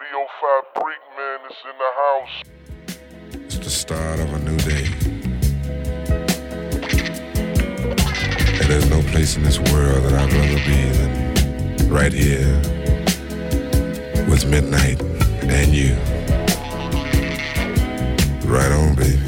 Radio 0.00 0.26
Fabric 0.40 1.00
man 1.16 1.40
is 1.50 1.56
in 1.64 1.76
the 1.78 1.92
house. 2.04 2.34
It's 3.46 3.58
the 3.58 3.70
start 3.70 4.20
of 4.20 4.32
a 4.32 4.38
new 4.38 4.56
day. 4.58 4.86
And 8.60 8.68
there's 8.70 8.88
no 8.90 9.02
place 9.10 9.36
in 9.36 9.42
this 9.42 9.58
world 9.58 10.04
that 10.04 10.12
I'd 10.12 10.32
rather 10.32 10.60
be 10.66 10.82
than 10.98 11.88
right 11.88 12.12
here 12.12 12.54
with 14.28 14.46
midnight 14.48 15.02
and 15.42 15.72
you. 15.72 15.94
Right 18.48 18.70
on, 18.70 18.94
baby. 18.94 19.18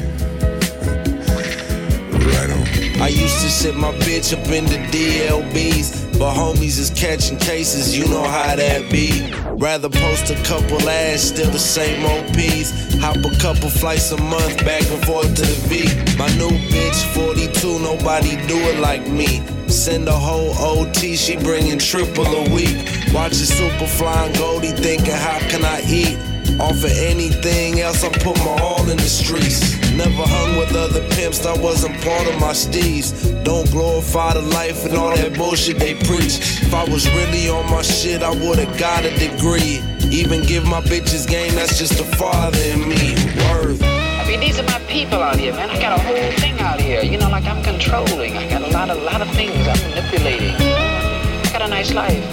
right 2.33 2.49
on. 2.49 3.01
I 3.01 3.07
used 3.09 3.41
to 3.41 3.49
sit 3.49 3.75
my 3.75 3.91
bitch 3.99 4.31
up 4.31 4.47
in 4.49 4.65
the 4.65 4.77
DLBs, 4.91 6.17
but 6.17 6.33
homies 6.33 6.79
is 6.79 6.91
catching 6.91 7.37
cases, 7.37 7.97
you 7.97 8.07
know 8.07 8.23
how 8.23 8.55
that 8.55 8.89
be. 8.91 9.40
Rather 9.61 9.89
post 9.89 10.31
a 10.31 10.35
couple 10.43 10.89
ads, 10.89 11.21
still 11.21 11.51
the 11.51 11.59
same 11.59 12.03
old 12.03 12.25
OPs. 12.31 12.95
Hop 12.95 13.17
a 13.17 13.37
couple 13.37 13.69
flights 13.69 14.11
a 14.11 14.17
month, 14.17 14.57
back 14.65 14.81
and 14.89 15.05
forth 15.05 15.35
to 15.35 15.41
the 15.43 15.53
V. 15.69 15.85
My 16.17 16.27
new 16.35 16.49
bitch, 16.73 17.05
42, 17.13 17.77
nobody 17.77 18.37
do 18.47 18.57
it 18.57 18.79
like 18.79 19.07
me. 19.07 19.43
Send 19.67 20.07
a 20.07 20.17
whole 20.17 20.57
OT, 20.57 21.15
she 21.15 21.37
bringing 21.37 21.77
triple 21.77 22.25
a 22.25 22.49
week. 22.49 22.75
Watching 23.13 23.45
Super 23.45 23.85
Flying 23.85 24.33
Goldie, 24.33 24.69
thinking, 24.69 25.13
how 25.13 25.37
can 25.47 25.63
I 25.63 25.83
eat? 25.85 26.17
Offer 26.59 26.89
anything 26.97 27.81
else, 27.81 28.03
I 28.03 28.09
put 28.09 28.37
my 28.39 28.57
all 28.63 28.89
in 28.89 28.97
the 28.97 29.03
streets. 29.03 29.77
Never 30.01 30.25
hung 30.25 30.57
with 30.57 30.75
other 30.75 31.07
pimps, 31.13 31.37
that 31.45 31.59
wasn't 31.61 31.93
part 32.01 32.25
of 32.25 32.33
my 32.41 32.53
steez. 32.53 33.13
Don't 33.43 33.69
glorify 33.69 34.33
the 34.33 34.41
life 34.41 34.83
and 34.83 34.97
all 34.97 35.15
that 35.15 35.37
bullshit 35.37 35.77
they 35.77 35.93
preach. 35.93 36.41
If 36.65 36.73
I 36.73 36.83
was 36.85 37.05
really 37.13 37.49
on 37.49 37.69
my 37.69 37.83
shit, 37.83 38.23
I 38.23 38.31
would've 38.31 38.75
got 38.79 39.05
a 39.05 39.13
degree. 39.19 39.77
Even 40.09 40.41
give 40.41 40.65
my 40.65 40.81
bitches 40.81 41.29
game, 41.29 41.53
that's 41.53 41.77
just 41.77 41.99
a 42.01 42.03
father 42.17 42.57
in 42.73 42.89
me. 42.89 43.13
Worth. 43.53 43.83
I 43.83 44.25
mean, 44.27 44.39
these 44.39 44.57
are 44.57 44.63
my 44.63 44.79
people 44.89 45.21
out 45.21 45.37
here, 45.37 45.53
man. 45.53 45.69
I 45.69 45.79
got 45.79 45.99
a 45.99 46.01
whole 46.01 46.31
thing 46.41 46.59
out 46.59 46.81
here. 46.81 47.03
You 47.03 47.19
know, 47.19 47.29
like 47.29 47.45
I'm 47.45 47.61
controlling. 47.63 48.35
I 48.35 48.49
got 48.49 48.63
a 48.63 48.73
lot 48.73 48.89
of, 48.89 49.03
lot 49.03 49.21
of 49.21 49.29
things 49.35 49.53
I'm 49.67 49.77
manipulating. 49.87 50.55
I 50.57 51.49
got 51.53 51.61
a 51.61 51.67
nice 51.67 51.93
life. 51.93 52.25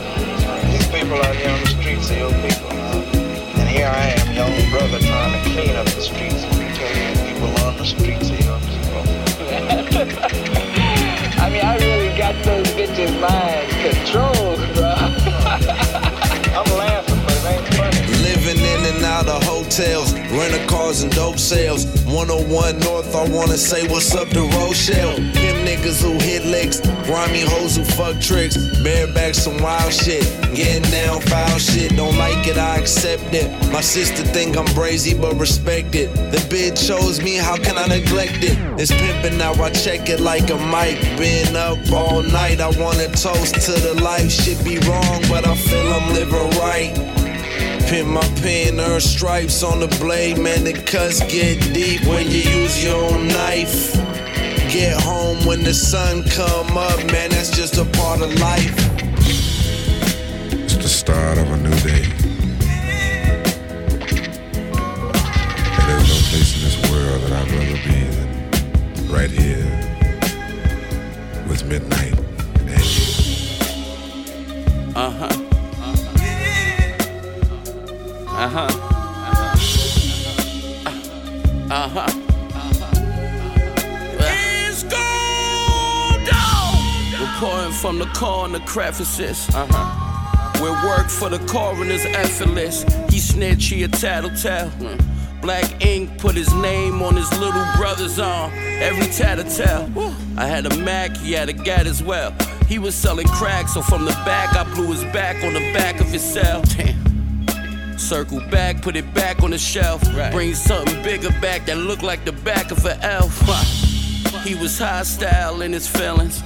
These 0.72 0.88
people 0.88 1.20
out 1.20 1.36
here 1.36 1.50
on 1.50 1.60
the 1.60 1.66
streets 1.76 2.10
are 2.12 2.16
your 2.16 2.32
people. 2.40 2.72
And 3.60 3.68
here 3.68 3.92
I 3.92 4.16
am, 4.16 4.32
young 4.32 4.70
brother, 4.70 4.98
trying 5.00 5.36
to 5.36 5.50
clean 5.50 5.76
up 5.76 5.84
the 5.84 6.00
streets. 6.00 6.57
Streets 7.88 8.30
are 8.30 8.36
your 8.36 8.60
people. 8.68 9.00
I 11.40 11.48
mean, 11.50 11.64
I 11.64 11.76
really 11.80 12.12
got 12.18 12.34
those 12.44 12.66
bitches' 12.76 13.18
minds 13.18 13.72
controlled, 13.80 14.60
bro. 14.76 14.92
I'm 16.52 16.68
laughing, 16.76 17.20
but 17.24 17.32
it 17.32 17.44
ain't 17.48 17.66
funny. 17.74 18.02
Living 18.22 18.60
in 18.60 18.94
and 18.94 19.04
out 19.04 19.28
of 19.28 19.42
hotels, 19.44 20.07
rental 20.38 20.64
cars 20.68 21.02
and 21.02 21.12
dope 21.14 21.38
sales. 21.38 21.84
101 22.06 22.78
North, 22.80 23.14
I 23.14 23.28
wanna 23.28 23.56
say 23.56 23.86
what's 23.88 24.14
up 24.14 24.28
to 24.28 24.42
Rochelle. 24.56 25.16
Them 25.16 25.66
niggas 25.66 26.00
who 26.02 26.12
hit 26.24 26.44
licks, 26.46 26.80
grimy 27.06 27.40
hoes 27.40 27.76
who 27.76 27.84
fuck 27.84 28.20
tricks, 28.20 28.56
bareback 28.82 29.34
some 29.34 29.58
wild 29.58 29.92
shit, 29.92 30.22
getting 30.54 30.88
down 30.90 31.20
foul 31.22 31.58
shit. 31.58 31.96
Don't 31.96 32.16
like 32.16 32.46
it, 32.46 32.56
I 32.56 32.76
accept 32.76 33.34
it. 33.34 33.50
My 33.72 33.80
sister 33.80 34.22
think 34.22 34.56
I'm 34.56 34.66
brazy, 34.78 35.20
but 35.20 35.34
respect 35.34 35.94
it. 35.94 36.14
The 36.14 36.38
bitch 36.48 36.86
chose 36.86 37.20
me, 37.20 37.36
how 37.36 37.56
can 37.56 37.76
I 37.76 37.86
neglect 37.86 38.44
it? 38.44 38.56
It's 38.78 38.92
pimping 38.92 39.38
now, 39.38 39.52
I 39.54 39.70
check 39.70 40.08
it 40.08 40.20
like 40.20 40.50
a 40.50 40.58
mic. 40.70 41.00
Been 41.18 41.56
up 41.56 41.78
all 41.92 42.22
night, 42.22 42.60
I 42.60 42.70
wanna 42.78 43.08
toast 43.08 43.54
to 43.66 43.72
the 43.72 44.00
life. 44.02 44.30
Shit 44.30 44.62
be 44.64 44.78
wrong, 44.88 45.20
but 45.28 45.46
I 45.46 45.56
feel 45.56 45.92
I'm 45.92 46.12
living 46.14 46.50
right. 46.60 47.27
Pin 47.88 48.06
my 48.08 48.20
pen, 48.42 48.78
earn 48.78 49.00
stripes 49.00 49.62
on 49.62 49.80
the 49.80 49.88
blade, 49.98 50.36
man. 50.38 50.64
The 50.64 50.74
cuts 50.74 51.20
get 51.20 51.58
deep 51.72 52.04
when 52.04 52.26
you 52.30 52.40
use 52.40 52.84
your 52.84 52.96
own 52.96 53.28
knife. 53.28 53.94
Get 54.70 55.00
home 55.00 55.46
when 55.46 55.62
the 55.64 55.72
sun 55.72 56.22
come 56.24 56.76
up, 56.76 56.98
man. 57.10 57.30
That's 57.30 57.50
just 57.50 57.78
a 57.78 57.86
part 57.86 58.20
of 58.20 58.38
life. 58.38 58.76
It's 60.52 60.76
the 60.76 60.88
start 60.88 61.38
of 61.38 61.50
a 61.50 61.56
new 61.56 61.74
day. 61.80 62.04
And 65.72 65.84
there's 65.88 66.08
no 66.08 66.18
place 66.28 66.52
in 66.56 66.60
this 66.62 66.76
world 66.90 67.22
that 67.22 67.32
I'd 67.32 67.50
rather 67.50 67.78
be 67.88 68.00
than 68.14 68.28
right 69.10 69.30
here 69.30 69.64
with 71.48 71.64
midnight 71.66 72.18
and 72.58 72.84
you. 72.84 73.06
Uh 74.94 75.10
huh. 75.10 75.37
Uh 78.38 78.48
huh. 78.48 78.68
Uh 81.68 81.88
huh. 81.88 82.06
It's 84.20 84.84
go 84.84 86.24
down. 86.24 87.20
Reporting 87.20 87.72
from 87.72 87.98
the 87.98 88.06
corner 88.14 88.60
crevices. 88.60 89.48
Uh 89.52 89.66
huh. 89.68 90.60
Where 90.62 90.72
work 90.86 91.08
for 91.10 91.28
the 91.28 91.40
coroner's 91.48 92.04
effortless. 92.06 92.84
He 93.10 93.18
snitch, 93.18 93.66
he 93.66 93.82
a 93.82 93.88
tattletale. 93.88 94.70
Black 95.42 95.84
ink 95.84 96.16
put 96.18 96.36
his 96.36 96.54
name 96.54 97.02
on 97.02 97.16
his 97.16 97.28
little 97.40 97.66
brother's 97.76 98.20
arm. 98.20 98.52
Every 98.54 99.06
tattletale. 99.06 99.90
I 100.36 100.46
had 100.46 100.64
a 100.64 100.76
Mac, 100.76 101.16
he 101.16 101.32
had 101.32 101.48
a 101.48 101.52
gat 101.52 101.88
as 101.88 102.04
well. 102.04 102.32
He 102.68 102.78
was 102.78 102.94
selling 102.94 103.26
crack, 103.26 103.66
so 103.66 103.82
from 103.82 104.04
the 104.04 104.12
back 104.24 104.54
I 104.54 104.62
blew 104.74 104.92
his 104.92 105.02
back 105.12 105.42
on 105.42 105.54
the 105.54 105.72
back 105.72 106.00
of 106.00 106.06
his 106.06 106.22
cell. 106.22 106.62
Damn. 106.62 107.07
Circle 108.08 108.40
back, 108.50 108.80
put 108.80 108.96
it 108.96 109.12
back 109.12 109.42
on 109.42 109.50
the 109.50 109.58
shelf. 109.58 110.02
Bring 110.32 110.54
something 110.54 111.02
bigger 111.02 111.28
back 111.42 111.66
that 111.66 111.76
looked 111.76 112.02
like 112.02 112.24
the 112.24 112.32
back 112.32 112.70
of 112.70 112.82
an 112.86 112.98
elf. 113.02 113.38
He 114.44 114.54
was 114.54 114.78
hostile 114.78 115.60
in 115.60 115.74
his 115.74 115.86
feelings. 115.86 116.42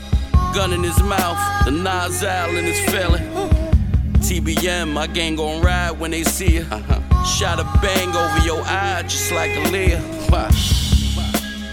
Gun 0.56 0.72
in 0.72 0.82
his 0.82 1.00
mouth, 1.04 1.64
the 1.64 1.70
nozzle 1.70 2.56
in 2.56 2.64
his 2.64 2.80
feeling. 2.90 3.22
TBM, 4.18 4.92
my 4.92 5.06
gang 5.06 5.36
gon' 5.36 5.62
ride 5.62 5.92
when 6.00 6.10
they 6.10 6.24
see 6.24 6.58
ya. 6.58 6.64
Uh-huh. 6.68 7.24
Shot 7.24 7.60
a 7.60 7.64
bang 7.80 8.08
over 8.08 8.44
your 8.44 8.62
eye 8.62 9.04
just 9.06 9.30
like 9.30 9.52
a 9.54 9.70
Leah. 9.70 10.02
Huh. 10.30 10.50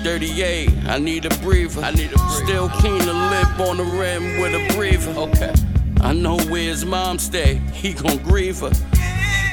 38, 0.03 0.69
I 0.85 0.99
need 0.99 1.25
a 1.25 1.29
breather. 1.39 1.81
I 1.81 1.89
need 1.89 2.11
a 2.11 2.15
breather. 2.15 2.45
Still 2.45 2.69
clean 2.69 2.99
the 2.99 3.13
lip 3.13 3.59
on 3.67 3.77
the 3.77 3.85
rim 3.85 4.39
with 4.39 4.53
a 4.53 4.75
breather. 4.75 5.19
Okay. 5.19 5.51
I 6.01 6.13
know 6.13 6.37
where 6.37 6.61
his 6.61 6.85
mom 6.85 7.17
stay. 7.17 7.55
He 7.73 7.93
gon' 7.93 8.19
grieve 8.19 8.59
her. 8.59 8.71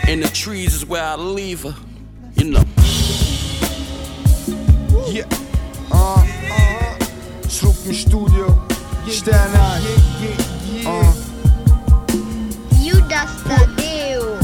In 0.08 0.20
the 0.20 0.28
trees 0.28 0.72
is 0.72 0.86
where 0.86 1.02
I 1.02 1.16
leave 1.16 1.64
her. 1.64 1.74
You 2.36 2.50
know. 2.50 2.64
Yeah. 5.08 5.26
Uh, 5.90 6.22
zurück 7.48 7.74
im 7.86 7.92
Studio. 7.92 8.56
Stern 9.10 9.52
ein. 9.52 9.82
Uh. 10.86 11.12
Judas 12.80 13.30
Tadeo. 13.48 14.38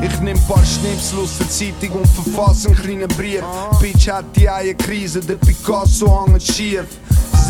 Ich 0.00 0.20
nehm 0.20 0.38
paar 0.46 0.64
Schnipsel 0.64 1.18
aus 1.18 1.38
der 1.38 1.48
Zeitung 1.48 2.00
und 2.00 2.06
verfasse 2.06 2.68
einen 2.68 2.76
kleinen 2.76 3.08
Brief. 3.08 3.42
Bitch 3.80 4.08
hat 4.08 4.26
die 4.36 4.48
Eierkrise, 4.48 5.20
der 5.20 5.34
Picasso 5.34 6.26
hängt 6.26 6.42
schief. 6.42 6.86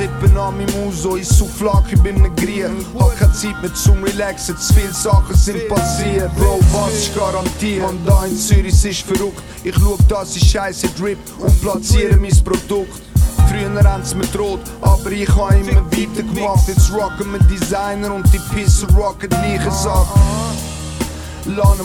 Sippen 0.01 0.35
an 0.39 0.57
meinem 0.57 0.89
Uso, 0.89 1.17
ich 1.17 1.29
such 1.29 1.51
flach, 1.51 1.83
ich 1.93 2.01
bin 2.01 2.25
ein 2.25 2.35
Griech. 2.35 2.65
Hab 2.99 3.19
keine 3.19 3.33
Zeit 3.35 3.61
mehr 3.61 3.75
zum 3.75 4.03
Relaxen, 4.03 4.57
zu 4.57 4.73
viele 4.73 4.95
Sachen 4.95 5.37
sind 5.37 5.69
passiert. 5.69 6.35
Bro, 6.37 6.59
was 6.73 6.95
ist 6.95 7.15
garantiert? 7.15 7.83
Man, 7.83 7.99
da 8.07 8.25
in 8.25 8.35
Zürich 8.35 8.83
ist 8.83 9.03
verrückt. 9.03 9.43
Ich 9.63 9.75
schau, 9.75 9.99
dass 10.09 10.35
ich 10.37 10.51
scheiße 10.51 10.89
drip 10.99 11.19
und 11.39 11.61
platziere 11.61 12.17
mein 12.17 12.33
Produkt. 12.43 13.03
Früher 13.51 13.85
haben 13.85 14.03
sie 14.03 14.15
mir 14.15 14.27
droht, 14.29 14.61
aber 14.81 15.11
ich 15.11 15.29
hab 15.29 15.53
immer 15.53 15.85
weitergemacht. 15.85 16.67
Jetzt 16.67 16.91
rocken 16.95 17.33
wir 17.33 17.41
Designer 17.41 18.15
und 18.15 18.25
die 18.33 18.41
Pisser 18.55 18.89
rocken 18.95 19.29
gleiche 19.29 19.71
Sachen. 19.71 20.40
Lass 21.57 21.81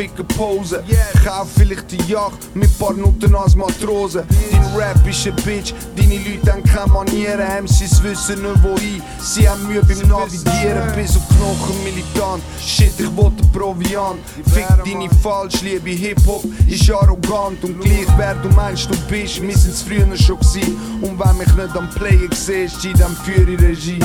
ficken 0.00 0.26
Pose. 0.28 0.82
Kauf 1.24 1.48
vielleicht 1.56 1.90
die 1.90 2.10
Yacht 2.10 2.54
mit 2.54 2.76
paar 2.78 2.94
Nutten 2.94 3.34
als 3.34 3.54
Matrose. 3.54 4.24
Dein 4.50 4.64
Rap 4.74 5.06
ist 5.06 5.26
ein 5.26 5.36
Bitch, 5.44 5.74
deine 5.96 6.16
Leute 6.16 6.52
haben 6.52 6.62
keine 6.62 6.92
Manieren. 6.92 7.64
MCs 7.64 8.02
wissen 8.02 8.42
nicht 8.42 8.62
wohin, 8.62 9.02
sie 9.20 9.48
haben 9.48 9.66
Mühe 9.66 9.82
beim 9.82 10.08
Navigieren. 10.08 10.94
Bis 10.94 11.16
auf 11.16 11.28
Knochen 11.28 11.84
militant, 11.84 12.42
shit, 12.60 12.92
ich 12.98 13.16
wollte 13.16 13.44
Proviant. 13.52 14.20
Fick 14.52 14.66
deine 14.84 15.10
falsch, 15.22 15.60
liebe 15.62 15.90
Hip-Hop 15.90 16.44
ist 16.66 16.90
arrogant. 16.90 17.62
Und 17.62 17.80
gleich 17.80 18.08
wer 18.16 18.34
du 18.36 18.48
meinst, 18.50 18.88
du 18.90 18.96
bist, 19.08 19.42
wir 19.42 19.56
sind's 19.56 19.82
früher 19.82 20.16
schon 20.16 20.38
gewesen. 20.38 20.78
Und 21.02 21.18
wenn 21.18 21.36
mich 21.36 21.54
nicht 21.54 21.76
am 21.76 21.90
Playen 21.90 22.30
siehst, 22.32 22.86
dann 22.98 23.14
führe 23.24 23.50
ich 23.50 23.60
Regie. 23.60 24.00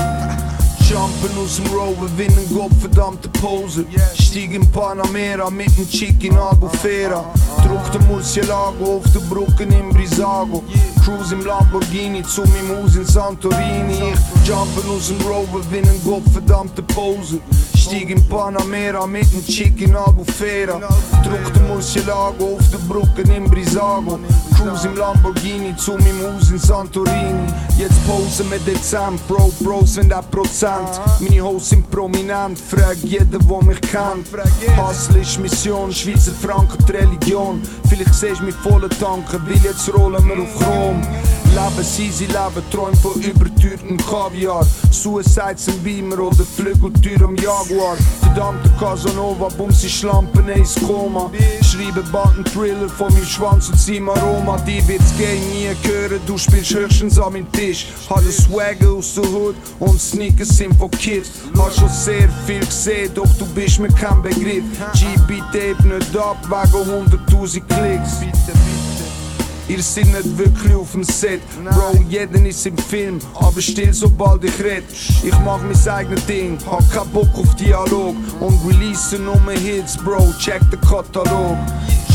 Jumpen 0.90 1.32
aus 1.44 1.56
dem 1.56 1.66
Rover, 1.74 2.08
wie 2.16 2.26
ein 2.28 2.50
gottverdammter 2.54 3.30
Poser. 3.42 3.84
Stieg 4.20 4.54
in 4.54 4.70
Panamera 4.72 5.50
mit 5.50 5.76
nem 5.78 5.90
Chick 5.90 6.24
in 6.24 6.38
Albufera. 6.38 7.26
Druck 7.64 7.92
den 7.92 8.06
Murcielago 8.08 8.98
auf 8.98 9.12
den 9.12 9.28
Brücken 9.28 9.72
in 9.72 9.90
Brisago. 9.90 10.64
Cruise 11.04 11.34
im 11.34 11.44
Lamborghini 11.44 12.22
zu 12.24 12.42
meinem 12.42 12.84
Haus 12.84 12.96
in 12.96 13.06
Santorini. 13.06 14.14
Ich 14.14 14.48
jumpen 14.48 14.90
aus 14.96 15.08
dem 15.08 15.22
Rover 15.26 15.62
wie 15.72 15.80
ein 15.80 16.02
gottverdammter 16.04 16.84
Poser. 16.84 17.40
Stieg 17.86 18.10
in 18.10 18.28
Panamera 18.28 19.06
mit 19.06 19.32
nem 19.32 19.46
Chick 19.46 19.80
in 19.80 19.96
Albufera. 19.96 20.80
Druck 21.24 21.54
den 21.54 21.68
Murcielago 21.68 22.56
auf 22.56 22.70
der 22.72 22.80
Brücke 22.80 23.22
in 23.32 23.44
Brisago. 23.44 24.18
Cruise 24.56 24.88
im 24.88 24.96
Lamborghini 24.96 25.76
zu 25.76 25.92
meinem 25.92 26.20
Haus 26.24 26.50
in 26.50 26.58
Santorini. 26.58 27.46
Jetzt 27.78 28.04
Pause 28.08 28.44
mit 28.46 28.66
Dezember, 28.66 29.22
Bro, 29.28 29.52
Bros 29.60 29.94
sind 29.94 30.10
der 30.10 30.24
Prozent. 30.24 31.00
Meine 31.20 31.42
Hoes 31.42 31.70
sind 31.70 31.88
prominent, 31.92 32.58
frag 32.58 32.98
jeden, 33.04 33.30
der 33.30 33.64
mich 33.64 33.82
kennt. 33.82 34.28
Hustle 34.76 35.22
ist 35.22 35.40
Mission, 35.40 35.92
Schweizer 35.94 36.32
Franken, 36.32 36.84
die 36.88 36.92
Religion. 36.92 37.62
Vielleicht 37.88 38.16
siehst 38.16 38.40
du 38.40 38.46
mich 38.46 38.56
voller 38.56 38.90
Tanken, 38.90 39.42
weil 39.46 39.58
jetzt 39.58 39.94
rollen 39.94 40.28
wir 40.28 40.42
auf 40.42 40.60
Chrom. 40.60 41.02
Leben, 41.56 41.88
easy 42.00 42.26
Leben, 42.26 42.70
träum 42.70 42.94
von 42.96 43.14
überteuertem 43.22 43.98
Kaviar. 43.98 44.68
Suicide 44.92 45.56
im 45.68 45.84
Beamer 45.84 46.20
oder 46.20 46.44
Flügeltür 46.44 47.22
am 47.24 47.36
Jaguar. 47.38 47.96
Verdammte 48.20 48.70
Casanova, 48.78 49.48
bumsi 49.58 49.88
Schlampen, 49.88 50.50
ins 50.50 50.76
Koma. 50.86 51.32
Schreibe 51.62 52.04
bald 52.12 52.36
einen 52.36 52.44
Thriller 52.44 52.90
von 52.90 53.14
meinem 53.14 53.26
Schwanz 53.26 53.70
und 53.70 53.80
seinem 53.80 54.10
Aroma. 54.10 54.58
Die 54.68 54.86
wird's 54.86 55.16
gehen 55.18 55.50
nie 55.50 55.70
hören, 55.88 56.20
du 56.28 56.38
spielst 56.38 56.74
höchstens 56.74 57.18
an 57.18 57.32
meinem 57.32 57.50
Tisch. 57.54 57.88
Habe 58.10 58.30
Swagger 58.34 58.92
aus 58.92 59.14
der 59.16 59.24
Hood 59.24 59.56
und 59.80 60.02
Sneakers 60.02 60.50
sind 60.50 60.76
von 60.76 60.92
Kids. 60.92 61.30
Hab 61.58 61.74
schon 61.74 61.88
sehr 61.88 62.28
viel 62.46 62.66
gesehen, 62.66 63.12
doch 63.14 63.30
du 63.40 63.46
bist 63.56 63.80
mir 63.80 63.94
kein 63.94 64.22
Begriff. 64.22 64.66
GB 64.94 65.40
tape 65.54 65.88
nicht 65.88 66.18
ab, 66.18 66.38
wegen 66.50 67.08
100.000 67.32 67.62
Klicks. 67.62 68.65
Ihr 69.68 69.82
seid 69.82 70.06
nicht 70.06 70.38
wirklich 70.38 70.76
auf 70.76 70.92
dem 70.92 71.04
Set. 71.04 71.42
Bro, 71.64 71.98
jeder 72.08 72.46
ist 72.46 72.68
im 72.68 72.78
Film, 72.78 73.20
aber 73.34 73.60
still 73.60 73.94
sobald 73.94 74.44
ich 74.44 74.64
red. 74.64 74.84
Ich 75.24 75.34
mach 75.44 75.60
mein 75.62 75.94
eigenes 75.94 76.26
Ding, 76.28 76.58
hab 76.70 76.88
keinen 76.92 77.10
Bock 77.10 77.30
auf 77.34 77.56
Dialog. 77.56 78.16
Und 78.40 78.60
release 78.68 79.18
nur 79.18 79.40
Hits, 79.54 79.98
Bro, 79.98 80.34
check 80.40 80.62
den 80.70 80.80
Katalog. 80.82 81.58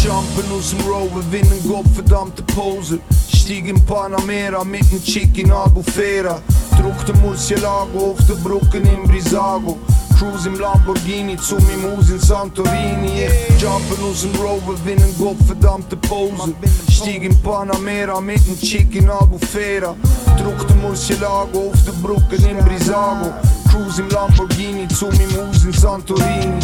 Jumpen 0.03 0.53
aus 0.57 0.71
dem 0.71 0.81
Rover, 0.87 1.23
wie 1.31 1.41
ein 1.41 1.69
gottverdammter 1.69 2.45
Poser. 2.55 2.99
Stieg 3.35 3.67
in 3.67 3.85
Panamera 3.85 4.63
mit 4.63 4.91
nem 4.93 5.03
Chick 5.03 5.37
in 5.37 5.51
Albufera. 5.51 6.41
Druck 6.81 7.05
den 7.05 7.21
Murcielago 7.21 8.13
auf 8.13 8.27
der 8.29 8.35
Brücke 8.35 8.79
in 8.79 9.03
Brisago. 9.09 9.77
Cruise 10.21 10.47
im 10.47 10.61
Lamborghini 10.61 11.35
zu 11.39 11.57
meinem 11.57 11.97
Haus 11.97 12.11
in 12.11 12.21
Santorini. 12.21 13.25
Ich 13.25 13.63
jumpen 13.63 14.05
aus 14.05 14.21
dem 14.21 14.35
Rover 14.39 14.75
wie 14.85 14.93
ein 14.93 15.15
gottverdammter 15.19 15.97
Poser. 15.97 16.53
Stieg 16.91 17.23
in 17.23 17.35
Panamera 17.39 18.21
mit 18.21 18.47
nem 18.47 18.61
Chick 18.61 18.95
in 18.97 19.09
Albufera. 19.09 19.97
Druck 20.37 20.69
den 20.69 20.79
Murcielago 20.83 21.71
auf 21.71 21.85
der 21.87 21.93
Brücke 21.93 22.37
in 22.37 22.63
Brisago. 22.67 23.33
Cruise 23.71 24.03
im 24.03 24.11
Lamborghini 24.11 24.87
zu 24.89 25.07
meinem 25.07 25.37
Haus 25.39 25.65
in 25.65 25.73
Santorini. 25.73 26.61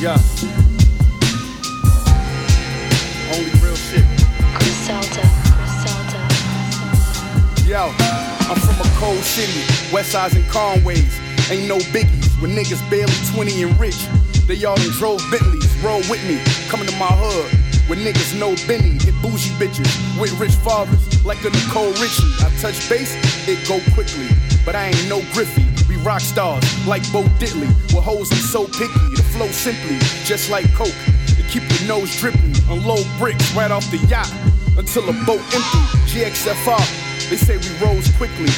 Yeah. 0.00 0.16
Only 3.36 3.52
real 3.60 3.76
shit. 3.76 4.02
Griselda, 4.56 5.28
Griselda. 5.52 6.20
Yo, 7.68 7.92
I'm 8.48 8.56
from 8.56 8.80
a 8.80 8.88
cold 8.96 9.22
city, 9.22 9.60
West 9.92 10.12
Sides 10.12 10.36
and 10.36 10.48
Conways. 10.48 11.20
Ain't 11.50 11.68
no 11.68 11.76
biggies, 11.92 12.40
when 12.40 12.52
niggas 12.52 12.80
barely 12.88 13.12
20 13.34 13.62
and 13.62 13.78
rich. 13.78 14.08
They 14.46 14.64
all 14.64 14.76
done 14.76 14.88
drove 14.92 15.20
Bentleys, 15.30 15.76
roll 15.84 16.00
with 16.08 16.24
me, 16.26 16.40
coming 16.70 16.86
to 16.86 16.96
my 16.96 17.12
hood. 17.12 17.52
When 17.86 17.98
niggas 17.98 18.38
know 18.38 18.56
Benny, 18.66 18.96
hit 19.04 19.14
bougie 19.20 19.50
bitches 19.60 19.90
with 20.18 20.32
rich 20.40 20.54
fathers, 20.64 21.22
like 21.26 21.44
a 21.44 21.50
Nicole 21.50 21.92
Richie. 22.00 22.32
I 22.40 22.48
touch 22.58 22.88
base, 22.88 23.12
it 23.46 23.68
go 23.68 23.78
quickly, 23.92 24.28
but 24.64 24.74
I 24.74 24.86
ain't 24.86 25.08
no 25.10 25.20
Griffey. 25.34 25.66
We 25.86 25.96
rock 25.96 26.20
stars, 26.22 26.64
like 26.86 27.02
Bo 27.12 27.24
Diddley. 27.36 27.68
With 27.92 28.04
hoes, 28.04 28.32
I'm 28.32 28.38
so 28.38 28.64
picky, 28.64 29.19
flow 29.40 29.52
simply, 29.52 29.96
just 30.22 30.50
like 30.50 30.70
Coke. 30.74 31.00
To 31.36 31.42
keep 31.48 31.62
your 31.72 31.88
nose 31.88 32.14
dripping, 32.20 32.52
unload 32.68 33.06
bricks 33.18 33.54
right 33.54 33.70
off 33.70 33.90
the 33.90 33.96
yacht 34.12 34.30
until 34.76 35.06
the 35.06 35.16
boat 35.24 35.40
empty. 35.56 35.80
GXFR, 36.12 36.84
they 37.30 37.36
say 37.36 37.56
we 37.56 37.72
rose 37.80 38.06
quickly. 38.18 38.52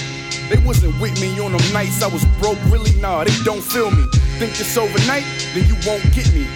They 0.50 0.58
wasn't 0.66 0.98
with 1.00 1.14
me 1.20 1.38
on 1.38 1.52
them 1.52 1.72
nights 1.72 2.02
I 2.02 2.08
was 2.08 2.24
broke, 2.40 2.58
really? 2.66 2.90
Nah, 3.00 3.22
they 3.22 3.36
don't 3.44 3.62
feel 3.62 3.92
me. 3.92 4.04
Think 4.42 4.58
it's 4.58 4.76
overnight? 4.76 5.22
Then 5.54 5.68
you 5.68 5.76
won't 5.86 6.02
get 6.12 6.26
me. 6.34 6.48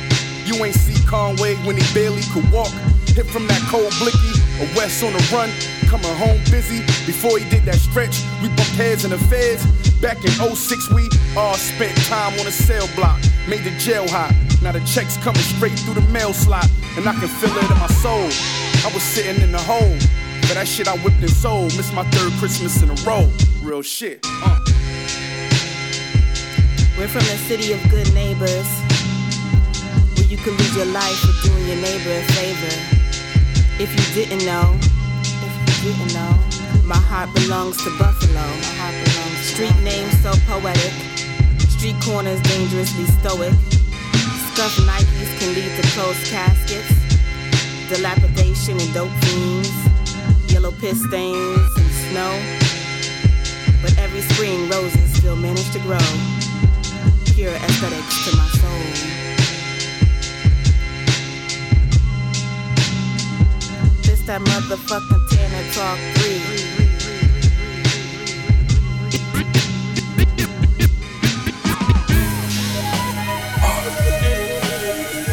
You 0.44 0.54
ain't 0.64 0.74
see 0.74 0.98
Conway 1.06 1.54
when 1.62 1.76
he 1.76 1.86
barely 1.94 2.22
could 2.34 2.50
walk. 2.50 2.72
Hit 3.14 3.26
from 3.26 3.46
that 3.46 3.62
cold 3.70 3.94
blicky, 3.98 4.34
a 4.58 4.66
West 4.76 5.04
on 5.04 5.12
the 5.12 5.22
run, 5.32 5.50
coming 5.86 6.14
home 6.18 6.38
busy. 6.50 6.80
Before 7.06 7.38
he 7.38 7.48
did 7.48 7.64
that 7.64 7.78
stretch, 7.78 8.22
we 8.42 8.48
bumped 8.48 8.74
heads 8.74 9.04
in 9.04 9.10
the 9.10 9.18
feds. 9.30 9.64
Back 10.02 10.18
in 10.24 10.30
06, 10.30 10.90
we 10.92 11.08
all 11.36 11.54
spent 11.54 11.96
time 12.04 12.34
on 12.40 12.46
a 12.46 12.50
cell 12.50 12.86
block, 12.94 13.18
made 13.48 13.64
the 13.64 13.70
jail 13.78 14.06
hot. 14.08 14.34
Now 14.62 14.72
the 14.72 14.80
checks 14.80 15.16
coming 15.18 15.42
straight 15.42 15.78
through 15.80 15.94
the 15.94 16.08
mail 16.12 16.32
slot, 16.32 16.68
and 16.96 17.08
I 17.08 17.12
can 17.14 17.28
feel 17.28 17.56
it 17.56 17.70
in 17.70 17.78
my 17.78 17.86
soul. 18.02 18.26
I 18.84 18.90
was 18.92 19.02
sitting 19.02 19.40
in 19.42 19.52
the 19.52 19.60
hole, 19.60 19.96
but 20.42 20.54
that 20.54 20.66
shit 20.66 20.88
I 20.88 20.96
whipped 20.98 21.20
and 21.20 21.30
sold. 21.30 21.76
Missed 21.76 21.94
my 21.94 22.04
third 22.10 22.32
Christmas 22.38 22.82
in 22.82 22.90
a 22.90 22.94
row. 23.06 23.28
Real 23.62 23.82
shit. 23.82 24.20
Uh. 24.24 24.60
We're 26.96 27.08
from 27.08 27.26
the 27.28 27.36
city 27.44 27.72
of 27.72 27.80
good 27.90 28.12
neighbors, 28.14 28.68
where 30.16 30.26
you 30.26 30.38
can 30.38 30.56
lose 30.56 30.74
your 30.74 30.86
life 30.86 31.18
for 31.20 31.48
doing 31.48 31.66
your 31.68 31.76
neighbor 31.76 32.10
a 32.10 32.22
favor. 32.32 32.74
If 33.78 33.92
you 33.92 34.04
didn't 34.14 34.46
know, 34.46 34.78
if 34.80 35.84
you 35.84 35.92
didn't 35.92 36.14
know, 36.14 36.32
my 36.84 36.96
heart 36.96 37.28
belongs 37.34 37.76
to 37.84 37.90
Buffalo. 37.98 38.40
My 38.40 38.72
heart 38.80 38.96
belongs. 39.04 39.36
Street 39.52 39.76
names 39.84 40.16
so 40.22 40.32
poetic, 40.48 40.94
street 41.86 42.02
corners 42.02 42.40
dangerously 42.42 43.04
stoic. 43.04 43.52
Scuffed 44.50 44.80
Nikes 44.88 45.38
can 45.38 45.54
lead 45.54 45.70
to 45.76 45.82
closed 45.94 46.26
caskets, 46.26 46.90
dilapidation 47.88 48.80
and 48.80 48.92
dope 48.92 49.10
fiends, 49.22 49.70
yellow 50.52 50.72
piss 50.72 51.00
stains 51.04 51.70
and 51.76 51.90
snow. 52.10 52.32
But 53.82 53.96
every 53.98 54.22
spring 54.22 54.68
roses 54.68 55.14
still 55.14 55.36
manage 55.36 55.70
to 55.72 55.78
grow 55.80 56.06
pure 57.34 57.54
aesthetics 57.54 58.30
to 58.30 58.36
my 58.36 58.48
soul. 58.58 58.84
This 64.02 64.22
that 64.26 64.40
motherfucking 64.40 65.28
Tana 65.30 65.62
Talk 65.72 65.98
3. 66.78 66.85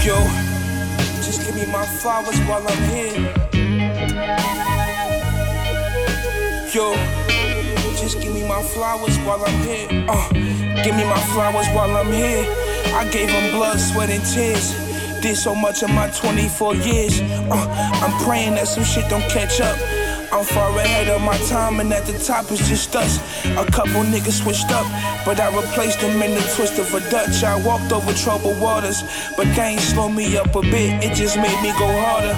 Yo, 0.04 0.22
just 1.24 1.46
give 1.46 1.56
me 1.56 1.66
my 1.72 1.86
flowers 1.86 2.38
while 2.40 2.62
I'm 2.68 2.84
here. 2.90 3.34
Yo, 6.74 6.94
just 7.96 8.20
give 8.20 8.34
me 8.34 8.46
my 8.46 8.62
flowers 8.62 9.18
while 9.20 9.42
I'm 9.46 9.60
here. 9.62 9.88
Uh, 10.10 10.30
give 10.84 10.98
me 10.98 11.06
my 11.06 11.18
flowers 11.32 11.68
while 11.68 11.96
I'm 11.96 12.12
here. 12.12 12.44
I 12.94 13.08
gave 13.14 13.30
them 13.30 13.56
blood, 13.56 13.80
sweat, 13.80 14.10
and 14.10 14.26
tears. 14.26 14.74
Did 15.22 15.38
so 15.38 15.56
much 15.56 15.84
in 15.84 15.96
my 15.96 16.10
24 16.10 16.76
years. 16.76 17.22
Uh, 17.22 17.68
I'm 18.04 18.26
praying 18.26 18.56
that 18.56 18.68
some 18.68 18.84
shit 18.84 19.10
don't 19.10 19.24
catch 19.32 19.62
up. 19.62 19.78
I'm 20.34 20.44
far 20.44 20.76
ahead 20.80 21.10
of 21.10 21.22
my 21.22 21.38
time, 21.48 21.80
and 21.80 21.94
at 21.94 22.08
the 22.08 22.18
top 22.18 22.52
is 22.52 22.68
just 22.68 22.96
us. 22.96 23.20
A 23.46 23.66
couple 23.70 24.02
niggas 24.02 24.42
switched 24.42 24.72
up, 24.72 24.88
but 25.26 25.40
I 25.40 25.56
replaced 25.56 26.02
them 26.02 26.20
in 26.24 26.34
the 26.34 26.42
twist 26.56 26.80
of 26.80 26.92
a 26.92 27.00
Dutch. 27.12 27.44
I 27.44 27.56
walked 27.64 27.92
over 27.92 28.12
troubled 28.14 28.60
waters, 28.60 29.04
but 29.38 29.46
they 29.56 29.78
ain't 29.78 29.82
slow 29.82 30.10
me 30.10 30.36
up 30.36 30.56
a 30.56 30.62
bit. 30.62 31.04
It 31.04 31.14
just 31.14 31.38
made 31.38 31.62
me 31.62 31.70
go 31.78 31.86
harder, 32.02 32.34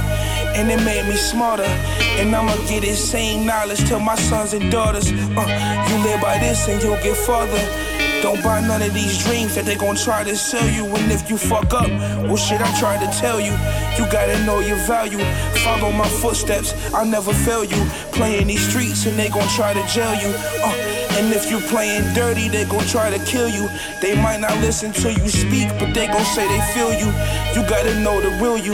and 0.60 0.70
it 0.70 0.84
made 0.84 1.08
me 1.08 1.16
smarter. 1.16 1.72
And 2.20 2.36
I'ma 2.36 2.58
get 2.68 2.82
this 2.82 3.00
same 3.00 3.46
knowledge 3.46 3.88
to 3.88 3.98
my 3.98 4.16
sons 4.16 4.52
and 4.54 4.70
daughters. 4.70 5.10
Uh, 5.10 5.86
you 5.90 5.96
live 6.04 6.20
by 6.20 6.38
this, 6.40 6.68
and 6.68 6.84
you'll 6.84 7.02
get 7.02 7.16
farther. 7.16 7.95
Don't 8.26 8.42
buy 8.42 8.60
none 8.60 8.82
of 8.82 8.92
these 8.92 9.24
dreams 9.24 9.54
that 9.54 9.66
they 9.66 9.76
gon' 9.76 9.96
try 9.96 10.24
to 10.24 10.36
sell 10.36 10.68
you. 10.68 10.84
And 10.96 11.12
if 11.12 11.30
you 11.30 11.38
fuck 11.38 11.72
up, 11.76 11.88
well, 12.26 12.38
shit, 12.38 12.60
I'm 12.60 12.76
trying 12.80 13.00
to 13.06 13.20
tell 13.20 13.40
you. 13.40 13.52
You 14.00 14.12
gotta 14.12 14.44
know 14.46 14.62
your 14.62 14.78
value. 14.88 15.20
Follow 15.62 15.92
my 15.92 16.10
footsteps, 16.10 16.74
I'll 16.92 17.06
never 17.06 17.32
fail 17.32 17.64
you. 17.64 17.78
Playing 18.14 18.48
these 18.48 18.68
streets 18.68 19.06
and 19.06 19.16
they 19.16 19.30
gon' 19.30 19.48
try 19.50 19.76
to 19.76 19.86
jail 19.94 20.16
you. 20.16 20.34
Uh, 20.66 20.74
and 21.22 21.32
if 21.36 21.52
you 21.52 21.60
playing 21.70 22.02
dirty, 22.16 22.50
they 22.50 22.66
gon' 22.66 22.88
try 22.88 23.16
to 23.16 23.24
kill 23.26 23.48
you. 23.48 23.70
They 24.02 24.20
might 24.20 24.40
not 24.40 24.58
listen 24.58 24.92
to 24.94 25.14
you 25.14 25.30
speak, 25.30 25.70
but 25.78 25.94
they 25.94 26.08
gon' 26.08 26.26
say 26.26 26.48
they 26.48 26.62
feel 26.74 26.94
you. 26.98 27.14
You 27.54 27.62
gotta 27.70 27.94
know 28.00 28.22
the 28.22 28.32
real 28.42 28.58
you. 28.58 28.74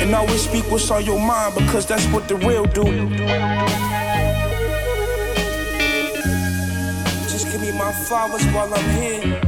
And 0.00 0.14
always 0.14 0.40
speak 0.40 0.70
what's 0.70 0.90
on 0.90 1.04
your 1.04 1.20
mind 1.20 1.54
because 1.54 1.84
that's 1.84 2.06
what 2.06 2.28
the 2.28 2.36
real 2.36 2.64
do. 2.64 2.86
Flowers 8.06 8.44
while 8.54 8.72
I'm 8.72 8.90
here. 8.90 9.40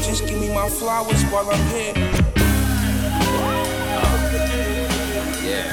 Just 0.00 0.28
give 0.28 0.38
me 0.40 0.48
my 0.54 0.68
flowers 0.68 1.22
while 1.24 1.50
I'm 1.50 1.66
here. 1.74 1.92
Yeah. 5.42 5.72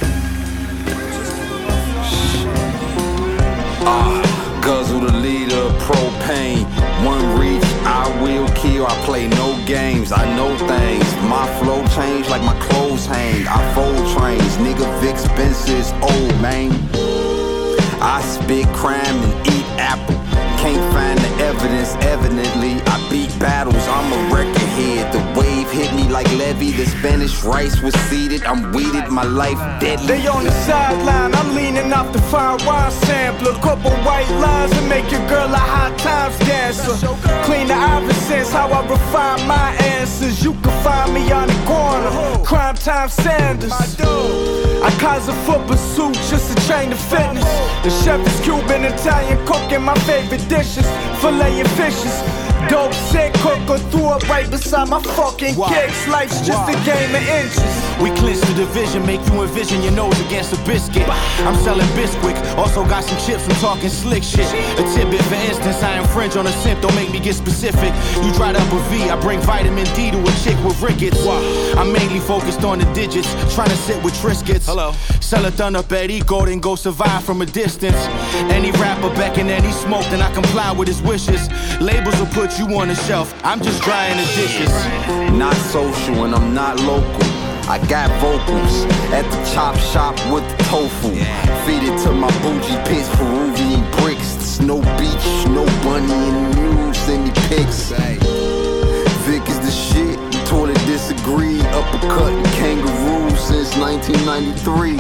Ah, 3.86 4.62
guzzle 4.64 5.02
the 5.02 5.14
leader, 5.14 5.70
propane. 5.86 6.66
One 7.06 7.38
reach, 7.40 7.64
I 7.86 8.10
will 8.24 8.48
kill. 8.56 8.88
I 8.88 8.96
play 9.06 9.28
no 9.28 9.64
games, 9.68 10.12
I 10.12 10.26
know 10.36 10.58
things. 10.58 11.06
My 11.30 11.46
flow 11.60 11.86
change 11.90 12.30
like 12.30 12.42
my 12.42 12.60
clothes 12.62 13.06
hang. 13.06 13.46
I 13.48 13.60
fold 13.76 14.18
trains, 14.18 14.58
nigga 14.58 14.90
Vic 15.02 15.20
Spencer's 15.20 15.92
old 16.02 16.42
man. 16.42 17.13
I 18.06 18.22
spit 18.22 18.68
crime 18.76 19.00
and 19.24 19.48
eat 19.48 19.66
apple. 19.80 20.20
Can't 20.60 20.94
find 20.94 21.18
the 21.18 21.44
evidence, 21.44 21.96
evidently. 22.04 22.82
I 22.92 23.00
beat 23.10 23.32
battles, 23.40 23.88
I'm 23.88 24.12
a 24.12 24.36
record 24.36 24.70
head. 24.76 25.14
The 25.14 25.40
wave 25.40 25.72
hit 25.72 25.94
me 25.96 26.10
like 26.10 26.30
levee. 26.34 26.72
The 26.72 26.86
Spanish 26.86 27.44
rice 27.44 27.82
was 27.82 27.94
seeded. 28.10 28.44
I'm 28.44 28.74
weeded, 28.74 29.08
my 29.08 29.24
life 29.24 29.58
deadly. 29.80 30.08
They 30.08 30.28
on 30.28 30.44
the 30.44 30.52
sideline, 30.68 31.34
I'm 31.34 31.56
leaning 31.56 31.94
off 31.94 32.12
the 32.12 32.22
fine 32.24 32.60
wine 32.66 32.92
sampler. 32.92 33.54
Couple 33.62 33.92
white 34.04 34.30
lines 34.32 34.74
and 34.74 34.90
make 34.90 35.10
your 35.10 35.26
girl 35.30 35.48
a 35.48 35.58
hot 35.58 35.98
times 35.98 36.38
dancer. 36.40 36.96
Clean 37.46 37.68
the 37.68 37.74
Iversons, 37.74 38.52
how 38.52 38.68
I 38.68 38.86
refine 38.86 39.48
my 39.48 39.76
answers. 39.96 40.44
You 40.44 40.52
can 40.56 40.84
find 40.84 41.14
me 41.14 41.32
on 41.32 41.48
the 41.48 41.60
corner, 41.66 42.44
crime 42.44 42.76
time 42.76 43.08
Sanders. 43.08 43.72
I 44.84 44.92
cause 45.00 45.30
a 45.30 45.34
foot 45.46 45.66
pursuit 45.66 46.14
just 46.30 46.52
to 46.52 46.68
train 46.68 46.90
the 46.90 46.98
fitness. 46.98 47.46
The 47.84 47.90
chef 48.04 48.20
is 48.28 48.40
Cuban, 48.42 48.84
Italian, 48.84 49.40
cooking 49.48 49.82
my 49.82 49.96
favorite 50.04 50.48
dishes, 50.50 50.86
filleting 51.24 51.68
fishes. 51.80 52.16
Dope 52.70 52.94
sick, 52.94 53.34
cook 53.36 53.60
or 53.70 53.80
threw 53.92 54.06
up 54.08 54.28
right 54.30 54.50
beside 54.50 54.90
my 54.90 55.02
fucking 55.02 55.56
kicks. 55.56 56.08
Life's 56.08 56.46
just 56.46 56.68
a 56.70 56.76
game 56.86 57.16
of 57.16 57.24
inches. 57.24 57.93
We 58.04 58.12
clinch 58.20 58.42
the 58.42 58.54
division, 58.54 59.06
make 59.06 59.26
you 59.28 59.44
envision 59.44 59.82
your 59.82 59.94
nose 59.94 60.20
against 60.26 60.52
a 60.52 60.58
biscuit. 60.66 61.08
I'm 61.48 61.56
selling 61.64 61.88
Bisquick, 61.96 62.36
also 62.58 62.84
got 62.84 63.06
some 63.06 63.18
chips, 63.26 63.48
I'm 63.48 63.56
talking 63.62 63.88
slick 63.88 64.24
shit. 64.24 64.46
A 64.78 64.84
tidbit, 64.94 65.22
for 65.24 65.36
instance, 65.36 65.82
I 65.82 66.00
infringe 66.00 66.36
on 66.36 66.46
a 66.46 66.52
simp, 66.52 66.82
don't 66.82 66.94
make 66.96 67.12
me 67.12 67.22
get 67.22 67.34
specific. 67.36 67.94
You 68.22 68.34
dried 68.34 68.58
up 68.58 68.74
a 68.74 68.80
V, 68.90 69.10
I 69.10 69.18
bring 69.22 69.40
vitamin 69.40 69.86
D 69.96 70.12
to 70.12 70.20
a 70.20 70.32
chick 70.44 70.62
with 70.66 70.82
rickets. 70.82 71.26
I'm 71.78 71.94
mainly 71.94 72.20
focused 72.20 72.66
on 72.66 72.80
the 72.80 72.94
digits, 72.94 73.32
trying 73.56 73.70
to 73.70 73.78
sit 73.78 74.04
with 74.04 74.14
Triscuits. 74.16 74.66
Hello. 74.66 74.92
Sell 75.22 75.46
a 75.46 75.52
thun 75.52 75.78
up 75.78 75.90
at 75.94 76.12
Eco, 76.12 76.46
then 76.46 76.60
go 76.60 76.76
survive 76.76 77.24
from 77.24 77.42
a 77.42 77.46
distance. 77.46 77.96
Any 78.52 78.72
rapper 78.72 79.16
beckon 79.16 79.48
any 79.48 79.72
smoke, 79.72 80.04
then 80.12 80.22
I 80.22 80.30
comply 80.34 80.74
with 80.74 80.90
his 80.90 81.02
wishes. 81.02 81.50
Labels 81.80 82.20
will 82.20 82.34
put 82.36 82.60
you 82.60 82.66
on 82.78 82.90
the 82.90 82.96
shelf, 82.96 83.34
I'm 83.46 83.62
just 83.62 83.82
drying 83.82 84.18
the 84.18 84.26
dishes. 84.36 84.74
Not 85.40 85.56
social 85.72 86.26
and 86.26 86.36
I'm 86.36 86.54
not 86.54 86.82
local. 86.82 87.33
I 87.66 87.78
got 87.88 88.10
vocals 88.20 88.84
at 89.14 89.24
the 89.32 89.54
chop 89.54 89.78
shop 89.78 90.16
with 90.32 90.44
the 90.50 90.64
tofu. 90.66 91.12
Feed 91.66 91.84
it 91.84 91.98
to 92.04 92.12
my 92.12 92.30
bougie 92.42 92.78
pits, 92.84 93.08
Peruvian 93.16 93.90
bricks. 93.98 94.60
No 94.60 94.82
beach, 95.00 95.48
no 95.48 95.66
bunny 95.82 96.14
in 96.14 96.52
the 96.52 96.56
news, 96.56 97.10
any 97.10 97.32
pics. 97.48 97.94
Disagree. 101.24 101.62
Uppercut 101.74 102.46
kangaroo 102.54 103.30
since 103.36 103.76
1993. 103.78 104.98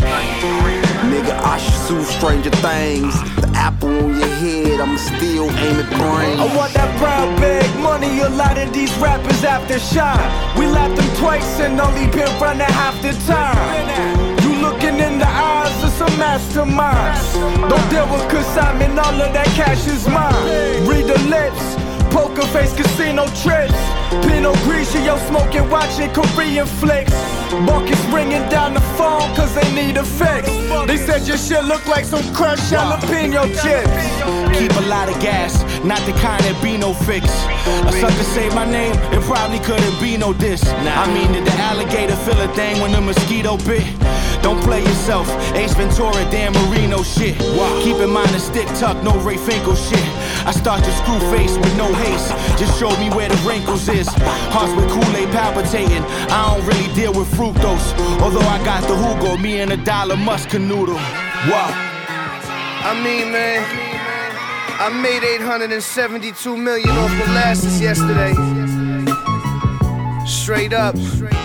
Nigga, 1.11 1.33
I 1.43 1.57
should 1.57 1.73
sue 1.73 2.03
stranger 2.03 2.49
things. 2.49 3.13
The 3.41 3.49
apple 3.53 3.89
on 3.89 4.17
your 4.17 4.27
head, 4.27 4.79
I'ma 4.79 4.97
still 4.97 5.49
aim 5.49 5.79
at 5.79 5.89
brains. 5.89 6.39
I 6.39 6.55
want 6.55 6.73
that 6.73 6.97
brown 6.99 7.35
bag 7.37 7.67
money, 7.79 8.19
a 8.19 8.29
lot 8.29 8.57
of 8.57 8.73
these 8.73 8.95
rappers 8.97 9.43
after 9.43 9.79
shine. 9.79 10.57
We 10.57 10.67
lapped 10.67 10.95
them 10.95 11.09
twice 11.17 11.59
and 11.59 11.79
only 11.79 12.07
been 12.07 12.31
running 12.39 12.67
half 12.67 12.99
the 13.01 13.13
time. 13.27 14.39
You 14.43 14.61
looking 14.61 14.99
in 14.99 15.19
the 15.19 15.27
eyes 15.27 15.83
of 15.83 15.89
some 15.91 16.15
masterminds. 16.19 17.33
Don't 17.69 17.89
deal 17.89 18.07
with 18.11 18.27
consignment, 18.29 18.97
all 18.97 19.21
of 19.21 19.33
that 19.33 19.47
cash 19.55 19.85
is 19.87 20.07
mine. 20.07 20.87
Read 20.87 21.05
the 21.05 21.19
lips. 21.29 21.82
Poker 22.13 22.45
face 22.53 22.73
casino 22.73 23.25
trips. 23.41 23.73
Pinot 24.25 24.55
Grigio 24.63 25.17
smoking, 25.27 25.67
watching 25.69 26.11
Korean 26.13 26.67
flicks. 26.67 27.11
Buckets 27.65 28.03
ringing 28.13 28.47
down 28.49 28.75
the 28.75 28.81
phone 28.97 29.33
cause 29.35 29.53
they 29.55 29.67
need 29.73 29.97
a 29.97 30.03
fix. 30.03 30.47
They 30.87 30.97
said 30.97 31.27
your 31.27 31.37
shit 31.37 31.63
look 31.65 31.85
like 31.87 32.05
some 32.05 32.23
crushed 32.33 32.71
jalapeno 32.71 33.45
chips. 33.61 34.57
Keep 34.57 34.75
a 34.77 34.85
lot 34.87 35.09
of 35.09 35.19
gas, 35.21 35.63
not 35.83 35.99
the 36.05 36.13
kind 36.13 36.43
that 36.45 36.59
be 36.61 36.77
no 36.77 36.93
fix. 36.93 37.25
A 37.89 37.91
sucker 37.99 38.23
say 38.35 38.49
my 38.49 38.65
name, 38.69 38.93
it 39.11 39.21
probably 39.23 39.59
couldn't 39.59 39.99
be 39.99 40.15
no 40.15 40.33
diss. 40.33 40.63
I 40.67 41.11
mean, 41.13 41.31
did 41.33 41.45
the 41.45 41.53
alligator 41.53 42.15
feel 42.17 42.39
a 42.39 42.47
thing 42.53 42.79
when 42.81 42.91
the 42.91 43.01
mosquito 43.01 43.57
bit? 43.57 43.83
Don't 44.43 44.61
play 44.61 44.81
yourself, 44.81 45.27
Ace 45.55 45.73
Ventura, 45.73 46.23
Dan 46.29 46.51
Marino 46.53 47.01
shit. 47.01 47.37
Keep 47.81 47.97
in 47.97 48.09
mind 48.09 48.29
the 48.29 48.39
stick 48.39 48.67
tuck, 48.79 49.01
no 49.01 49.17
Ray 49.19 49.37
Finkle 49.37 49.75
shit. 49.75 50.03
I 50.45 50.51
start 50.51 50.81
your 50.85 50.95
screw 51.01 51.19
face 51.31 51.57
with 51.57 51.75
no 51.77 51.87
haste, 51.93 52.29
just 52.59 52.77
show 52.77 52.91
me 52.99 53.09
where 53.15 53.29
the 53.29 53.37
wrinkles 53.47 53.87
is. 53.87 54.07
Hearts 54.51 54.73
with 54.75 54.89
Kool-Aid 54.89 55.29
palpitating, 55.29 56.03
I 56.29 56.53
don't 56.53 56.65
really 56.67 56.93
deal 56.93 57.13
with 57.13 57.31
fructose. 57.33 57.87
Although 58.21 58.47
I 58.55 58.63
got 58.65 58.81
the 58.87 58.95
Hugo, 58.95 59.37
me 59.37 59.61
and 59.61 59.71
a 59.71 59.77
dollar 59.77 60.17
must 60.17 60.49
canoodle. 60.49 60.99
Wow. 61.49 61.71
I 62.83 62.93
mean, 63.01 63.31
man, 63.31 63.63
I 64.77 64.89
made 64.89 65.23
872 65.23 66.57
million 66.57 66.89
off 66.89 67.11
molasses 67.11 67.79
yesterday. 67.79 68.33
Straight 70.25 70.73
up. 70.73 70.95
I'm 70.95 71.42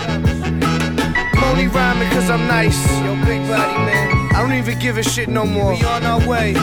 only 1.49 1.67
rhyming 1.67 2.09
cause 2.11 2.29
I'm 2.29 2.47
nice. 2.47 2.79
Yo, 3.01 3.15
big 3.25 3.41
body, 3.47 3.77
man. 3.85 4.35
I 4.35 4.41
don't 4.41 4.53
even 4.53 4.79
give 4.79 4.97
a 4.97 5.03
shit 5.03 5.27
no 5.29 5.45
more. 5.45 5.73
We 5.73 5.83
on 5.83 6.03
our 6.05 6.25
way. 6.27 6.53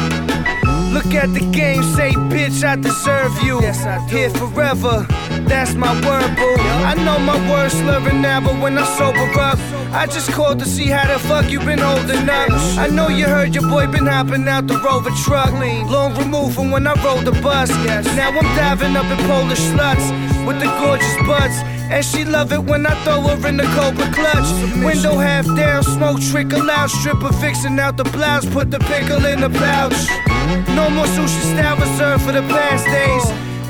Look 0.96 1.12
at 1.12 1.34
the 1.34 1.44
game, 1.52 1.82
say, 1.82 2.12
bitch, 2.32 2.64
I 2.64 2.76
deserve 2.76 3.32
you. 3.42 3.60
Yes, 3.60 3.84
I 3.84 3.98
do. 4.08 4.16
Here 4.16 4.30
forever, 4.30 5.06
that's 5.46 5.74
my 5.74 5.92
word, 6.06 6.36
boo. 6.36 6.56
I 6.90 6.94
know 7.04 7.18
my 7.18 7.36
words 7.50 7.74
slurring 7.74 8.22
now, 8.22 8.40
but 8.40 8.58
when 8.62 8.78
I 8.78 8.84
sober 8.96 9.28
up, 9.38 9.58
I 9.92 10.06
just 10.06 10.30
called 10.32 10.58
to 10.60 10.64
see 10.64 10.86
how 10.86 11.06
the 11.12 11.18
fuck 11.18 11.50
you 11.50 11.58
been 11.60 11.80
holding 11.80 12.28
up. 12.30 12.48
I 12.78 12.88
know 12.88 13.08
you 13.08 13.26
heard 13.26 13.54
your 13.54 13.68
boy 13.68 13.86
been 13.88 14.06
hopping 14.06 14.48
out 14.48 14.68
the 14.68 14.78
Rover 14.78 15.10
truck. 15.24 15.52
Long 15.52 16.16
removed 16.16 16.54
from 16.54 16.70
when 16.70 16.86
I 16.86 16.94
rode 17.04 17.26
the 17.26 17.32
bus. 17.42 17.68
Now 18.16 18.30
I'm 18.30 18.56
diving 18.56 18.96
up 18.96 19.04
in 19.04 19.18
Polish 19.26 19.60
sluts 19.60 20.06
with 20.46 20.58
the 20.60 20.70
gorgeous 20.80 21.16
butts. 21.26 21.75
And 21.88 22.04
she 22.04 22.24
love 22.24 22.52
it 22.52 22.62
when 22.62 22.86
I 22.86 22.94
throw 23.04 23.20
her 23.22 23.48
in 23.48 23.56
the 23.56 23.64
Cobra 23.74 24.10
clutch. 24.12 24.50
Window 24.84 25.16
half 25.18 25.46
down, 25.56 25.82
smoke 25.82 26.20
trickle 26.20 26.70
out. 26.70 26.90
Stripper 26.90 27.32
fixing 27.34 27.78
out 27.78 27.96
the 27.96 28.04
blouse, 28.04 28.44
put 28.46 28.70
the 28.70 28.80
pickle 28.80 29.24
in 29.24 29.40
the 29.40 29.50
pouch. 29.50 29.96
No 30.74 30.90
more 30.90 31.06
sushi 31.06 31.42
style 31.54 31.76
reserved 31.76 32.24
for 32.24 32.32
the 32.32 32.42
past 32.42 32.84
days. 32.86 33.26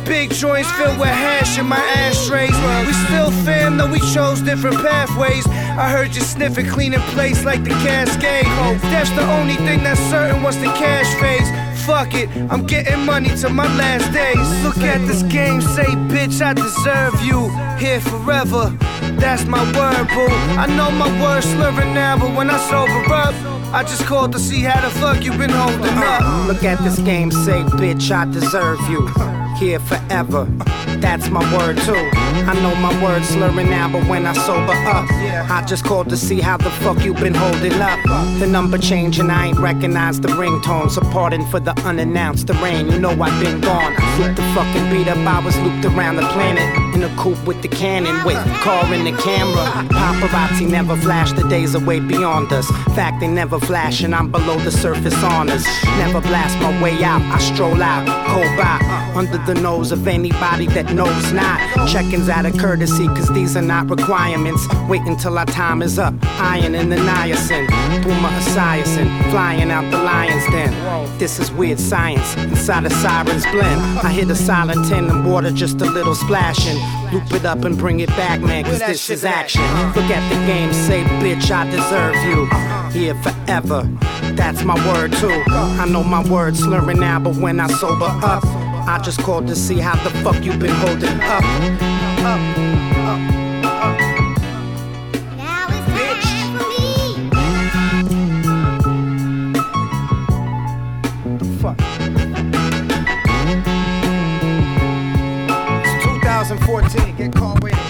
Big 0.07 0.31
joints 0.31 0.71
filled 0.73 0.99
with 0.99 1.09
hash 1.09 1.59
in 1.59 1.67
my 1.67 1.83
ashtrays. 1.99 2.55
We 2.87 2.93
still 3.07 3.33
fam, 3.45 3.77
though 3.77 3.91
we 3.91 3.99
chose 4.15 4.41
different 4.41 4.77
pathways. 4.77 5.47
I 5.49 5.91
heard 5.91 6.15
you 6.15 6.23
sniffing, 6.23 6.69
cleaning 6.69 7.01
plates 7.13 7.45
like 7.45 7.65
the 7.65 7.71
Cascade. 7.71 8.47
That's 8.93 9.11
the 9.11 9.27
only 9.33 9.57
thing 9.57 9.83
that's 9.83 10.01
certain 10.09 10.43
once 10.43 10.57
the 10.57 10.73
cash 10.79 11.11
fades. 11.21 11.66
Fuck 11.87 12.15
it, 12.15 12.29
I'm 12.51 12.67
getting 12.67 13.07
money 13.07 13.29
to 13.37 13.49
my 13.49 13.67
last 13.77 14.13
days. 14.13 14.65
Look 14.65 14.79
at 14.79 15.07
this 15.07 15.23
game, 15.23 15.61
say, 15.61 15.85
bitch, 16.11 16.43
I 16.43 16.53
deserve 16.53 17.15
you. 17.23 17.49
Here 17.79 18.01
forever, 18.01 18.77
that's 19.21 19.45
my 19.45 19.63
word, 19.63 20.09
boo. 20.09 20.27
I 20.59 20.67
know 20.77 20.91
my 20.91 21.09
words 21.23 21.47
slurring 21.47 21.95
now, 21.95 22.19
but 22.19 22.35
when 22.37 22.51
I 22.51 22.59
sober 22.69 23.15
up, 23.15 23.35
I 23.73 23.85
just 23.85 24.05
called 24.05 24.33
to 24.33 24.41
see 24.41 24.63
how 24.63 24.81
the 24.81 24.91
fuck 24.99 25.23
you 25.25 25.31
been 25.39 25.51
holding 25.51 25.97
up. 25.99 26.49
Look 26.49 26.65
at 26.65 26.83
this 26.83 26.99
game, 26.99 27.31
say, 27.31 27.63
bitch, 27.79 28.11
I 28.11 28.25
deserve 28.25 28.81
you. 28.91 29.36
Here 29.59 29.81
forever, 29.81 30.45
that's 31.01 31.31
my 31.31 31.41
word 31.57 31.79
too. 31.79 31.95
I 31.95 32.53
know 32.61 32.75
my 32.77 33.03
words 33.03 33.29
slurring 33.31 33.71
now, 33.71 33.91
but 33.91 34.07
when 34.07 34.27
I 34.27 34.35
sober 34.35 34.73
up, 34.73 35.07
I 35.51 35.65
just 35.67 35.83
called 35.83 36.11
to 36.11 36.17
see 36.17 36.41
how 36.43 36.59
the 36.59 36.71
fuck 36.71 37.03
you 37.03 37.15
been 37.15 37.35
holding 37.35 37.81
up. 37.81 37.99
The 38.39 38.47
number 38.47 38.77
changing, 38.77 39.31
I 39.31 39.47
ain't 39.47 39.59
recognize 39.59 40.21
the 40.21 40.29
ringtone. 40.29 40.91
So 40.91 41.01
pardon 41.01 41.47
for 41.47 41.59
the 41.59 41.73
unannounced. 41.87 42.49
The 42.49 42.53
rain, 42.55 42.91
you 42.91 42.99
know 42.99 43.11
I've 43.11 43.43
been 43.43 43.63
gone. 43.63 43.95
I 43.97 44.17
flipped 44.17 44.37
the 44.37 44.43
fucking 44.55 44.91
beat 44.91 45.09
up, 45.09 45.17
I 45.17 45.41
was 45.43 45.57
looped 45.61 45.87
around 45.87 46.17
the 46.17 46.29
planet. 46.29 46.95
In 46.95 47.03
a 47.03 47.17
coupe 47.17 47.43
with 47.47 47.63
the 47.63 47.69
cannon, 47.69 48.25
with 48.27 48.37
car 48.61 48.85
and 48.85 49.07
the 49.07 49.23
camera. 49.23 49.89
Paparazzi 49.89 50.69
never 50.71 50.97
flash, 50.97 51.33
the 51.33 51.49
days 51.49 51.75
are 51.75 51.85
way 51.85 51.99
beyond 51.99 52.53
us. 52.53 52.69
Fact, 52.95 53.21
they 53.21 53.29
never 53.29 53.59
flash, 53.59 54.03
and 54.03 54.15
I'm 54.15 54.31
below 54.31 54.59
the 54.59 54.71
surface 54.71 55.23
on 55.25 55.49
us. 55.49 55.65
Never 55.97 56.21
blast 56.21 56.59
my 56.61 56.83
way 56.83 57.03
out, 57.03 57.23
I 57.23 57.39
stroll 57.39 57.83
out, 57.83 58.07
cold 58.29 58.57
by. 58.59 59.06
Under 59.17 59.39
the 59.39 59.55
nose 59.55 59.93
of 59.93 60.07
anybody 60.07 60.67
that 60.69 60.93
knows 60.93 61.33
not. 61.33 61.59
Check-ins 61.89 62.29
out 62.29 62.45
of 62.45 62.57
courtesy, 62.59 63.07
cause 63.09 63.29
these 63.33 63.57
are 63.57 63.63
not 63.63 63.89
requirements. 63.89 64.67
Wait 64.89 65.01
until 65.03 65.39
our 65.39 65.47
time 65.47 65.83
is 65.83 65.99
up. 65.99 66.15
Iron 66.39 66.75
in 66.75 66.91
the 66.91 66.97
niacin, 66.97 67.67
boomer 68.03 68.29
asiacin, 68.29 69.31
flying 69.31 69.71
out 69.71 69.91
the 69.91 69.99
lion's 69.99 70.45
den. 70.47 71.19
This 71.19 71.41
is 71.41 71.51
weird 71.51 71.81
science 71.81 72.37
inside 72.37 72.85
a 72.85 72.91
siren's 72.91 73.47
blend. 73.47 73.81
I 74.01 74.13
hear 74.13 74.27
the 74.27 74.37
silent 74.37 74.87
tin 74.89 75.09
and 75.09 75.31
water 75.31 75.51
just 75.51 75.81
a 75.81 75.87
little 75.87 76.15
splashing. 76.15 76.77
Loop 77.13 77.33
it 77.33 77.47
up 77.47 77.65
and 77.65 77.79
bring 77.79 78.01
it 78.01 78.11
back, 78.11 78.41
man, 78.41 78.65
cause 78.65 78.81
this 78.81 79.09
is 79.09 79.25
action. 79.25 79.63
Look 79.95 80.11
at 80.11 80.29
the 80.29 80.47
game, 80.47 80.73
say, 80.73 81.03
bitch, 81.23 81.51
I 81.51 81.69
deserve 81.71 82.17
you. 82.27 82.47
Here 82.93 83.15
forever. 83.23 83.89
That's 84.35 84.65
my 84.65 84.75
word 84.93 85.13
too. 85.13 85.43
I 85.49 85.87
know 85.87 86.03
my 86.03 86.23
words 86.29 86.61
slurring 86.61 87.01
now, 87.01 87.19
but 87.19 87.37
when 87.37 87.61
I 87.61 87.69
sober 87.69 88.07
up, 88.07 88.45
I 88.89 88.99
just 89.03 89.21
called 89.21 89.49
to 89.49 89.57
see 89.57 89.79
how 89.81 89.97
the 90.05 90.11
fuck 90.21 90.45
you 90.45 90.57
been 90.57 90.71
holding 90.71 91.21
up. 91.23 91.43
Up. 92.25 92.41
Fuck. 101.61 101.77
It's 105.85 106.05
2014. 106.05 107.17
Get 107.17 107.33
caught 107.35 107.61
with 107.63 107.73
it. 107.73 107.77
Get 107.77 107.83
caught 107.83 107.86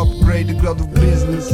Upgrade 0.00 0.54
grad 0.54 0.80
auf 0.80 0.88
Business. 0.88 1.48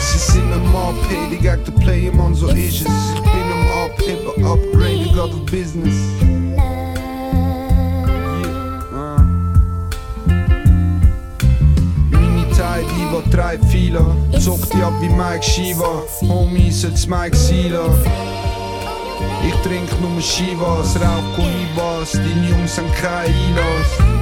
Sie 0.00 0.18
sind 0.18 0.52
am 0.52 0.74
AP, 0.74 1.30
die 1.30 1.36
gegen 1.36 1.64
den 1.64 1.74
Player, 1.74 2.12
Mann, 2.12 2.34
so 2.34 2.48
ist 2.48 2.56
es. 2.56 2.80
Ich 2.80 3.20
bin 3.20 3.52
am 3.52 3.68
AP, 3.84 4.02
aber 4.20 4.54
upgrade 4.54 5.08
grad 5.14 5.30
auf 5.30 5.46
Business. 5.46 5.94
Die 12.98 13.12
war 13.12 13.22
drei 13.30 13.58
Fehler. 13.58 14.16
Zockt 14.40 14.72
die 14.74 14.82
ab 14.82 14.92
wie 15.00 15.08
Mike 15.08 15.42
Shiva. 15.42 16.02
Homies, 16.22 16.82
jetzt 16.82 17.08
Mike 17.08 17.36
Sila. 17.36 17.88
Ich 19.44 19.54
trink 19.62 19.88
nur 20.00 20.20
Shivas, 20.20 20.96
rauch 20.96 21.36
Colibas. 21.36 22.12
Deine 22.12 22.48
Jungs 22.48 22.78
haben 22.78 22.92
kein 22.92 23.32
Einlass. 23.32 24.16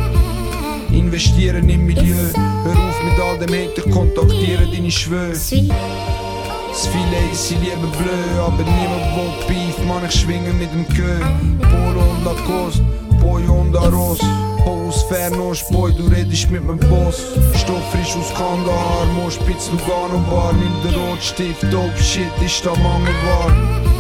Investieren 0.90 1.68
im 1.68 1.87
Milieu. 1.87 2.33
Hör 2.64 2.73
auf 2.73 3.02
mit 3.04 3.21
all 3.21 3.38
dem 3.38 3.54
Hate, 3.54 3.83
ich 3.85 3.90
kontaktiere 3.92 4.66
deine 4.66 4.90
Schwöre. 4.90 5.33
Das 5.33 6.88
Filet 6.88 7.33
ist 7.33 7.50
lieber 7.50 7.87
bleu, 7.99 8.42
aber 8.42 8.62
niemand 8.64 9.16
will 9.16 9.47
Beef, 9.47 9.78
Mann, 9.87 10.04
ich 10.09 10.21
schwinge 10.21 10.52
mit 10.52 10.73
dem 10.73 10.88
Kö. 10.88 11.21
Polo 11.61 12.00
und 12.00 12.25
Lacoste, 12.25 12.83
Boy 13.21 13.47
und 13.47 13.76
Aros. 13.76 14.18
Haus 14.64 15.02
Fernost, 15.04 15.71
Boy, 15.71 15.92
du 15.94 16.06
redest 16.09 16.50
mit 16.50 16.64
meinem 16.64 16.80
Boss. 16.88 17.23
Stoff 17.54 17.90
frisch 17.92 18.16
aus 18.16 18.33
Kandahar, 18.35 19.06
Moschpitz, 19.14 19.71
Lugano 19.71 20.18
Bar. 20.30 20.52
Nimm 20.52 20.73
den 20.83 21.00
Rotstift, 21.00 21.62
Dope 21.73 22.02
Shit, 22.02 22.33
ist 22.44 22.64
da 22.64 22.71
Mangelwar. 22.71 23.93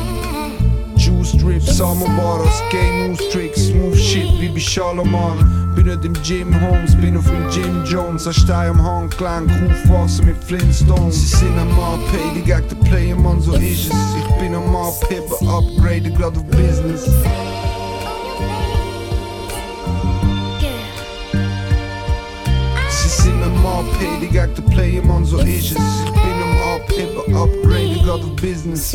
Juice 1.24 1.36
Drip, 1.38 1.62
Samobar, 1.62 2.40
als 2.40 2.62
Game 2.70 3.08
Moves 3.08 3.28
Tricks, 3.30 3.68
Smooth 3.68 3.96
Shit 3.96 4.28
wie 4.40 4.60
Shalimar. 4.60 5.34
Bin 5.74 5.86
nicht 5.86 6.04
im 6.04 6.12
Gym 6.22 6.60
Holmes, 6.60 6.94
bin 6.96 7.16
auf 7.16 7.24
dem 7.24 7.48
Jim 7.50 7.82
Jones, 7.86 8.26
ein 8.26 8.34
Stein 8.34 8.70
am 8.70 8.82
Handgelenk, 8.82 9.50
aufwachsen 9.50 10.26
mit 10.26 10.36
Flintstones. 10.44 11.14
Sie 11.14 11.36
sind 11.36 11.58
am 11.58 11.70
die 12.34 12.42
gegen 12.42 12.68
den 12.68 12.80
Player, 12.80 13.16
Mann, 13.16 13.40
so 13.40 13.54
ist 13.54 13.86
es. 13.86 13.94
Ich 14.18 14.38
bin 14.38 14.54
am 14.54 14.76
aber 14.76 15.56
upgrade 15.56 16.10
grad 16.12 16.36
auf 16.36 16.44
Business. 16.44 17.06
Sie 22.90 23.08
sind 23.08 23.42
am 23.42 23.66
AP, 23.66 24.20
die 24.20 24.26
gegen 24.26 24.54
den 24.54 24.64
Player, 24.66 25.02
Mann, 25.02 25.24
so 25.24 25.38
ist 25.38 25.48
es. 25.48 25.78
Ich 26.04 26.12
bin 26.12 26.34
am 26.42 27.34
upgrade 27.34 28.02
grad 28.04 28.22
auf 28.22 28.36
Business. 28.36 28.94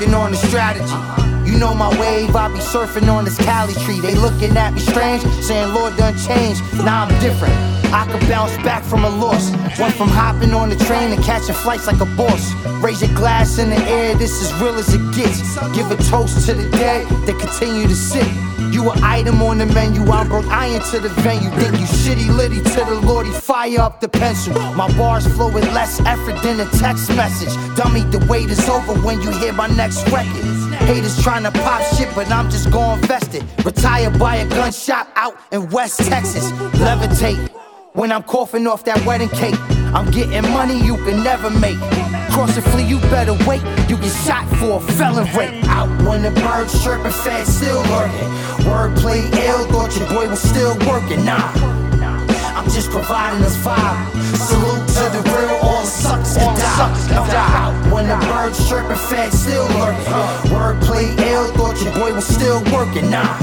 Working 0.00 0.14
on 0.14 0.30
the 0.30 0.36
strategy. 0.36 1.50
You 1.50 1.58
know 1.58 1.74
my 1.74 1.90
wave, 2.00 2.34
I 2.34 2.48
be 2.48 2.58
surfing 2.58 3.12
on 3.12 3.24
this 3.24 3.36
Cali 3.36 3.74
tree. 3.84 4.00
They 4.00 4.14
looking 4.14 4.56
at 4.56 4.72
me 4.72 4.80
strange, 4.80 5.22
saying 5.44 5.74
Lord 5.74 5.96
done 5.96 6.16
changed. 6.16 6.62
Now 6.84 7.04
I'm 7.04 7.20
different. 7.20 7.54
I 7.92 8.06
could 8.10 8.26
bounce 8.28 8.56
back 8.62 8.82
from 8.82 9.04
a 9.04 9.10
loss. 9.10 9.50
Went 9.78 9.94
from 9.94 10.08
hopping 10.08 10.54
on 10.54 10.70
the 10.70 10.76
train 10.76 11.14
to 11.14 11.22
catching 11.22 11.54
flights 11.54 11.86
like 11.86 12.00
a 12.00 12.06
boss. 12.16 12.52
Raise 12.80 13.02
your 13.02 13.14
glass 13.14 13.58
in 13.58 13.68
the 13.68 13.76
air, 13.76 14.14
this 14.14 14.40
is 14.40 14.52
real 14.54 14.74
as 14.76 14.94
it 14.94 15.02
gets. 15.14 15.42
Give 15.76 15.90
a 15.90 15.96
toast 16.04 16.46
to 16.46 16.54
the 16.54 16.70
dead 16.70 17.06
that 17.26 17.38
continue 17.38 17.86
to 17.86 17.94
sit. 17.94 18.49
You 18.70 18.90
an 18.90 19.02
item 19.02 19.42
on 19.42 19.58
the 19.58 19.66
menu, 19.66 20.02
I 20.10 20.24
brought 20.24 20.46
iron 20.46 20.80
to 20.90 21.00
the 21.00 21.08
venue. 21.08 21.50
Think 21.50 21.80
you 21.80 21.86
shitty 21.86 22.34
litty 22.34 22.62
to 22.62 22.84
the 22.84 23.00
Lordy, 23.04 23.30
fire 23.30 23.80
up 23.80 24.00
the 24.00 24.08
pencil. 24.08 24.54
My 24.74 24.86
bars 24.96 25.26
flow 25.26 25.52
with 25.52 25.64
less 25.74 26.00
effort 26.00 26.40
than 26.42 26.60
a 26.60 26.66
text 26.78 27.08
message. 27.10 27.52
Dummy, 27.76 28.02
the 28.04 28.24
wait 28.28 28.48
is 28.48 28.68
over 28.68 28.94
when 29.00 29.20
you 29.22 29.30
hear 29.32 29.52
my 29.52 29.66
next 29.68 30.08
record. 30.10 30.44
Haters 30.86 31.20
trying 31.22 31.42
to 31.44 31.50
pop 31.50 31.82
shit, 31.96 32.08
but 32.14 32.30
I'm 32.30 32.48
just 32.48 32.70
going 32.70 33.00
vested. 33.02 33.44
Retired 33.64 34.18
by 34.18 34.36
a 34.36 34.48
gunshot 34.48 35.08
out 35.16 35.36
in 35.52 35.68
West 35.70 36.00
Texas. 36.00 36.50
Levitate. 36.80 37.50
When 37.92 38.12
I'm 38.12 38.22
coughing 38.22 38.68
off 38.68 38.84
that 38.84 39.04
wedding 39.04 39.28
cake, 39.30 39.56
I'm 39.92 40.08
getting 40.10 40.48
money 40.52 40.80
you 40.80 40.96
can 40.98 41.22
never 41.24 41.50
make. 41.50 41.78
Cross 42.30 42.54
the 42.54 42.62
flea, 42.62 42.84
you 42.84 43.00
better 43.10 43.34
wait. 43.46 43.62
You 43.88 43.96
get 43.96 44.14
shot 44.24 44.46
for 44.58 44.78
a 44.78 44.80
felon 44.80 45.26
rape. 45.34 45.64
Out 45.64 45.90
when 46.06 46.22
the 46.22 46.30
birds 46.30 46.82
chirping, 46.82 47.10
fed 47.10 47.46
still 47.46 47.82
lurking. 47.90 48.30
Wordplay 48.70 49.22
ill, 49.46 49.66
thought 49.66 49.96
your 49.98 50.08
boy 50.08 50.28
was 50.28 50.40
still 50.40 50.78
working. 50.86 51.24
Nah, 51.24 51.50
I'm 52.54 52.70
just 52.70 52.90
providing 52.90 53.42
this 53.42 53.56
vibe. 53.56 54.10
Salute 54.36 54.86
to 54.94 55.04
the 55.10 55.22
real, 55.34 55.58
all 55.60 55.84
sucks 55.84 56.36
and 56.36 56.56
die. 56.56 57.56
Out 57.58 57.92
when 57.92 58.06
the 58.06 58.16
birds 58.26 58.68
chirping, 58.68 58.96
fed 58.96 59.32
still 59.32 59.66
lurking. 59.74 60.04
Wordplay 60.54 61.18
ill, 61.30 61.50
thought 61.54 61.82
your 61.82 61.92
boy 61.94 62.14
was 62.14 62.26
still 62.26 62.62
working. 62.72 63.10
Nah. 63.10 63.38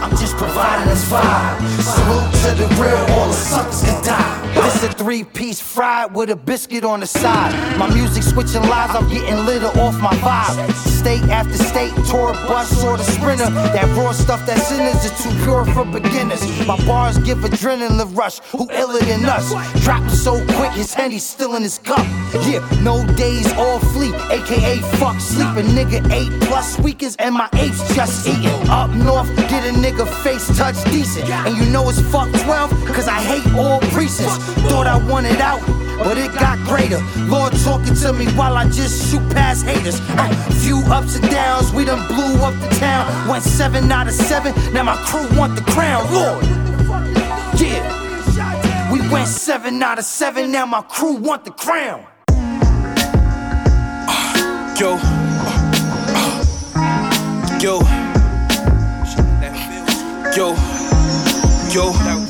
I'm 0.00 0.10
just 0.16 0.36
providing 0.36 0.88
this 0.88 1.04
vibe. 1.10 1.58
Salute 1.82 2.32
to 2.42 2.62
the 2.62 2.68
real, 2.80 3.18
all 3.18 3.28
the 3.28 3.34
sucks 3.34 3.82
and 3.84 4.04
die. 4.04 4.49
This 4.54 4.82
a 4.84 4.88
three 4.88 5.24
piece 5.24 5.60
fried 5.60 6.14
with 6.14 6.30
a 6.30 6.36
biscuit 6.36 6.84
on 6.84 7.00
the 7.00 7.06
side. 7.06 7.52
My 7.78 7.92
music 7.92 8.22
switching 8.22 8.62
lives, 8.62 8.94
I'm 8.94 9.08
getting 9.08 9.44
litter 9.44 9.66
off 9.80 10.00
my 10.00 10.14
vibe. 10.16 10.72
State 11.00 11.22
after 11.24 11.54
state, 11.54 11.92
tour 12.10 12.32
bus 12.48 12.84
or 12.84 12.96
the 12.96 13.04
sprinter. 13.04 13.50
That 13.50 13.86
raw 13.96 14.12
stuff 14.12 14.44
that 14.46 14.58
sinners 14.58 15.04
is 15.04 15.12
too 15.22 15.30
pure 15.44 15.64
for 15.66 15.84
beginners. 15.84 16.42
My 16.66 16.76
bars 16.86 17.18
give 17.18 17.38
adrenaline 17.38 18.16
rush. 18.16 18.40
Who 18.56 18.68
iller 18.70 19.00
than 19.00 19.24
us? 19.24 19.50
Dropping 19.82 20.10
so 20.10 20.44
quick, 20.56 20.72
his 20.72 20.92
henny's 20.92 21.24
still 21.24 21.54
in 21.56 21.62
his 21.62 21.78
cup. 21.78 22.06
Yeah, 22.46 22.66
no 22.82 23.06
days 23.16 23.50
off 23.54 23.82
fleet, 23.92 24.14
aka 24.30 24.78
fuck 24.98 25.20
sleeping. 25.20 25.66
Nigga 25.76 26.00
eight 26.12 26.32
plus 26.42 26.78
weekends 26.80 27.16
and 27.16 27.34
my 27.34 27.48
apes 27.54 27.82
just 27.94 28.26
eating. 28.26 28.68
Up 28.68 28.90
north, 28.90 29.28
get 29.48 29.64
a 29.64 29.72
nigga 29.78 30.06
face 30.22 30.46
touch 30.56 30.82
decent. 30.84 31.28
And 31.30 31.56
you 31.56 31.70
know 31.72 31.88
it's 31.88 32.00
fuck 32.12 32.28
12, 32.44 32.70
cause 32.86 33.08
I 33.08 33.20
hate 33.20 33.46
all 33.54 33.80
precincts. 33.92 34.39
Thought 34.68 34.86
I 34.86 34.96
wanted 35.10 35.40
out, 35.40 35.60
but 35.98 36.18
it 36.18 36.32
got 36.34 36.58
greater. 36.66 37.00
Lord 37.26 37.52
talking 37.64 37.94
to 37.94 38.12
me 38.12 38.26
while 38.32 38.56
I 38.56 38.68
just 38.68 39.10
shoot 39.10 39.22
past 39.30 39.64
haters. 39.64 40.00
Uh, 40.10 40.28
few 40.60 40.78
ups 40.92 41.16
and 41.16 41.30
downs, 41.30 41.72
we 41.72 41.84
done 41.84 42.06
blew 42.08 42.42
up 42.44 42.54
the 42.60 42.68
town. 42.76 43.28
Went 43.28 43.44
seven 43.44 43.90
out 43.90 44.06
of 44.06 44.14
seven, 44.14 44.54
now 44.72 44.82
my 44.84 44.96
crew 45.04 45.26
want 45.38 45.56
the 45.56 45.62
crown. 45.70 46.04
Lord, 46.12 46.44
yeah. 47.60 48.92
We 48.92 49.00
went 49.08 49.28
seven 49.28 49.82
out 49.82 49.98
of 49.98 50.04
seven, 50.04 50.50
now 50.50 50.66
my 50.66 50.82
crew 50.82 51.14
want 51.14 51.44
the 51.44 51.52
crown. 51.52 52.06
Yo. 54.80 54.96
Yo. 57.60 57.80
Yo. 60.34 60.54
Yo. 61.72 62.29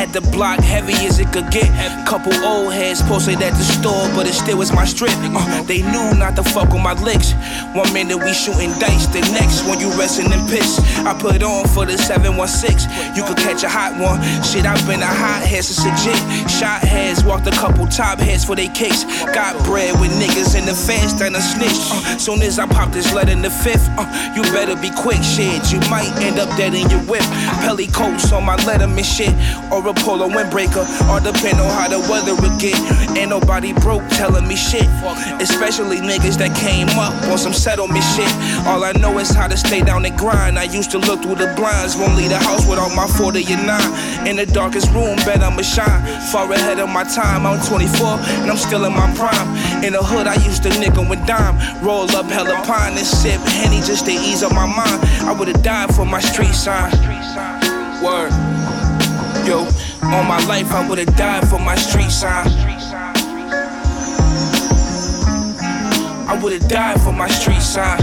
Had 0.00 0.14
the 0.14 0.22
block 0.32 0.60
heavy 0.60 0.94
as 1.04 1.20
it 1.20 1.30
could 1.30 1.50
get. 1.52 1.68
Couple 2.08 2.32
old 2.42 2.72
heads 2.72 3.02
posted 3.02 3.42
at 3.42 3.52
the 3.52 3.62
store, 3.62 4.08
but 4.16 4.26
it 4.26 4.32
still 4.32 4.56
was 4.56 4.72
my 4.72 4.86
strip. 4.86 5.12
Uh, 5.20 5.62
they 5.64 5.82
knew 5.82 6.16
not 6.16 6.34
to 6.36 6.42
fuck 6.42 6.72
with 6.72 6.82
my 6.82 6.94
licks. 7.04 7.32
One 7.76 7.92
minute 7.92 8.16
we 8.16 8.32
shooting 8.32 8.72
dice, 8.80 9.06
the 9.12 9.20
next 9.36 9.62
one 9.68 9.78
you 9.78 9.92
resting 10.00 10.32
in 10.32 10.40
piss. 10.48 10.80
I 11.04 11.12
put 11.12 11.42
on 11.42 11.68
for 11.68 11.84
the 11.84 11.98
716. 11.98 12.88
You 13.14 13.28
could 13.28 13.36
catch 13.36 13.62
a 13.62 13.68
hot 13.68 14.00
one. 14.00 14.18
Shit, 14.42 14.64
I've 14.64 14.80
been 14.88 15.04
a 15.04 15.12
hot 15.22 15.44
head 15.44 15.64
since 15.68 15.84
a 15.84 15.92
jit. 16.00 16.16
Shot 16.48 16.80
heads, 16.80 17.22
walked 17.22 17.46
a 17.46 17.52
couple 17.52 17.86
top 17.86 18.18
heads 18.18 18.42
for 18.42 18.56
they 18.56 18.68
kicks. 18.68 19.04
Got 19.36 19.52
bread 19.68 20.00
with 20.00 20.10
niggas 20.16 20.56
in 20.56 20.64
the 20.64 20.74
fence, 20.74 21.12
then 21.12 21.36
a 21.36 21.42
snitch. 21.44 21.76
Uh, 21.92 22.16
soon 22.16 22.40
as 22.40 22.58
I 22.58 22.64
pop 22.66 22.90
this 22.90 23.12
lead 23.12 23.28
in 23.28 23.42
the 23.42 23.50
fifth, 23.50 23.86
uh, 24.00 24.08
you 24.34 24.42
better 24.48 24.80
be 24.80 24.88
quick, 24.96 25.20
shit. 25.22 25.70
You 25.70 25.78
might 25.92 26.08
end 26.24 26.40
up 26.40 26.48
dead 26.56 26.72
in 26.72 26.88
your 26.88 27.04
whip. 27.04 27.22
Pelly 27.60 27.86
coats 27.88 28.32
on 28.32 28.44
my 28.44 28.56
letter 28.64 28.80
letterman 28.80 29.04
shit 29.04 29.34
or 29.72 29.82
a 29.90 29.94
polo 29.94 30.28
windbreaker, 30.28 30.86
All 31.08 31.20
depend 31.20 31.58
on 31.60 31.68
how 31.70 31.88
the 31.88 31.98
weather 32.10 32.34
would 32.34 32.58
get. 32.60 32.78
Ain't 33.18 33.30
nobody 33.30 33.72
broke 33.72 34.06
telling 34.10 34.46
me 34.46 34.56
shit, 34.56 34.86
especially 35.40 35.98
niggas 35.98 36.38
that 36.38 36.54
came 36.56 36.88
up 36.90 37.12
on 37.28 37.38
some 37.38 37.52
settlement 37.52 38.04
shit. 38.14 38.30
All 38.66 38.84
I 38.84 38.92
know 38.92 39.18
is 39.18 39.30
how 39.30 39.48
to 39.48 39.56
stay 39.56 39.82
down 39.82 40.04
and 40.04 40.16
grind. 40.16 40.58
I 40.58 40.64
used 40.64 40.90
to 40.92 40.98
look 40.98 41.22
through 41.22 41.36
the 41.36 41.52
blinds, 41.56 41.96
won't 41.96 42.16
leave 42.16 42.30
the 42.30 42.38
house 42.38 42.66
without 42.66 42.94
my 42.94 43.06
40 43.06 43.44
and 43.52 43.66
9. 43.66 44.28
In 44.28 44.36
the 44.36 44.46
darkest 44.46 44.90
room, 44.92 45.16
bet 45.26 45.42
I'ma 45.42 45.62
shine. 45.62 46.00
Far 46.30 46.50
ahead 46.52 46.78
of 46.78 46.88
my 46.88 47.04
time, 47.04 47.44
I'm 47.46 47.60
24 47.66 48.06
and 48.42 48.50
I'm 48.50 48.56
still 48.56 48.84
in 48.84 48.92
my 48.92 49.12
prime. 49.14 49.48
In 49.84 49.92
the 49.94 50.02
hood, 50.02 50.26
I 50.26 50.36
used 50.46 50.62
to 50.64 50.70
nickel 50.78 51.06
with 51.08 51.24
dime. 51.26 51.58
Roll 51.84 52.10
up 52.14 52.26
hella 52.26 52.62
pine 52.64 52.96
and 52.96 53.06
sip 53.06 53.40
Henny 53.58 53.80
just 53.82 54.06
to 54.06 54.12
ease 54.12 54.42
up 54.42 54.52
my 54.52 54.66
mind. 54.66 55.02
I 55.26 55.34
would've 55.36 55.62
died 55.62 55.94
for 55.94 56.04
my 56.04 56.20
street 56.20 56.54
sign. 56.54 56.92
Word. 58.04 58.59
Yo, 59.50 59.66
all 60.04 60.22
my 60.22 60.38
life 60.46 60.70
I 60.70 60.88
would've 60.88 61.16
died 61.16 61.48
for 61.48 61.58
my 61.58 61.74
street 61.74 62.12
sign. 62.12 62.46
I 66.28 66.38
would've 66.40 66.68
died 66.68 67.00
for 67.00 67.12
my 67.12 67.26
street 67.26 67.60
sign. 67.60 67.98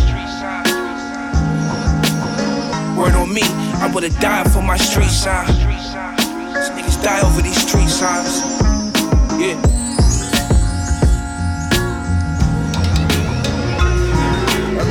Word 2.97 3.13
on 3.13 3.33
me, 3.33 3.43
I 3.79 3.89
would've 3.95 4.19
died 4.19 4.51
for 4.51 4.61
my 4.61 4.75
street 4.75 5.09
sign. 5.09 5.47
These 5.47 6.69
niggas 6.75 7.01
die 7.01 7.21
over 7.21 7.41
these 7.41 7.61
street 7.65 7.87
signs. 7.87 8.41
Yeah. 9.39 9.55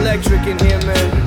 Electric 0.01 0.47
in 0.47 0.59
here, 0.59 0.81
man. 0.87 1.26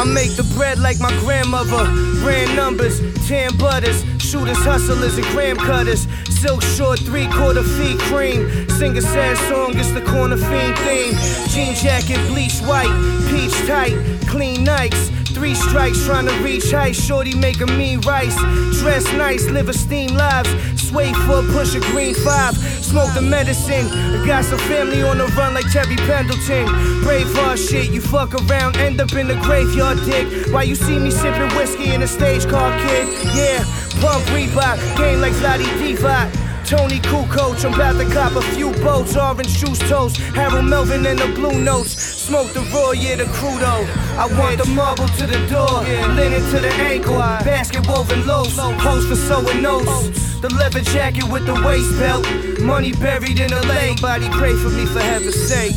I 0.00 0.04
make 0.04 0.34
the 0.34 0.44
bread 0.56 0.78
like 0.78 0.98
my 0.98 1.10
grandmother. 1.20 1.84
Brand 2.22 2.56
numbers, 2.56 3.00
tan 3.28 3.54
butters, 3.58 4.02
shooters, 4.18 4.56
hustlers, 4.56 5.18
and 5.18 5.26
gram 5.26 5.58
cutters. 5.58 6.06
Silk 6.40 6.62
short, 6.62 6.98
three 7.00 7.26
quarter 7.26 7.62
feet 7.62 7.98
cream. 8.08 8.48
Sing 8.70 8.96
a 8.96 9.02
sad 9.02 9.36
song, 9.50 9.76
it's 9.78 9.92
the 9.92 10.00
corner 10.00 10.38
fiend 10.38 10.78
theme. 10.78 11.12
Jean 11.48 11.74
jacket, 11.74 12.16
bleach 12.28 12.60
white, 12.60 12.88
peach 13.28 13.52
tight, 13.68 13.92
clean 14.26 14.64
Nikes. 14.64 15.10
Three 15.34 15.54
strikes 15.54 16.02
trying 16.06 16.26
to 16.26 16.34
reach 16.42 16.70
height. 16.70 16.96
Shorty 16.96 17.32
a 17.32 17.66
mean 17.76 18.00
rice. 18.00 18.36
Dress 18.80 19.04
nice, 19.12 19.50
live 19.50 19.68
a 19.68 19.74
steam 19.74 20.14
lives. 20.16 20.48
Sway 20.80 21.12
for 21.12 21.40
a 21.40 21.42
push 21.52 21.74
a 21.74 21.80
green 21.92 22.14
five. 22.14 22.56
Smoke 22.56 23.12
the 23.14 23.22
medicine. 23.22 23.86
I 23.86 24.26
Got 24.26 24.44
some 24.46 24.58
family 24.60 25.02
on 25.02 25.18
the 25.18 25.26
run 25.36 25.52
like 25.52 25.70
Terry 25.70 25.96
Pendleton. 25.96 26.66
Brave 27.02 27.32
heart 27.34 27.58
shit, 27.58 27.90
you 27.90 28.00
fuck 28.00 28.34
around, 28.34 28.76
end 28.78 29.00
up 29.00 29.12
in 29.12 29.28
the 29.28 29.36
graveyard 29.36 29.98
dick. 30.04 30.52
Why 30.52 30.62
you 30.62 30.74
see 30.74 30.98
me 30.98 31.10
sipping 31.10 31.54
whiskey 31.54 31.92
in 31.92 32.02
a 32.02 32.06
stage 32.08 32.48
car, 32.48 32.72
kid? 32.80 33.08
Yeah, 33.36 33.64
pump 34.00 34.24
Reebok, 34.32 34.78
game 34.96 35.20
like 35.20 35.38
Lottie 35.40 35.70
Diva. 35.78 36.30
Tony 36.64 37.00
Cool 37.00 37.26
Coach, 37.26 37.64
I'm 37.64 37.74
about 37.74 37.98
to 37.98 38.08
cop 38.12 38.36
a 38.36 38.42
few 38.54 38.70
boats. 38.74 39.16
Orange 39.16 39.50
shoes 39.50 39.78
toast, 39.90 40.18
Harold 40.38 40.66
Melvin 40.66 41.04
and 41.04 41.18
the 41.18 41.26
blue 41.34 41.60
notes. 41.60 41.90
Smoke 41.90 42.52
the 42.52 42.60
raw, 42.72 42.92
yeah, 42.92 43.16
the 43.16 43.24
crudo. 43.24 43.84
I 44.16 44.26
want 44.38 44.58
the 44.58 44.68
marble 44.70 45.08
to 45.08 45.26
the 45.26 45.40
door, 45.48 45.82
linen 46.14 46.42
to 46.50 46.60
the 46.60 46.72
ankle, 46.90 47.18
basket 47.18 47.86
woven 47.88 48.26
lows, 48.26 48.56
post 48.56 49.08
for 49.08 49.16
sewing 49.16 49.62
notes. 49.62 50.40
The 50.40 50.48
leather 50.54 50.80
jacket 50.80 51.24
with 51.24 51.44
the 51.44 51.54
waist 51.66 51.98
belt, 51.98 52.24
money 52.62 52.92
buried 52.92 53.40
in 53.40 53.52
a 53.52 53.62
lake. 53.62 54.00
Body 54.00 54.28
pray 54.30 54.54
for 54.54 54.70
me 54.70 54.86
for 54.86 55.00
heaven's 55.00 55.34
sake. 55.34 55.74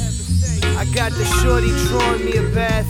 I 0.78 0.86
got 0.94 1.12
the 1.14 1.26
shorty 1.42 1.72
drawing 1.88 2.26
me 2.26 2.38
a 2.38 2.44
bath. 2.54 2.88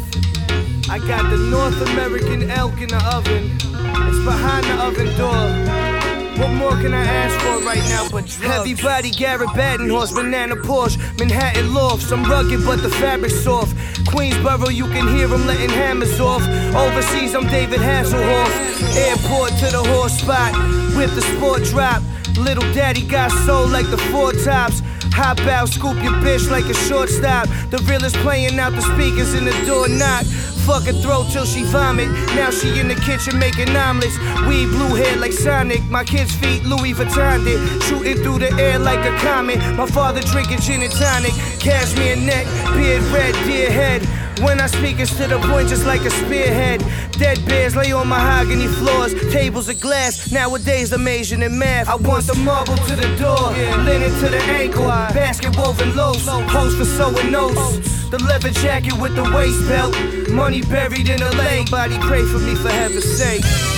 I 0.89 0.99
got 0.99 1.29
the 1.29 1.37
North 1.37 1.79
American 1.89 2.51
elk 2.51 2.81
in 2.81 2.89
the 2.89 3.01
oven. 3.15 3.72
It's 3.95 4.23
behind 4.25 4.65
the 4.65 4.75
oven 4.83 5.15
door. 5.17 5.73
What 6.37 6.51
more 6.51 6.71
can 6.71 6.93
I 6.93 7.03
ask 7.03 7.39
for 7.45 7.63
right 7.63 7.83
now 7.89 8.09
but 8.09 8.25
drugs? 8.25 8.37
Heavy 8.37 8.73
body, 8.73 9.11
Garrett 9.11 9.49
Badenhorse, 9.49 10.13
banana 10.15 10.55
Porsche, 10.55 10.97
Manhattan 11.19 11.73
lofts. 11.73 12.11
I'm 12.11 12.23
rugged, 12.23 12.65
but 12.65 12.81
the 12.81 12.89
fabric's 12.89 13.39
soft. 13.43 13.75
Queensboro, 14.09 14.73
you 14.73 14.85
can 14.85 15.07
hear 15.15 15.27
them 15.27 15.45
letting 15.45 15.69
hammers 15.69 16.19
off. 16.19 16.41
Overseas, 16.75 17.35
I'm 17.35 17.47
David 17.47 17.79
Hasselhoff. 17.79 18.51
Airport 18.97 19.51
to 19.59 19.67
the 19.77 19.83
horse 19.93 20.17
spot, 20.19 20.53
with 20.97 21.13
the 21.13 21.21
sport 21.21 21.63
drop. 21.65 22.01
Little 22.37 22.65
daddy 22.73 23.05
got 23.05 23.31
soul 23.45 23.67
like 23.67 23.89
the 23.91 23.97
four 24.09 24.31
tops. 24.33 24.81
Hop 25.13 25.39
out, 25.41 25.69
scoop 25.69 26.01
your 26.01 26.13
bitch 26.13 26.49
like 26.49 26.65
a 26.65 26.73
shortstop. 26.73 27.47
The 27.69 27.77
realest 27.87 28.15
playing 28.17 28.57
out 28.57 28.73
the 28.73 28.81
speakers 28.81 29.35
in 29.35 29.45
the 29.45 29.53
door 29.67 29.87
knock. 29.87 30.25
Fuck 30.65 30.83
her 30.83 30.93
throat 30.93 31.27
till 31.29 31.45
she 31.45 31.63
vomit. 31.63 32.09
Now 32.35 32.49
she 32.49 32.79
in 32.79 32.87
the 32.87 32.95
kitchen 32.95 33.37
making 33.37 33.75
omelets. 33.75 34.17
Weed 34.47 34.67
blue 34.67 34.95
hair 34.95 35.17
like 35.17 35.33
Sonic. 35.33 35.83
My 35.89 36.05
kids' 36.05 36.33
feet 36.35 36.63
Louis 36.63 36.93
Vuitton 36.93 37.43
did. 37.43 37.83
Shooting 37.83 38.17
through 38.23 38.39
the 38.39 38.51
air 38.53 38.79
like 38.79 39.03
a 39.05 39.15
comet. 39.17 39.57
My 39.75 39.85
father 39.85 40.21
drinking 40.21 40.59
gin 40.59 40.81
and 40.81 40.93
tonic. 40.93 41.33
Cashmere 41.59 42.15
neck, 42.15 42.45
beard 42.75 43.03
red, 43.11 43.33
deer 43.45 43.69
head. 43.69 44.22
When 44.41 44.59
I 44.59 44.67
speak, 44.67 44.99
it's 44.99 45.15
to 45.17 45.27
the 45.27 45.39
point 45.39 45.69
just 45.69 45.85
like 45.85 46.01
a 46.01 46.09
spearhead. 46.09 46.83
Dead 47.13 47.45
bears 47.45 47.75
lay 47.75 47.91
on 47.91 48.07
mahogany 48.07 48.67
floors, 48.67 49.13
tables 49.31 49.69
of 49.69 49.79
glass. 49.79 50.31
Nowadays, 50.31 50.91
I'm 50.91 51.07
Asian 51.07 51.43
in 51.43 51.57
math. 51.57 51.87
I 51.87 51.95
want 51.95 52.25
the 52.25 52.35
marble 52.35 52.75
to 52.75 52.95
the 52.95 53.15
door, 53.17 53.53
yeah. 53.55 53.75
linen 53.83 54.11
to 54.21 54.29
the 54.29 54.41
ankle, 54.49 54.87
basket 54.87 55.55
woven 55.57 55.95
lows, 55.95 56.25
post 56.25 56.77
for 56.77 56.85
sewing 56.85 57.31
notes. 57.31 58.09
The 58.09 58.17
leather 58.23 58.51
jacket 58.51 58.93
with 58.93 59.15
the 59.15 59.23
waist 59.23 59.67
belt, 59.67 59.95
money 60.31 60.61
buried 60.61 61.09
in 61.09 61.21
a 61.21 61.31
lake. 61.31 61.69
Body 61.69 61.97
pray 61.99 62.23
for 62.25 62.39
me 62.39 62.55
for 62.55 62.69
heaven's 62.69 63.05
sake. 63.05 63.72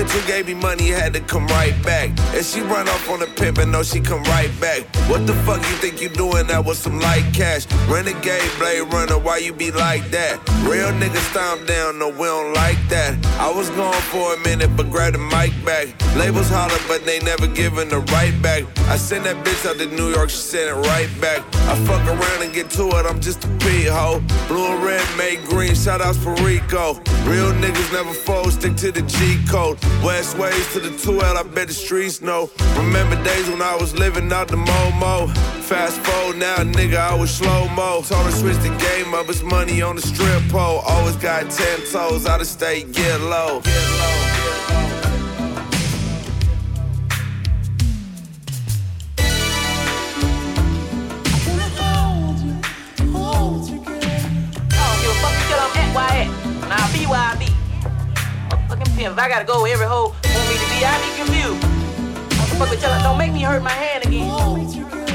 Bitch 0.00 0.10
who 0.10 0.26
gave 0.26 0.46
me 0.46 0.54
money 0.54 0.88
had 0.88 1.12
to 1.14 1.20
come 1.20 1.46
right 1.48 1.74
back. 1.82 2.10
And 2.34 2.44
she 2.44 2.60
run 2.60 2.88
off 2.88 3.10
on 3.10 3.20
the 3.20 3.26
pimp 3.26 3.58
and 3.58 3.70
know 3.70 3.82
she 3.82 4.00
come 4.00 4.22
right 4.24 4.50
back. 4.60 4.82
What 5.08 5.26
the 5.26 5.34
fuck 5.44 5.58
you 5.58 5.76
think 5.76 6.00
you 6.00 6.08
doing 6.08 6.46
that 6.46 6.64
with 6.64 6.78
some 6.78 6.98
light 7.00 7.28
cash? 7.34 7.66
Renegade 7.88 8.50
blade 8.58 8.92
runner, 8.92 9.18
why 9.18 9.38
you 9.38 9.52
be 9.52 9.70
like 9.70 10.10
that? 10.10 10.38
Real 10.64 10.90
niggas 11.00 11.30
stomp 11.30 11.66
down, 11.66 11.98
no, 11.98 12.08
we 12.08 12.26
don't 12.26 12.54
like 12.54 12.80
that. 12.88 13.14
I 13.38 13.52
was 13.52 13.70
gone 13.70 14.02
for 14.12 14.34
a 14.34 14.38
minute, 14.40 14.70
but 14.76 14.90
grab 14.90 15.12
the 15.12 15.18
mic 15.18 15.52
back. 15.64 15.88
Labels 16.16 16.48
holler, 16.48 16.80
but 16.88 17.04
they 17.04 17.20
never 17.20 17.46
giving 17.46 17.88
the 17.88 18.00
right 18.12 18.34
back. 18.42 18.64
I 18.88 18.96
send 18.96 19.24
that 19.26 19.44
bitch 19.44 19.68
out 19.68 19.78
to 19.78 19.86
New 19.86 20.10
York, 20.10 20.30
she 20.30 20.36
sent 20.36 20.70
it 20.70 20.88
right 20.88 21.10
back. 21.20 21.40
I 21.68 21.76
fuck 21.86 22.04
around 22.06 22.42
and 22.42 22.52
get 22.52 22.70
to 22.70 22.88
it, 22.88 23.06
I'm 23.06 23.20
just 23.20 23.44
a 23.44 23.48
pea 23.58 23.84
hoe. 23.84 24.20
Blue 24.48 24.66
and 24.66 24.82
red 24.82 25.06
made 25.16 25.44
green, 25.44 25.74
shout 25.74 26.00
outs 26.00 26.18
for 26.18 26.34
Rico. 26.42 26.94
Real 27.24 27.52
niggas 27.52 27.92
never 27.92 28.12
fold, 28.12 28.52
stick 28.52 28.76
to 28.76 28.90
the 28.90 29.02
G 29.02 29.38
code. 29.48 29.78
West 30.04 30.38
ways 30.38 30.72
to 30.72 30.80
the 30.80 30.90
2L, 30.90 31.36
I 31.36 31.42
bet 31.42 31.68
the 31.68 31.74
streets 31.74 32.20
know. 32.20 32.50
Remember 32.76 33.22
days 33.22 33.48
when 33.48 33.62
I 33.62 33.76
was 33.76 33.94
living 33.94 34.32
out 34.32 34.48
the 34.48 34.56
Momo. 34.56 35.28
Fast 35.62 36.00
forward 36.00 36.38
now, 36.38 36.56
nigga, 36.56 36.96
I 36.96 37.14
was 37.14 37.30
slow 37.30 37.68
mo. 37.68 38.02
Told 38.02 38.26
her 38.26 38.32
switch 38.32 38.56
the 38.58 38.74
game 38.78 39.14
up, 39.14 39.28
it's 39.28 39.42
money 39.42 39.82
on 39.82 39.96
the 39.96 40.02
strip 40.02 40.42
pole. 40.48 40.80
Always 40.86 41.16
got 41.16 41.50
10 41.50 41.86
toes, 41.92 42.26
out 42.26 42.40
of 42.40 42.46
state, 42.46 42.92
get 42.92 43.20
low. 43.20 43.60
Get 43.60 44.10
why 55.94 56.08
at. 56.24 56.68
Nah, 56.68 56.92
be 56.92 57.06
where 57.06 57.18
I 57.18 57.36
be. 57.38 57.59
Pimp. 59.00 59.14
If 59.14 59.18
I 59.18 59.28
gotta 59.30 59.46
go 59.46 59.64
every 59.64 59.86
hoe 59.86 60.12
want 60.12 60.48
me 60.50 60.56
to 60.60 60.68
be, 60.68 60.84
I 60.84 60.92
be 61.00 61.16
confused. 61.16 61.62
Motherfucker 62.58 62.80
tell 62.80 62.92
her, 62.92 63.02
don't 63.02 63.16
make 63.16 63.32
me 63.32 63.40
hurt 63.40 63.62
my 63.62 63.70
hand 63.70 64.04
again. 64.04 65.09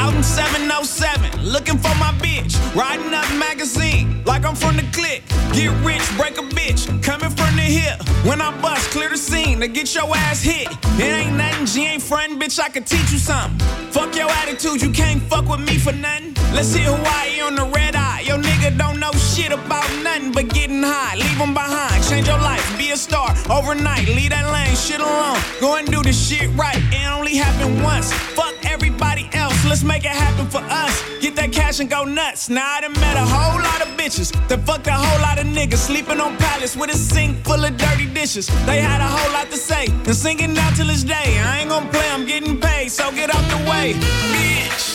Out 0.00 0.14
in 0.14 0.22
707, 0.22 1.44
looking 1.44 1.76
for 1.76 1.94
my 1.96 2.12
bitch. 2.24 2.56
Riding 2.74 3.12
up 3.12 3.28
magazine, 3.36 4.24
like 4.24 4.46
I'm 4.46 4.54
from 4.54 4.76
the 4.76 4.86
clique. 4.96 5.22
Get 5.52 5.70
rich, 5.84 6.00
break 6.16 6.38
a 6.38 6.46
bitch. 6.56 6.88
Coming 7.02 7.28
from 7.28 7.54
the 7.56 7.68
hip. 7.78 8.00
When 8.24 8.40
I 8.40 8.50
bust, 8.62 8.90
clear 8.92 9.10
the 9.10 9.18
scene 9.18 9.60
to 9.60 9.68
get 9.68 9.94
your 9.94 10.08
ass 10.16 10.42
hit. 10.42 10.68
It 10.98 11.12
ain't 11.20 11.36
nothing, 11.36 11.66
G 11.66 11.86
ain't 11.86 12.02
friend, 12.02 12.40
bitch. 12.40 12.58
I 12.58 12.70
can 12.70 12.84
teach 12.84 13.12
you 13.12 13.18
something. 13.18 13.58
Fuck 13.90 14.16
your 14.16 14.30
attitude, 14.30 14.80
you 14.80 14.90
can't 14.90 15.20
fuck 15.22 15.46
with 15.46 15.60
me 15.60 15.76
for 15.76 15.92
nothing. 15.92 16.34
Let's 16.54 16.72
hit 16.72 16.86
Hawaii 16.86 17.40
on 17.42 17.54
the 17.54 17.66
red 17.66 17.94
eye. 17.94 18.22
Your 18.24 18.38
nigga 18.38 18.78
don't 18.78 18.98
know 18.98 19.12
shit 19.12 19.52
about 19.52 19.88
nothing 20.02 20.32
but 20.32 20.48
getting 20.48 20.82
high. 20.82 21.16
Leave 21.16 21.36
him 21.36 21.52
behind, 21.52 22.02
change 22.08 22.26
your 22.26 22.38
life, 22.38 22.64
be 22.78 22.90
a 22.90 22.96
star 22.96 23.34
overnight. 23.50 24.06
Leave 24.08 24.30
that 24.30 24.50
lame 24.50 24.76
shit 24.76 25.00
alone. 25.00 25.38
Go 25.60 25.76
and 25.76 25.86
do 25.90 26.02
the 26.02 26.12
shit 26.12 26.48
right. 26.56 26.80
It 26.90 27.06
only 27.06 27.36
happened 27.36 27.82
once. 27.82 28.12
Fuck 28.12 28.54
everybody 28.64 29.28
else. 29.32 29.64
Let's 29.64 29.84
make 29.90 30.04
it 30.04 30.16
happen 30.24 30.46
for 30.46 30.62
us. 30.82 30.94
Get 31.20 31.34
that 31.36 31.52
cash 31.52 31.80
and 31.80 31.90
go 31.90 32.04
nuts. 32.04 32.48
Now 32.48 32.76
I 32.76 32.80
done 32.82 32.92
met 32.92 33.16
a 33.16 33.26
whole 33.34 33.60
lot 33.68 33.80
of 33.84 33.88
bitches 33.98 34.30
that 34.48 34.60
fucked 34.66 34.86
a 34.86 34.92
whole 34.92 35.20
lot 35.20 35.36
of 35.42 35.46
niggas. 35.46 35.82
Sleeping 35.90 36.20
on 36.20 36.36
pallets 36.36 36.76
with 36.76 36.90
a 36.90 36.98
sink 37.12 37.44
full 37.44 37.64
of 37.64 37.76
dirty 37.76 38.06
dishes. 38.06 38.46
They 38.66 38.80
had 38.80 39.00
a 39.00 39.10
whole 39.16 39.32
lot 39.32 39.50
to 39.50 39.56
say 39.56 39.86
and 40.06 40.14
singing 40.14 40.56
out 40.56 40.76
till 40.76 40.86
this 40.86 41.02
day. 41.02 41.28
I 41.50 41.60
ain't 41.60 41.70
gonna 41.70 41.90
play, 41.90 42.08
I'm 42.10 42.24
getting 42.24 42.60
paid, 42.60 42.88
so 42.90 43.10
get 43.10 43.34
out 43.34 43.44
the 43.54 43.60
way, 43.70 43.94
bitch. 44.34 44.89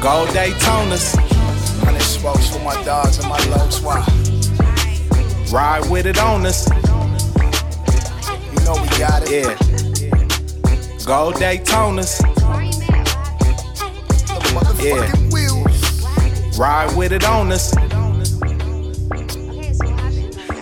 Gold 0.00 0.28
Daytonas. 0.28 1.16
Hundred 1.84 2.02
smokes 2.02 2.48
for 2.48 2.62
my 2.62 2.80
dogs 2.84 3.18
and 3.18 3.28
my 3.28 3.38
lows. 3.46 3.80
Why? 3.82 3.98
Ride 5.50 5.90
with 5.90 6.06
it 6.06 6.18
on 6.20 6.46
us. 6.46 6.68
You 8.52 8.64
know 8.64 8.80
we 8.80 8.88
got 8.96 9.24
it. 9.24 9.30
Yeah. 9.30 9.56
Gold 11.04 11.34
Daytonas. 11.34 12.20
Yeah. 14.80 15.10
Ride 16.56 16.96
with 16.96 17.12
it 17.12 17.24
on 17.24 17.50
us. 17.50 17.74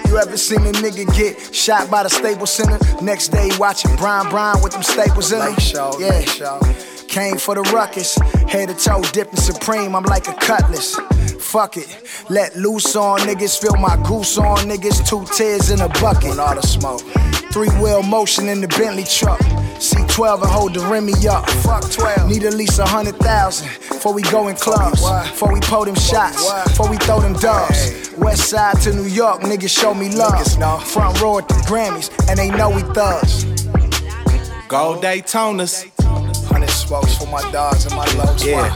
You 0.08 0.18
ever 0.18 0.36
seen 0.38 0.60
a 0.60 0.72
nigga 0.72 1.14
get 1.14 1.54
shot 1.54 1.90
by 1.90 2.04
the 2.04 2.08
Staples 2.08 2.54
Center? 2.54 2.78
Next 3.02 3.28
day 3.28 3.50
watching 3.58 3.94
Brian 3.96 4.30
Brian 4.30 4.62
with 4.62 4.72
them 4.72 4.82
staples 4.82 5.30
in 5.30 5.42
him. 5.42 5.54
Yeah. 6.00 6.95
Came 7.16 7.38
for 7.38 7.54
the 7.54 7.62
ruckus, 7.72 8.14
head 8.46 8.68
to 8.68 8.74
toe 8.74 9.00
dipping 9.12 9.36
supreme. 9.36 9.96
I'm 9.96 10.02
like 10.02 10.28
a 10.28 10.34
cutlass. 10.34 10.96
Fuck 11.40 11.78
it, 11.78 11.88
let 12.28 12.54
loose 12.56 12.94
on 12.94 13.20
niggas, 13.20 13.58
feel 13.58 13.74
my 13.76 13.96
goose 14.06 14.36
on 14.36 14.58
niggas. 14.68 15.08
Two 15.08 15.24
tears 15.34 15.70
in 15.70 15.80
a 15.80 15.88
bucket. 15.98 16.32
On 16.32 16.40
all 16.40 16.54
the 16.54 16.60
smoke. 16.60 17.00
Three 17.54 17.70
wheel 17.80 18.02
motion 18.02 18.50
in 18.50 18.60
the 18.60 18.68
Bentley 18.68 19.04
truck. 19.04 19.38
C12 19.80 20.42
and 20.42 20.50
hold 20.50 20.74
the 20.74 20.80
Remy 20.80 21.14
up. 21.26 21.48
Fuck 21.64 21.90
12. 21.90 22.28
Need 22.28 22.44
at 22.44 22.52
least 22.52 22.78
a 22.78 22.84
hundred 22.84 23.16
thousand 23.16 23.68
before 23.88 24.12
we 24.12 24.20
go 24.20 24.48
in 24.48 24.56
clubs. 24.56 25.00
Before 25.30 25.50
we 25.50 25.60
pull 25.60 25.86
them 25.86 25.94
shots. 25.94 26.44
Before 26.64 26.90
we 26.90 26.98
throw 26.98 27.20
them 27.20 27.32
dubs. 27.32 28.10
West 28.18 28.50
side 28.50 28.78
to 28.82 28.92
New 28.92 29.08
York, 29.08 29.40
niggas 29.40 29.70
show 29.70 29.94
me 29.94 30.14
love. 30.14 30.46
Front 30.86 31.18
row 31.22 31.38
at 31.38 31.48
the 31.48 31.54
Grammys, 31.64 32.10
and 32.28 32.38
they 32.38 32.50
know 32.50 32.68
we 32.68 32.82
thugs. 32.92 33.46
Gold 34.68 35.02
Daytonas. 35.02 35.95
For 36.86 37.26
my 37.26 37.42
dogs 37.50 37.84
and 37.84 37.96
my 37.96 38.06
lows. 38.14 38.46
Yeah. 38.46 38.72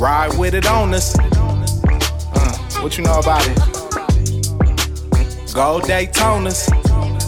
Ride 0.00 0.36
with 0.36 0.52
it 0.52 0.66
on 0.66 0.92
us. 0.94 1.16
Uh, 1.16 2.58
what 2.82 2.98
you 2.98 3.04
know 3.04 3.20
about 3.20 3.46
it? 3.46 3.56
Gold 5.54 5.84
Daytonas. 5.84 6.68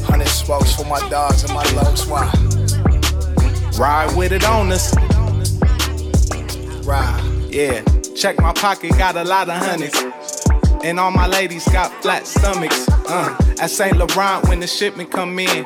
Hundred 0.06 0.26
smokes 0.26 0.74
for 0.74 0.84
my 0.86 0.98
dogs 1.08 1.44
and 1.44 1.54
my 1.54 1.62
lows. 1.70 2.04
Why? 2.08 2.28
Ride 3.78 4.12
with 4.16 4.32
it 4.32 4.44
on 4.44 4.72
us. 4.72 4.92
Ride. 6.84 7.22
Yeah. 7.48 7.84
Check 8.16 8.40
my 8.40 8.52
pocket, 8.52 8.90
got 8.98 9.14
a 9.16 9.22
lot 9.22 9.48
of 9.48 9.54
hundreds. 9.54 10.02
And 10.82 10.98
all 10.98 11.12
my 11.12 11.28
ladies 11.28 11.64
got 11.68 11.92
flat 12.02 12.26
stomachs. 12.26 12.88
Uh, 12.88 13.36
at 13.60 13.70
St. 13.70 13.96
Laurent 13.96 14.48
when 14.48 14.58
the 14.58 14.66
shipment 14.66 15.12
come 15.12 15.38
in. 15.38 15.64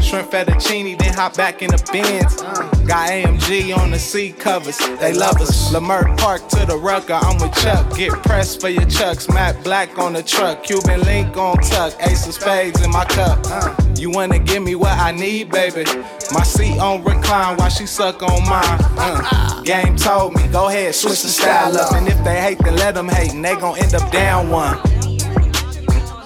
Shrimp 0.00 0.30
fettuccine, 0.30 0.96
then 0.96 1.14
hop 1.14 1.36
back 1.36 1.62
in 1.62 1.70
the 1.70 1.82
bins. 1.92 2.67
Got 2.88 3.10
AMG 3.10 3.76
on 3.76 3.90
the 3.90 3.98
seat 3.98 4.38
covers, 4.38 4.78
they 4.98 5.12
love 5.12 5.36
us. 5.42 5.74
Leimert 5.74 6.16
Park 6.16 6.48
to 6.48 6.64
the 6.64 6.78
rucker, 6.78 7.12
I'm 7.20 7.38
with 7.38 7.54
Chuck. 7.56 7.94
Get 7.94 8.12
pressed 8.22 8.62
for 8.62 8.70
your 8.70 8.86
chucks, 8.86 9.28
Matt 9.28 9.62
Black 9.62 9.98
on 9.98 10.14
the 10.14 10.22
truck. 10.22 10.64
Cuban 10.64 11.02
link 11.02 11.36
on 11.36 11.58
tuck, 11.58 11.94
ace 12.00 12.26
of 12.26 12.32
spades 12.32 12.82
in 12.82 12.90
my 12.90 13.04
cup. 13.04 13.40
Uh, 13.44 13.76
you 13.94 14.08
wanna 14.10 14.38
give 14.38 14.62
me 14.62 14.74
what 14.74 14.98
I 14.98 15.12
need, 15.12 15.50
baby? 15.50 15.84
My 16.32 16.42
seat 16.42 16.78
on 16.78 17.04
recline 17.04 17.58
while 17.58 17.68
she 17.68 17.84
suck 17.84 18.22
on 18.22 18.48
mine. 18.48 18.78
Uh, 18.96 19.62
game 19.64 19.94
told 19.94 20.34
me, 20.34 20.48
go 20.48 20.68
ahead, 20.68 20.94
switch 20.94 21.20
the 21.20 21.28
style 21.28 21.76
up. 21.76 21.92
And 21.92 22.08
if 22.08 22.24
they 22.24 22.40
hate, 22.40 22.58
then 22.60 22.76
let 22.76 22.94
them 22.94 23.10
hate, 23.10 23.34
and 23.34 23.44
they 23.44 23.54
gon' 23.56 23.76
end 23.76 23.94
up 23.94 24.10
down 24.10 24.48
one. 24.48 24.76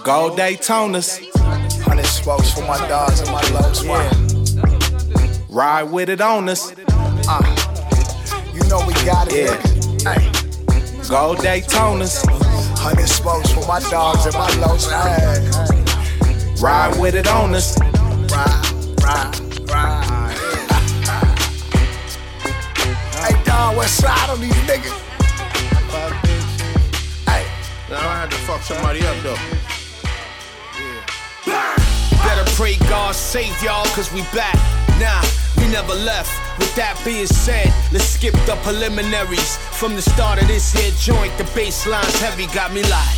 Gold 0.05 0.39
Daytonas. 0.39 1.29
Hundred 1.83 2.07
smokes 2.07 2.53
for 2.53 2.61
my 2.61 2.79
dogs 2.87 3.19
and 3.19 3.33
my 3.33 3.43
lows. 3.51 3.85
Why? 3.85 4.32
Ride 5.53 5.83
with 5.83 6.09
it 6.09 6.23
on 6.23 6.49
us. 6.49 6.73
Uh, 7.29 7.43
you 8.55 8.67
know 8.71 8.83
we 8.87 8.95
got 9.05 9.29
it. 9.31 9.51
Yeah. 10.03 10.15
Hey. 10.15 10.33
Gold 11.11 11.41
Daytonas. 11.41 12.25
Hundred 12.79 13.07
smokes 13.07 13.53
for 13.53 13.61
my 13.67 13.79
dogs 13.91 14.25
and 14.25 14.35
my 14.35 14.49
lows. 14.57 14.91
Hey. 14.91 16.55
Ride 16.59 16.99
with 16.99 17.15
it 17.17 17.29
on 17.29 17.55
us. 17.55 17.79
Ride, 17.79 19.03
ride, 19.05 19.69
ride. 19.69 20.39
Hey, 23.23 23.41
Don, 23.45 23.77
what's 23.77 23.91
side 23.91 24.31
on 24.31 24.41
these 24.41 24.55
niggas? 24.65 24.99
Hey, 27.29 27.47
now 27.91 28.09
I 28.09 28.23
had 28.23 28.31
to 28.31 28.37
fuck 28.39 28.63
somebody 28.63 29.03
up 29.07 29.17
though. 29.23 29.37
Better 32.25 32.51
pray 32.57 32.77
God 32.89 33.15
save 33.15 33.63
y'all, 33.63 33.85
cause 33.95 34.11
we 34.13 34.23
back. 34.35 34.57
Nah, 34.99 35.23
we 35.63 35.71
never 35.71 35.95
left. 35.95 36.31
With 36.59 36.75
that 36.75 37.01
being 37.05 37.27
said, 37.27 37.73
let's 37.93 38.05
skip 38.05 38.35
the 38.47 38.59
preliminaries. 38.63 39.57
From 39.79 39.95
the 39.95 40.03
start 40.03 40.43
of 40.43 40.49
this 40.49 40.73
here 40.73 40.93
joint, 40.99 41.33
the 41.39 41.45
bassline's 41.55 42.19
heavy, 42.21 42.47
got 42.53 42.73
me 42.73 42.83
like. 42.83 43.17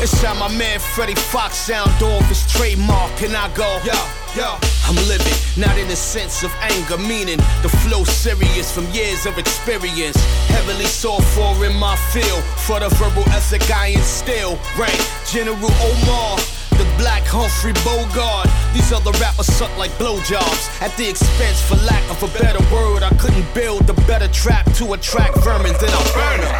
It's 0.00 0.20
how 0.22 0.34
my 0.34 0.52
man 0.56 0.78
Freddie 0.78 1.16
Foxxx 1.32 1.56
sound 1.56 1.90
off 2.02 2.28
his 2.28 2.44
trademark, 2.52 3.22
and 3.22 3.34
I 3.34 3.52
go, 3.54 3.68
yo. 3.84 3.98
Yo, 4.36 4.58
I'm 4.84 4.94
living, 5.08 5.32
not 5.56 5.78
in 5.78 5.88
the 5.88 5.96
sense 5.96 6.44
of 6.44 6.52
anger, 6.60 6.98
meaning 6.98 7.38
the 7.62 7.72
flow 7.80 8.04
serious 8.04 8.70
from 8.70 8.84
years 8.92 9.24
of 9.24 9.38
experience. 9.38 10.16
Heavily 10.52 10.84
sought 10.84 11.24
for 11.32 11.64
in 11.64 11.74
my 11.74 11.96
field, 12.12 12.44
for 12.60 12.78
the 12.78 12.90
verbal 13.00 13.24
ethic 13.30 13.68
I 13.70 13.88
instill. 13.96 14.58
Rank 14.76 15.00
General 15.26 15.72
Omar. 15.80 16.38
The 16.78 16.86
black 16.96 17.24
Humphrey 17.26 17.74
Bogart. 17.82 18.48
These 18.72 18.92
other 18.92 19.10
rappers 19.18 19.46
suck 19.46 19.76
like 19.76 19.90
blowjobs. 19.98 20.70
At 20.80 20.96
the 20.96 21.08
expense, 21.08 21.60
for 21.60 21.74
lack 21.84 22.04
of 22.08 22.22
a 22.22 22.30
better 22.38 22.62
word, 22.72 23.02
I 23.02 23.10
couldn't 23.18 23.46
build 23.52 23.90
a 23.90 23.94
better 24.06 24.28
trap 24.28 24.64
to 24.78 24.92
attract 24.94 25.36
vermin 25.42 25.74
than 25.82 25.90
I 25.90 26.02
burn 26.14 26.40
'em. 26.46 26.54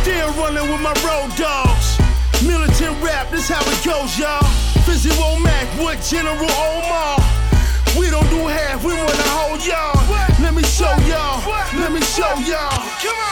Still 0.00 0.30
running 0.36 0.70
with 0.70 0.80
my 0.80 0.92
road 1.08 1.34
dogs. 1.36 1.96
Militant 2.44 3.00
rap, 3.02 3.30
this 3.30 3.48
how 3.48 3.64
it 3.64 3.80
goes, 3.82 4.18
y'all. 4.18 4.44
Visual 4.84 5.38
Mac 5.40 5.66
with 5.78 6.00
General 6.08 6.50
Omar. 6.52 7.16
We 7.96 8.10
don't 8.10 8.28
do 8.28 8.46
half, 8.46 8.82
we 8.84 8.92
wanna 8.94 9.28
hold 9.38 9.64
y'all. 9.64 9.96
Let 10.40 10.54
me 10.54 10.64
show 10.64 10.92
y'all, 11.06 11.40
let 11.80 11.92
me 11.92 12.00
show 12.00 12.34
y'all. 12.44 12.82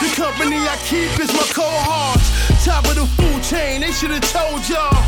The 0.00 0.08
company 0.16 0.56
I 0.56 0.76
keep 0.88 1.18
is 1.18 1.32
my 1.32 1.46
cohorts. 1.52 2.28
Top 2.64 2.84
of 2.86 2.94
the 2.94 3.06
food 3.16 3.42
chain, 3.42 3.80
they 3.80 3.92
should've 3.92 4.24
told 4.32 4.66
y'all. 4.68 5.04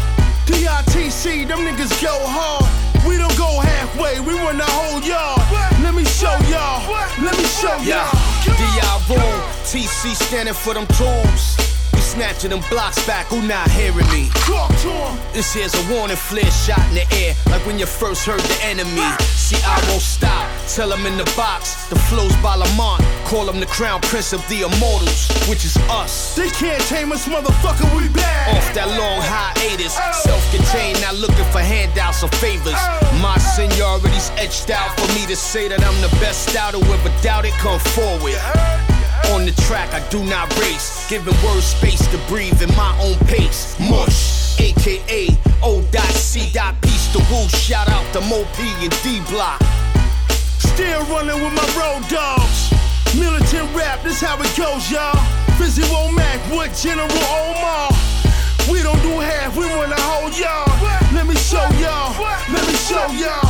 DITC, 0.47 1.47
them 1.49 1.61
niggas 1.61 2.03
go 2.03 2.15
hard. 2.23 2.67
We 3.07 3.17
don't 3.17 3.37
go 3.37 3.61
halfway, 3.61 4.21
we 4.21 4.35
wanna 4.35 4.65
hold 4.69 5.05
y'all. 5.05 5.39
Let 5.83 5.95
me 5.95 6.05
show 6.05 6.37
y'all, 6.49 6.83
let 7.23 7.37
me 7.37 7.45
show 7.45 7.77
y'all. 7.83 8.11
DI 8.45 8.99
room, 9.09 9.41
TC 9.65 10.15
standing 10.15 10.55
for 10.55 10.75
them 10.75 10.87
tools. 10.99 11.57
We 11.93 12.01
snatching 12.01 12.51
them 12.51 12.63
blocks 12.71 13.05
back, 13.07 13.27
who 13.27 13.43
not 13.43 13.71
hearing 13.71 14.09
me? 14.11 14.31
Talk 14.47 14.71
to 14.83 14.91
'em. 14.91 15.19
This 15.33 15.53
here's 15.53 15.75
a 15.75 15.83
warning 15.93 16.17
flare 16.17 16.51
shot 16.51 16.83
in 16.91 16.95
the 16.95 17.07
air, 17.15 17.35
like 17.51 17.65
when 17.67 17.79
you 17.79 17.87
first 17.87 18.25
heard 18.25 18.41
the 18.41 18.65
enemy. 18.65 19.03
See, 19.35 19.61
I 19.65 19.81
won't 19.89 20.03
stop, 20.03 20.47
tell 20.69 20.89
them 20.89 21.07
in 21.07 21.17
the 21.17 21.25
box. 21.37 21.89
The 21.89 21.97
flows 22.09 22.35
by 22.43 22.55
Lamont, 22.55 23.03
call 23.25 23.49
him 23.49 23.61
the 23.61 23.67
crown 23.67 24.01
prince 24.03 24.33
of 24.33 24.47
the 24.49 24.63
immortals, 24.63 25.29
which 25.49 25.65
is 25.65 25.77
us. 25.91 26.37
They 26.37 26.49
can't 26.51 26.83
tame 26.85 27.13
us, 27.13 27.27
motherfucker, 27.27 27.89
we 27.97 28.09
bad. 28.09 28.57
Off 28.57 28.75
that 28.75 28.89
long 28.99 29.21
hiatus, 29.23 29.95
self 30.23 30.43
contained, 30.51 31.01
not 31.01 31.17
looking 31.17 31.45
for 31.51 31.61
handouts 31.61 32.23
or 32.23 32.29
favors. 32.41 32.75
Oh. 32.77 33.21
My 33.23 33.39
seniority's 33.39 34.31
etched 34.39 34.71
out 34.71 34.91
for 34.99 35.09
me 35.15 35.27
to 35.27 35.37
say 35.37 35.69
that 35.69 35.83
I'm 35.83 36.01
the 36.01 36.13
best 36.21 36.55
out. 36.57 36.75
of 36.75 36.83
Whoever 36.83 37.11
doubt 37.23 37.45
it, 37.45 37.55
come 37.55 37.81
forward. 37.97 38.39
On 39.33 39.47
the 39.47 39.53
track, 39.63 39.93
I 39.95 40.01
do 40.11 40.23
not 40.25 40.51
race, 40.59 41.09
giving 41.09 41.35
words 41.45 41.67
space 41.67 42.07
to 42.09 42.19
breathe 42.29 42.61
in 42.61 42.69
my 42.77 42.93
own 43.01 43.17
pace. 43.27 43.79
Mush, 43.79 44.61
aka 44.61 45.29
O.C. 45.63 46.41
Piece 46.81 47.13
the 47.13 47.21
woo. 47.31 47.49
Shout 47.49 47.89
out 47.89 48.05
to 48.13 48.21
Mo 48.23 48.45
P 48.57 48.63
and 48.83 48.93
D 49.03 49.21
Block. 49.31 49.61
Still 50.75 51.05
running 51.05 51.37
with 51.45 51.53
my 51.53 51.69
road 51.77 52.09
dogs. 52.09 52.73
Militant 53.15 53.69
rap, 53.77 54.03
this 54.03 54.23
how 54.23 54.41
it 54.41 54.57
goes, 54.57 54.91
y'all. 54.91 55.13
Visual 55.61 56.11
Mac 56.13 56.41
with 56.51 56.73
General 56.81 57.13
Omar. 57.13 57.91
We 58.73 58.83
don't 58.83 59.01
do 59.03 59.21
half, 59.21 59.55
we 59.55 59.67
wanna 59.67 60.01
hold 60.01 60.33
y'all. 60.33 60.65
Let 61.13 61.27
me 61.27 61.37
show 61.37 61.69
y'all, 61.77 62.17
let 62.49 62.67
me 62.67 62.73
show 62.73 63.05
y'all. 63.21 63.45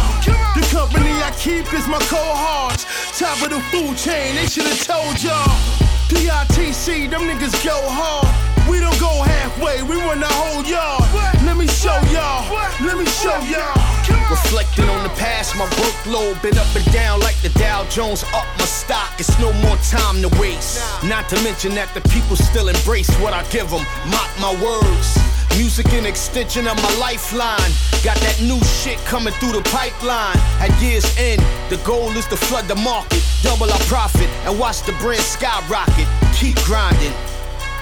The 0.58 0.66
company 0.72 1.12
I 1.22 1.32
keep 1.38 1.72
is 1.72 1.86
my 1.86 2.00
cohorts. 2.10 2.86
Top 3.16 3.40
of 3.40 3.50
the 3.50 3.60
food 3.70 3.96
chain, 3.96 4.34
they 4.34 4.46
should've 4.46 4.82
told 4.82 5.22
y'all. 5.22 5.46
DITC, 6.10 7.08
them 7.08 7.22
niggas 7.22 7.64
go 7.64 7.78
hard. 7.86 8.51
We 8.68 8.80
don't 8.80 8.98
go 9.00 9.22
halfway, 9.22 9.82
we 9.82 9.96
wanna 9.96 10.26
hold 10.28 10.68
y'all. 10.68 11.00
Let 11.44 11.56
me 11.56 11.66
show 11.66 11.98
y'all, 12.10 12.46
let 12.80 12.96
me 12.96 13.06
show 13.06 13.38
y'all. 13.46 13.92
Reflecting 14.30 14.88
on 14.88 15.02
the 15.02 15.10
past, 15.10 15.56
my 15.56 15.66
workload 15.66 16.40
been 16.42 16.56
up 16.56 16.74
and 16.74 16.84
down 16.92 17.20
like 17.20 17.36
the 17.42 17.50
Dow 17.58 17.84
Jones 17.90 18.24
up 18.32 18.46
my 18.58 18.64
stock. 18.64 19.12
It's 19.18 19.38
no 19.38 19.52
more 19.64 19.76
time 19.76 20.22
to 20.22 20.28
waste. 20.40 20.80
Not 21.04 21.28
to 21.28 21.36
mention 21.42 21.74
that 21.74 21.92
the 21.92 22.00
people 22.08 22.36
still 22.36 22.68
embrace 22.68 23.10
what 23.20 23.34
I 23.34 23.42
give 23.50 23.68
them. 23.70 23.84
Mock 24.08 24.30
my 24.40 24.52
words. 24.62 25.18
Music 25.58 25.92
an 25.92 26.06
extension 26.06 26.66
of 26.66 26.76
my 26.76 26.94
lifeline. 26.96 27.72
Got 28.02 28.16
that 28.24 28.40
new 28.40 28.60
shit 28.64 28.98
coming 29.04 29.34
through 29.34 29.52
the 29.52 29.62
pipeline. 29.68 30.38
At 30.64 30.70
year's 30.80 31.06
end, 31.18 31.42
the 31.68 31.76
goal 31.84 32.08
is 32.16 32.26
to 32.28 32.36
flood 32.36 32.68
the 32.68 32.76
market, 32.76 33.22
double 33.42 33.70
our 33.70 33.84
profit, 33.90 34.30
and 34.46 34.58
watch 34.58 34.82
the 34.82 34.92
brand 34.92 35.20
skyrocket. 35.20 36.08
Keep 36.32 36.56
grinding. 36.64 37.12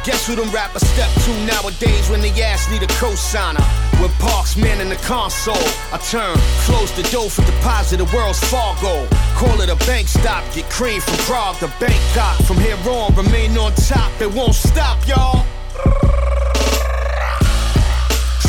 Guess 0.03 0.29
who 0.29 0.35
them 0.35 0.49
rappers 0.51 0.81
step 0.89 1.11
to 1.25 1.33
nowadays 1.45 2.09
when 2.09 2.23
they 2.23 2.31
ass 2.43 2.71
need 2.71 2.83
a 2.83 2.87
cosigner? 2.97 3.61
With 4.01 4.11
Parks 4.19 4.57
man 4.57 4.81
in 4.81 4.89
the 4.89 4.97
console, 4.97 5.61
I 5.93 5.99
turn, 6.09 6.35
close 6.65 6.91
the 6.97 7.03
door 7.13 7.29
for 7.29 7.45
deposit 7.45 7.99
the 7.99 8.07
Wells 8.07 8.41
Fargo. 8.41 9.07
Call 9.37 9.61
it 9.61 9.69
a 9.69 9.77
bank 9.85 10.09
stop, 10.09 10.43
get 10.55 10.71
cream 10.71 11.03
from 11.03 11.19
Prague 11.29 11.57
to 11.59 11.69
Bangkok. 11.79 12.41
From 12.47 12.57
here 12.57 12.79
on, 12.89 13.15
remain 13.15 13.59
on 13.59 13.75
top, 13.75 14.11
it 14.23 14.33
won't 14.33 14.55
stop, 14.55 15.07
y'all. 15.07 15.45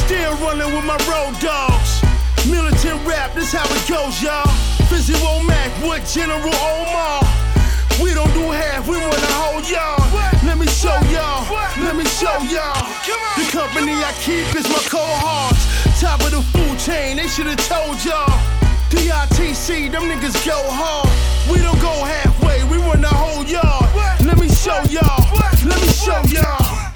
Still 0.08 0.34
running 0.40 0.74
with 0.74 0.86
my 0.86 0.96
road 1.12 1.36
dogs. 1.42 2.02
Militant 2.48 3.06
rap, 3.06 3.36
this 3.36 3.52
how 3.52 3.68
it 3.68 3.84
goes, 3.92 4.24
y'all. 4.24 4.48
Visual 4.88 5.44
Mac 5.44 5.72
with 5.84 6.10
General 6.14 6.56
Omar. 6.56 7.51
We 8.00 8.14
don't 8.14 8.32
do 8.34 8.52
half, 8.52 8.88
we 8.88 8.98
wanna 8.98 9.34
hold 9.42 9.68
y'all. 9.70 9.98
Let 10.46 10.58
me 10.58 10.68
show 10.68 10.96
y'all, 11.10 11.44
let 11.82 11.96
me 11.96 12.06
show 12.06 12.38
y'all. 12.48 12.86
The 13.38 13.46
company 13.52 13.94
I 13.94 14.14
keep 14.22 14.54
is 14.56 14.70
my 14.70 14.82
cohorts. 14.86 15.66
Top 16.00 16.22
of 16.22 16.32
the 16.32 16.42
food 16.54 16.78
chain, 16.80 17.18
they 17.18 17.28
should've 17.28 17.58
told 17.68 18.04
y'all. 18.06 18.30
DITC, 18.90 19.92
them 19.92 20.04
niggas 20.04 20.38
go 20.46 20.60
hard. 20.70 21.10
We 21.50 21.58
don't 21.64 21.80
go 21.82 21.92
halfway, 22.06 22.64
we 22.70 22.78
wanna 22.78 23.08
hold 23.08 23.50
y'all. 23.50 23.88
Let 24.26 24.38
me 24.38 24.48
show 24.50 24.80
y'all, 24.90 25.26
let 25.66 25.80
me 25.82 25.90
show 25.90 26.22
y'all. 26.30 26.92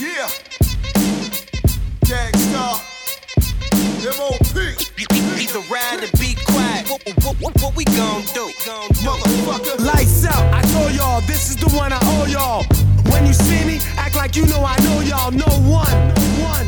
Yeah. 0.00 0.28
Gang 2.04 2.34
Starr. 2.34 2.80
M.O.P. 4.02 4.89
Either 5.08 5.60
ride 5.72 6.04
or 6.04 6.12
be 6.18 6.36
quiet. 6.44 6.90
What, 6.90 7.00
what, 7.24 7.36
what, 7.40 7.62
what 7.62 7.76
we 7.76 7.84
gon' 7.84 8.20
do? 8.34 8.50
Motherfucker. 9.00 9.80
Lights 9.80 10.26
out, 10.26 10.52
I 10.52 10.60
told 10.72 10.92
y'all, 10.92 11.22
this 11.22 11.48
is 11.48 11.56
the 11.56 11.70
one 11.74 11.92
I 11.92 11.98
owe 12.02 12.26
y'all. 12.26 12.64
When 13.10 13.26
you 13.26 13.32
see 13.32 13.64
me, 13.64 13.80
act 13.96 14.14
like 14.14 14.36
you 14.36 14.44
know 14.46 14.62
I 14.62 14.76
know 14.84 15.00
y'all. 15.00 15.30
No 15.30 15.48
one, 15.64 15.96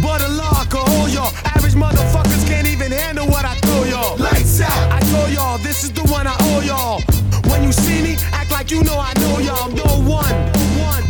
but 0.00 0.22
Allah 0.22 0.66
can 0.70 0.80
hold 0.96 1.10
y'all. 1.12 1.32
Average 1.44 1.74
motherfuckers 1.74 2.46
can't 2.48 2.66
even 2.66 2.90
handle 2.90 3.26
what 3.26 3.44
I 3.44 3.54
throw 3.56 3.84
y'all. 3.84 4.16
Lights 4.16 4.62
out. 4.62 4.92
I 4.92 5.00
told 5.12 5.30
y'all, 5.30 5.58
this 5.58 5.84
is 5.84 5.92
the 5.92 6.02
one 6.10 6.26
I 6.26 6.34
owe 6.40 6.60
y'all. 6.60 7.02
When 7.50 7.62
you 7.62 7.72
see 7.72 8.02
me, 8.02 8.16
act 8.32 8.50
like 8.50 8.70
you 8.70 8.82
know 8.82 8.96
I 8.98 9.12
know 9.20 9.38
y'all. 9.40 9.68
No 9.68 10.08
one, 10.08 10.32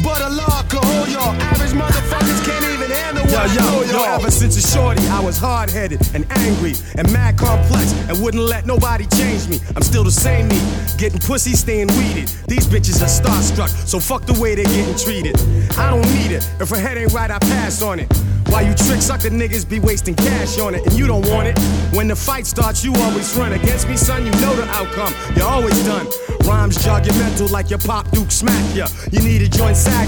but 0.03 0.21
Allah 0.23 0.67
can 0.69 0.83
hold 0.83 1.09
y'all. 1.09 1.35
Average 1.55 1.73
motherfuckers 1.73 2.45
can't 2.45 2.65
even 2.65 2.72
Yo, 3.33 3.47
yo, 3.47 3.83
yo, 3.85 4.05
ever 4.05 4.31
since 4.31 4.63
a 4.63 4.77
shorty, 4.77 5.03
I 5.09 5.19
was 5.19 5.39
hard 5.39 5.71
headed 5.71 6.07
and 6.15 6.31
angry 6.33 6.75
and 6.99 7.11
mad 7.15 7.39
complex 7.39 7.95
and 8.07 8.23
wouldn't 8.23 8.43
let 8.43 8.67
nobody 8.67 9.07
change 9.07 9.49
me. 9.49 9.59
I'm 9.75 9.81
still 9.81 10.05
the 10.05 10.11
same 10.11 10.49
me, 10.49 10.61
getting 10.99 11.19
pussy, 11.19 11.55
staying 11.55 11.89
weeded. 11.97 12.29
These 12.47 12.67
bitches 12.67 13.01
are 13.01 13.09
starstruck, 13.09 13.71
so 13.71 13.99
fuck 13.99 14.27
the 14.27 14.39
way 14.39 14.55
they're 14.55 14.67
getting 14.67 14.97
treated. 14.97 15.41
I 15.79 15.89
don't 15.89 16.07
need 16.13 16.31
it. 16.31 16.47
If 16.61 16.69
her 16.69 16.79
head 16.79 16.99
ain't 16.99 17.15
right, 17.15 17.31
I 17.31 17.39
pass 17.39 17.81
on 17.81 18.01
it. 18.01 18.13
Why 18.53 18.61
you 18.61 18.75
trick 18.75 19.01
sucker 19.01 19.31
niggas 19.31 19.67
be 19.67 19.81
wasting 19.81 20.15
cash 20.15 20.59
on 20.59 20.75
it 20.75 20.85
and 20.87 20.93
you 20.93 21.07
don't 21.07 21.27
want 21.31 21.49
it? 21.49 21.59
When 21.97 22.09
the 22.09 22.17
fight 22.17 22.47
starts, 22.47 22.85
you 22.85 22.93
always 22.97 23.35
run 23.35 23.55
against 23.55 23.89
me, 23.89 23.97
son. 23.97 24.27
You 24.27 24.33
know 24.33 24.55
the 24.55 24.69
outcome. 24.69 25.15
You're 25.35 25.49
always 25.49 25.83
done. 25.87 26.07
Rhymes 26.45 26.85
jog 26.85 27.07
your 27.07 27.15
mental 27.15 27.49
like 27.49 27.71
your 27.71 27.79
pop 27.79 28.11
Duke 28.11 28.31
smack 28.31 28.77
ya. 28.77 28.89
You 29.11 29.21
need 29.21 29.41
a 29.41 29.49
joint 29.49 29.77
sag 29.77 30.07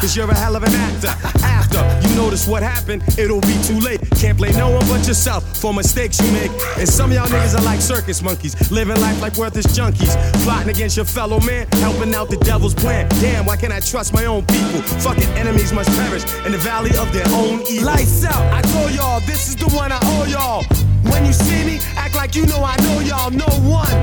cause 0.00 0.16
you're 0.16 0.28
a 0.28 0.34
hell 0.34 0.56
of 0.56 0.64
an 0.64 0.74
actor. 0.74 1.14
After 1.44 2.08
you 2.08 2.16
notice 2.16 2.48
what 2.48 2.63
happened, 2.64 3.02
it'll 3.18 3.40
be 3.42 3.56
too 3.62 3.78
late. 3.80 4.00
Can't 4.18 4.38
blame 4.38 4.56
no 4.56 4.70
one 4.70 4.86
but 4.88 5.06
yourself 5.06 5.44
for 5.56 5.72
mistakes 5.72 6.20
you 6.20 6.30
make. 6.32 6.50
And 6.78 6.88
some 6.88 7.10
of 7.10 7.16
y'all 7.16 7.26
niggas 7.26 7.54
are 7.58 7.64
like 7.64 7.80
circus 7.80 8.22
monkeys, 8.22 8.54
living 8.70 9.00
life 9.00 9.20
like 9.20 9.36
worthless 9.36 9.66
junkies. 9.66 10.16
Plotting 10.44 10.70
against 10.70 10.96
your 10.96 11.04
fellow 11.06 11.40
man, 11.40 11.68
helping 11.84 12.14
out 12.14 12.30
the 12.30 12.38
devil's 12.38 12.74
plan. 12.74 13.08
Damn, 13.20 13.44
why 13.46 13.56
can't 13.56 13.72
I 13.72 13.80
trust 13.80 14.12
my 14.14 14.24
own 14.24 14.44
people? 14.46 14.80
Fucking 15.04 15.28
enemies 15.36 15.72
must 15.72 15.90
perish 15.90 16.24
in 16.46 16.52
the 16.52 16.58
valley 16.58 16.96
of 16.96 17.12
their 17.12 17.28
own 17.28 17.62
evil. 17.70 17.86
Lights 17.86 18.24
out, 18.24 18.42
I 18.52 18.62
told 18.62 18.92
y'all, 18.92 19.20
this 19.20 19.48
is 19.48 19.56
the 19.56 19.68
one 19.76 19.92
I 19.92 19.98
owe 20.02 20.24
y'all. 20.24 20.64
When 21.12 21.26
you 21.26 21.32
see 21.32 21.64
me, 21.64 21.78
act 21.96 22.14
like 22.14 22.34
you 22.34 22.46
know 22.46 22.64
I 22.64 22.76
know 22.82 23.00
y'all. 23.00 23.30
No 23.30 23.46
one, 23.68 23.94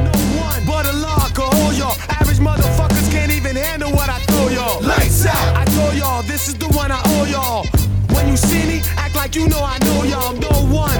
but 0.67 0.85
Allah 0.85 1.31
can 1.33 1.49
hold 1.57 1.75
y'all. 1.75 1.97
Average 2.09 2.37
motherfuckers 2.37 3.11
can't 3.11 3.31
even 3.31 3.55
handle 3.55 3.91
what 3.91 4.09
I 4.09 4.19
throw 4.19 4.49
y'all. 4.49 4.81
Lights 4.81 5.25
out. 5.25 5.57
I 5.57 5.65
told 5.65 5.95
y'all, 5.95 6.21
this 6.23 6.47
is 6.47 6.55
the 6.55 6.67
one 6.67 6.91
I 6.91 7.01
owe 7.05 7.25
y'all. 7.25 7.80
See 8.41 8.65
me, 8.65 8.81
act 8.97 9.15
like 9.15 9.35
you 9.35 9.47
know 9.47 9.63
I 9.63 9.77
know 9.79 10.03
y'all. 10.03 10.33
No 10.33 10.53
one, 10.73 10.97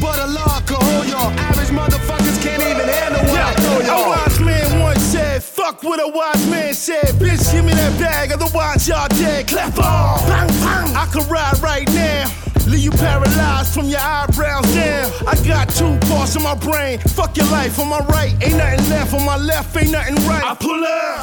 but 0.00 0.18
Allah 0.18 0.62
can 0.66 0.80
hold 0.80 1.06
y'all. 1.08 1.30
Average 1.48 1.68
motherfuckers 1.70 2.42
can't 2.42 2.62
even 2.62 2.88
handle 2.88 3.22
what 3.30 3.40
I 3.40 3.54
throw 3.54 3.80
y'all. 3.86 4.06
A 4.06 4.16
wise 4.16 4.40
man 4.40 4.80
once 4.80 5.02
said, 5.02 5.42
fuck 5.42 5.82
what 5.82 6.00
a 6.00 6.08
wise 6.08 6.46
man 6.48 6.74
said. 6.74 7.14
Bitch, 7.20 7.52
give 7.52 7.64
me 7.64 7.72
that 7.72 7.98
bag, 8.00 8.32
otherwise 8.32 8.88
y'all 8.88 9.08
dead. 9.08 9.46
Clap 9.46 9.78
off. 9.78 10.26
Bang, 10.26 10.48
bang. 10.48 10.96
I 10.96 11.06
could 11.12 11.26
ride 11.30 11.58
right 11.62 11.88
now. 11.92 12.43
Leave 12.66 12.84
you 12.84 12.90
paralyzed 12.90 13.72
from 13.74 13.88
your 13.88 14.00
eyebrows 14.00 14.64
down. 14.74 15.10
I 15.26 15.34
got 15.46 15.68
two 15.70 15.96
parts 16.08 16.36
in 16.36 16.42
my 16.42 16.54
brain. 16.54 16.98
Fuck 16.98 17.36
your 17.36 17.46
life 17.46 17.78
on 17.78 17.88
my 17.88 18.00
right, 18.06 18.32
ain't 18.42 18.56
nothing 18.56 18.90
left. 18.90 19.14
On 19.14 19.24
my 19.24 19.36
left, 19.36 19.76
ain't 19.76 19.92
nothing 19.92 20.16
right. 20.26 20.44
I 20.44 20.54
pull 20.54 20.84
up. 20.84 21.22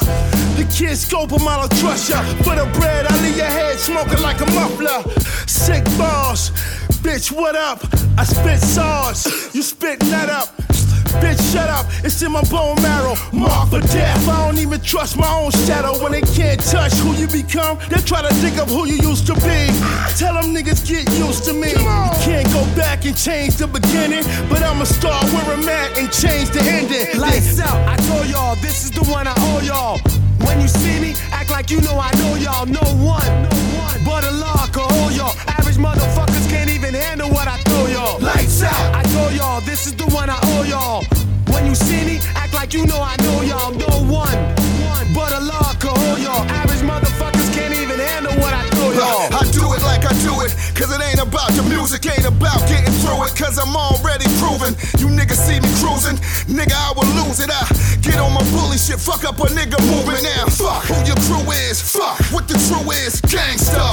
The 0.56 0.64
kid 0.64 0.96
scope 0.96 1.32
'em, 1.32 1.46
I 1.48 1.56
don't 1.56 1.80
trust 1.80 2.08
ya. 2.10 2.22
For 2.44 2.54
the 2.54 2.66
bread, 2.78 3.06
I 3.06 3.22
leave 3.22 3.36
your 3.36 3.46
head 3.46 3.78
smoking 3.78 4.20
like 4.20 4.40
a 4.40 4.46
muffler. 4.52 5.02
Sick 5.46 5.84
balls, 5.98 6.50
bitch, 7.02 7.30
what 7.32 7.56
up? 7.56 7.80
I 8.18 8.24
spit 8.24 8.60
sauce, 8.60 9.54
you 9.54 9.62
spit 9.62 10.02
nut 10.04 10.28
up. 10.28 10.48
Bitch, 11.20 11.52
shut 11.52 11.68
up, 11.68 11.86
it's 12.04 12.22
in 12.22 12.32
my 12.32 12.42
bone 12.48 12.80
marrow. 12.82 13.14
Mark 13.32 13.70
for 13.70 13.80
death. 13.80 14.28
I 14.28 14.46
don't 14.46 14.58
even 14.58 14.80
trust 14.80 15.16
my 15.16 15.28
own 15.28 15.50
shadow 15.50 15.92
when 16.02 16.12
they 16.12 16.22
can't 16.22 16.60
touch 16.60 16.92
who 16.94 17.12
you 17.14 17.26
become. 17.28 17.78
They 17.90 18.00
try 18.00 18.22
to 18.22 18.34
dig 18.40 18.58
up 18.58 18.68
who 18.68 18.86
you 18.86 18.96
used 18.96 19.26
to 19.26 19.34
be. 19.34 19.68
Tell 20.16 20.34
them 20.34 20.54
niggas 20.54 20.86
get 20.88 21.08
used 21.18 21.44
to 21.44 21.52
me. 21.52 21.70
You 21.70 22.10
can't 22.24 22.48
go 22.52 22.64
back 22.76 23.04
and 23.04 23.16
change 23.16 23.56
the 23.56 23.66
beginning, 23.66 24.24
but 24.48 24.62
I'ma 24.62 24.84
start 24.84 25.24
where 25.32 25.56
I'm 25.56 25.68
at 25.68 25.98
and 25.98 26.10
change 26.12 26.50
the 26.50 26.60
ending. 26.60 27.20
Lights 27.20 27.60
out, 27.60 27.76
I 27.88 27.96
told 28.08 28.26
y'all, 28.28 28.56
this 28.56 28.84
is 28.84 28.90
the 28.90 29.04
one 29.10 29.26
I 29.26 29.34
owe 29.36 29.60
y'all. 29.60 29.98
When 30.46 30.60
you 30.60 30.68
see 30.68 31.00
me, 31.00 31.14
act 31.30 31.50
like 31.50 31.70
you 31.70 31.80
know 31.82 31.98
I 31.98 32.10
know 32.18 32.34
y'all. 32.36 32.66
No 32.66 32.82
one, 32.98 33.30
but 34.04 34.24
Allah 34.24 34.68
can 34.72 34.88
hold 34.90 35.12
y'all. 35.12 35.34
Average 35.46 35.76
motherfuckers 35.76 36.50
can't 36.50 36.61
handle 37.02 37.30
what 37.30 37.48
I 37.48 37.56
throw 37.68 37.86
y'all. 37.86 38.18
Lights 38.20 38.62
out. 38.62 38.94
I 38.94 39.02
told 39.14 39.32
y'all, 39.34 39.60
this 39.60 39.86
is 39.86 39.94
the 39.94 40.06
one 40.14 40.30
I 40.30 40.38
owe 40.54 40.64
y'all. 40.64 41.04
When 41.52 41.66
you 41.66 41.74
see 41.74 42.04
me, 42.04 42.16
act 42.34 42.54
like 42.54 42.72
you 42.72 42.86
know 42.86 43.00
I 43.00 43.16
know 43.24 43.42
y'all. 43.42 43.72
No 43.72 43.92
one, 44.08 44.38
but 45.14 45.30
Allah 45.32 45.76
can 45.80 45.92
hold 45.92 46.18
y'all. 46.20 46.44
Average 46.48 46.82
motherfuckers 46.82 47.48
can't 47.52 47.74
even 47.74 47.98
handle 48.00 48.32
what 48.40 48.54
I 48.54 48.62
throw 48.72 48.92
y'all. 48.92 49.28
I 49.34 49.44
do 49.52 49.64
it 49.76 49.82
like 49.84 50.04
I 50.08 50.14
do 50.24 50.40
it, 50.40 50.56
cause 50.72 50.88
it 50.94 51.00
ain't 51.02 51.20
about 51.20 51.52
the 51.52 51.62
music, 51.68 52.06
ain't 52.06 52.24
about 52.24 52.60
getting 52.68 52.94
through 53.04 53.28
it, 53.28 53.32
cause 53.36 53.58
I'm 53.58 53.76
already 53.76 54.24
proven. 54.40 54.72
You 54.96 55.12
niggas 55.12 55.40
see 55.44 55.60
me 55.60 55.68
cruising, 55.82 56.16
nigga, 56.48 56.72
I 56.72 56.96
will 56.96 57.10
lose 57.20 57.40
it. 57.44 57.50
I 57.52 57.68
get 58.00 58.16
on 58.16 58.32
my 58.32 58.44
bully 58.56 58.78
shit, 58.78 58.98
fuck 58.98 59.24
up 59.28 59.36
a 59.38 59.46
nigga 59.52 59.76
moving 59.92 60.24
now. 60.24 60.48
Fuck 60.48 60.88
who 60.88 60.96
your 61.04 61.20
crew 61.28 61.44
is, 61.68 61.76
fuck 61.84 62.16
what 62.32 62.48
the 62.48 62.56
true 62.66 62.88
is. 63.04 63.20
Gangsta 63.28 63.91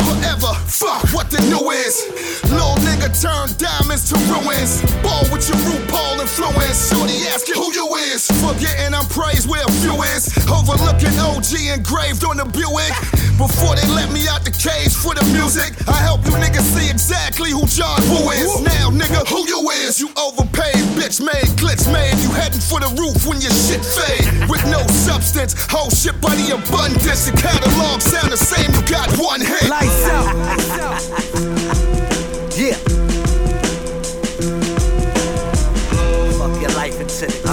diamonds 4.60 4.82
to 4.82 4.88
ruins. 4.88 5.01
Ball 5.03 5.24
with 5.32 5.47
your 5.47 5.57
RuPaul 5.57 6.22
influence. 6.22 6.89
Shorty 6.89 7.28
asking 7.28 7.55
who 7.55 7.72
you 7.74 7.88
is, 8.12 8.28
forgetting 8.41 8.93
I'm 8.93 9.05
praised 9.07 9.49
where 9.49 9.64
a 9.64 9.72
few 9.84 9.95
is. 10.16 10.30
Overlooking 10.47 11.16
OG 11.20 11.78
engraved 11.78 12.24
on 12.24 12.38
the 12.38 12.45
Buick. 12.45 12.93
Before 13.38 13.76
they 13.76 13.88
let 13.95 14.12
me 14.12 14.28
out 14.28 14.43
the 14.43 14.51
cage 14.51 14.91
for 14.91 15.16
the 15.16 15.24
music, 15.32 15.72
I 15.88 15.95
help 16.03 16.26
you 16.26 16.32
niggas 16.32 16.68
see 16.76 16.89
exactly 16.89 17.51
who 17.51 17.66
John 17.68 18.01
Woo 18.12 18.32
is. 18.32 18.62
Now, 18.62 18.91
nigga, 18.91 19.24
who 19.28 19.47
you 19.47 19.70
is? 19.88 19.99
You 19.99 20.10
overpaid, 20.20 20.76
bitch 20.99 21.24
made, 21.24 21.47
glitch 21.55 21.88
made. 21.91 22.20
You 22.20 22.32
heading 22.36 22.60
for 22.60 22.80
the 22.80 22.91
roof 22.99 23.26
when 23.26 23.39
your 23.39 23.55
shit 23.55 23.84
fade. 23.84 24.49
With 24.49 24.64
no 24.68 24.84
substance, 25.07 25.55
whole 25.72 25.89
shit 25.89 26.20
by 26.20 26.36
the 26.36 26.60
abundance. 26.60 27.32
The 27.32 27.38
catalog 27.38 28.01
sound 28.01 28.32
the 28.32 28.38
same, 28.38 28.68
you 28.76 28.84
got 28.91 29.07
one 29.16 29.39
hit. 29.39 29.70
Lights 29.70 30.03
out. 30.12 31.68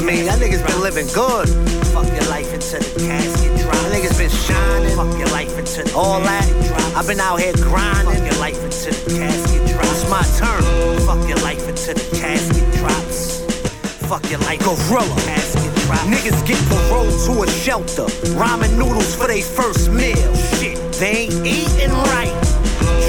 Mean, 0.07 0.27
that 0.27 0.39
niggas 0.39 0.65
been 0.65 0.81
living 0.81 1.07
good. 1.11 1.51
Fuck 1.91 2.07
your 2.15 2.31
life 2.31 2.55
into 2.55 2.79
the 2.79 3.07
casket 3.11 3.51
drop. 3.59 3.75
That 3.75 3.91
niggas 3.91 4.17
been 4.17 4.31
shining. 4.31 4.95
Fuck 4.95 5.19
your 5.19 5.29
life 5.35 5.59
into 5.59 5.83
the 5.83 5.95
All 5.97 6.21
that. 6.21 6.47
I've 6.95 7.09
been 7.09 7.19
out 7.19 7.41
here 7.41 7.53
grinding. 7.55 8.15
Fuck 8.15 8.31
your 8.31 8.39
life 8.39 8.63
into 8.63 8.95
the 8.95 9.19
casket 9.19 9.67
drops. 9.67 9.91
It's 9.91 10.07
my 10.09 10.23
turn. 10.39 10.63
Fuck 11.11 11.27
your 11.27 11.43
life 11.43 11.67
into 11.67 11.91
the 11.95 12.07
casket 12.15 12.67
drops. 12.79 13.43
Fuck 14.07 14.31
your 14.31 14.39
life. 14.47 14.63
Gorilla. 14.63 15.19
Casket 15.27 15.75
drop. 15.83 16.07
Niggas 16.07 16.39
get 16.47 16.61
paroled 16.71 17.19
to 17.27 17.43
a 17.43 17.47
shelter. 17.51 18.07
Ramen 18.39 18.79
noodles 18.79 19.13
for 19.17 19.27
their 19.27 19.43
first 19.43 19.91
meal. 19.91 20.31
Shit, 20.63 20.79
they 21.03 21.27
ain't 21.27 21.35
eating 21.43 21.91
right. 22.15 22.31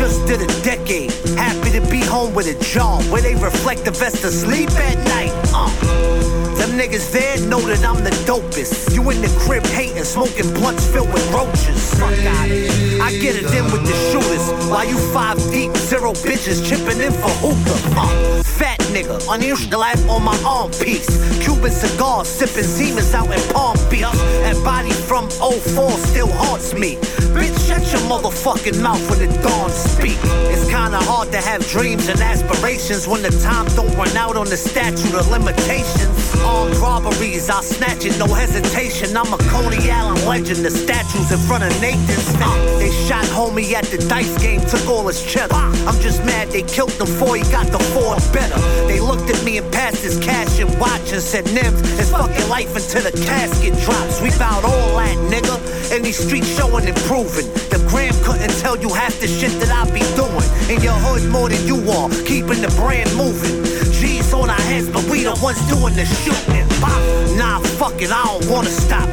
Just 0.01 0.25
did 0.25 0.41
a 0.41 0.49
decade. 0.65 1.13
Happy 1.37 1.69
to 1.77 1.81
be 1.91 2.01
home 2.01 2.33
with 2.33 2.47
a 2.49 2.57
job 2.65 3.03
where 3.11 3.21
they 3.21 3.35
reflect 3.35 3.85
the 3.85 3.93
best 3.93 4.23
of 4.23 4.33
sleep 4.33 4.71
at 4.71 4.97
night. 5.13 5.33
Uh. 5.53 6.26
Them 6.67 6.77
niggas 6.77 7.11
there 7.13 7.39
know 7.47 7.61
that 7.61 7.85
I'm 7.85 8.03
the 8.03 8.11
dopest. 8.27 8.93
You 8.93 8.99
in 9.11 9.21
the 9.21 9.31
crib 9.39 9.65
hating, 9.67 10.03
smoking 10.03 10.53
blunts 10.53 10.85
filled 10.85 11.07
with 11.13 11.23
roaches. 11.31 11.93
Fuck 11.95 12.11
out. 12.11 12.51
I 12.99 13.11
get 13.21 13.39
it 13.39 13.47
in 13.55 13.63
with 13.71 13.87
the 13.87 13.95
shooters. 14.11 14.51
While 14.69 14.83
you 14.83 14.97
five 15.13 15.37
deep, 15.49 15.71
zero 15.77 16.11
bitches 16.11 16.59
chipping 16.67 16.99
in 16.99 17.13
for 17.13 17.31
hookah. 17.39 17.79
Uh. 17.95 18.43
Fat 18.43 18.79
nigga, 18.91 19.15
unusual 19.31 19.79
life 19.79 20.01
on 20.09 20.23
my 20.23 20.35
arm 20.43 20.71
piece. 20.71 21.07
Cuban 21.39 21.71
cigars, 21.71 22.27
sipping 22.27 22.67
Siemens 22.67 23.13
out 23.13 23.31
in 23.31 23.39
Palm 23.53 23.77
Beach. 23.89 24.03
And 24.43 24.61
body 24.65 24.91
from 24.91 25.29
04 25.29 25.91
still 26.11 26.27
haunts 26.27 26.73
me. 26.73 26.95
Bitch, 27.31 27.66
shut 27.77 27.91
your 27.91 28.01
motherfucking 28.09 28.81
mouth 28.81 29.01
when 29.09 29.19
the 29.19 29.41
dawn 29.41 29.69
speak. 29.69 30.17
It's 30.49 30.65
kinda 30.69 30.97
hard 30.97 31.31
to 31.31 31.37
have 31.37 31.65
dreams 31.67 32.07
and 32.07 32.19
aspirations 32.19 33.07
when 33.07 33.21
the 33.21 33.31
time 33.43 33.65
don't 33.75 33.93
run 33.95 34.15
out 34.17 34.37
on 34.37 34.47
the 34.47 34.57
statute 34.57 35.13
of 35.13 35.29
limitations. 35.29 36.35
Armed 36.43 36.75
robberies, 36.77 37.49
I'll 37.49 37.61
snatch 37.61 38.05
it, 38.05 38.17
no 38.17 38.27
hesitation. 38.27 39.15
I'm 39.17 39.33
a 39.33 39.37
Coney 39.49 39.91
Island 39.91 40.25
legend, 40.25 40.65
the 40.65 40.71
statues 40.71 41.31
in 41.31 41.39
front 41.39 41.63
of 41.63 41.81
Nathan's. 41.81 42.35
Uh, 42.39 42.77
they 42.79 42.91
shot 43.07 43.25
homie 43.25 43.73
at 43.73 43.85
the 43.85 43.97
dice 44.07 44.37
game, 44.41 44.61
took 44.61 44.87
all 44.87 45.07
his 45.07 45.21
cheddar. 45.23 45.55
I'm 45.55 45.99
just 45.99 46.23
mad 46.25 46.49
they 46.49 46.63
killed 46.63 46.91
him 46.91 46.99
before 46.99 47.35
he 47.35 47.43
got 47.51 47.67
the 47.67 47.79
Ford 47.93 48.19
better. 48.33 48.59
They 48.87 48.99
looked 48.99 49.29
at 49.29 49.43
me 49.43 49.57
and 49.57 49.71
passed 49.73 50.03
his 50.03 50.17
cash 50.19 50.59
and 50.59 50.69
watch 50.79 51.11
and 51.11 51.21
said, 51.21 51.45
Nems, 51.45 51.81
it's 51.99 52.11
fucking 52.11 52.49
life 52.49 52.75
until 52.75 53.03
the 53.03 53.11
casket 53.25 53.73
drops. 53.83 54.21
We 54.21 54.29
bout 54.37 54.63
all 54.63 54.97
that, 54.97 55.17
nigga. 55.31 55.55
In 55.95 56.03
these 56.03 56.17
streets 56.17 56.47
showing 56.55 56.87
improving. 56.87 57.66
Gram 57.89 58.13
couldn't 58.23 58.53
tell 58.59 58.77
you 58.77 58.89
half 58.89 59.19
the 59.19 59.27
shit 59.27 59.51
that 59.59 59.71
I 59.71 59.89
be 59.91 60.03
doing. 60.15 60.47
In 60.69 60.83
your 60.83 60.97
hood 61.05 61.29
more 61.31 61.49
than 61.49 61.65
you 61.65 61.77
are, 61.91 62.09
keeping 62.25 62.61
the 62.61 62.71
brand 62.75 63.09
moving. 63.15 63.63
G's 63.91 64.33
on 64.33 64.49
our 64.49 64.65
heads, 64.69 64.89
but 64.89 65.03
we 65.09 65.23
the 65.23 65.37
ones 65.41 65.59
doing 65.67 65.95
the 65.95 66.05
shooting. 66.05 66.67
Bop. 66.81 66.99
Nah, 67.37 67.59
fuck 67.79 68.01
it, 68.01 68.11
I 68.11 68.23
don't 68.25 68.49
wanna 68.49 68.69
stop. 68.69 69.07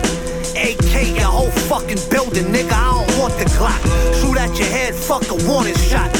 AK 0.57 1.17
your 1.17 1.31
whole 1.31 1.51
fucking 1.69 1.99
building, 2.11 2.47
nigga. 2.53 2.73
I 2.73 3.05
don't 3.05 3.19
want 3.19 3.35
the 3.39 3.47
Glock. 3.57 3.81
Shoot 4.21 4.39
at 4.39 4.57
your 4.59 4.69
head, 4.69 4.95
fuck 4.95 5.25
a 5.31 5.37
warning 5.49 5.77
shot. 5.77 6.11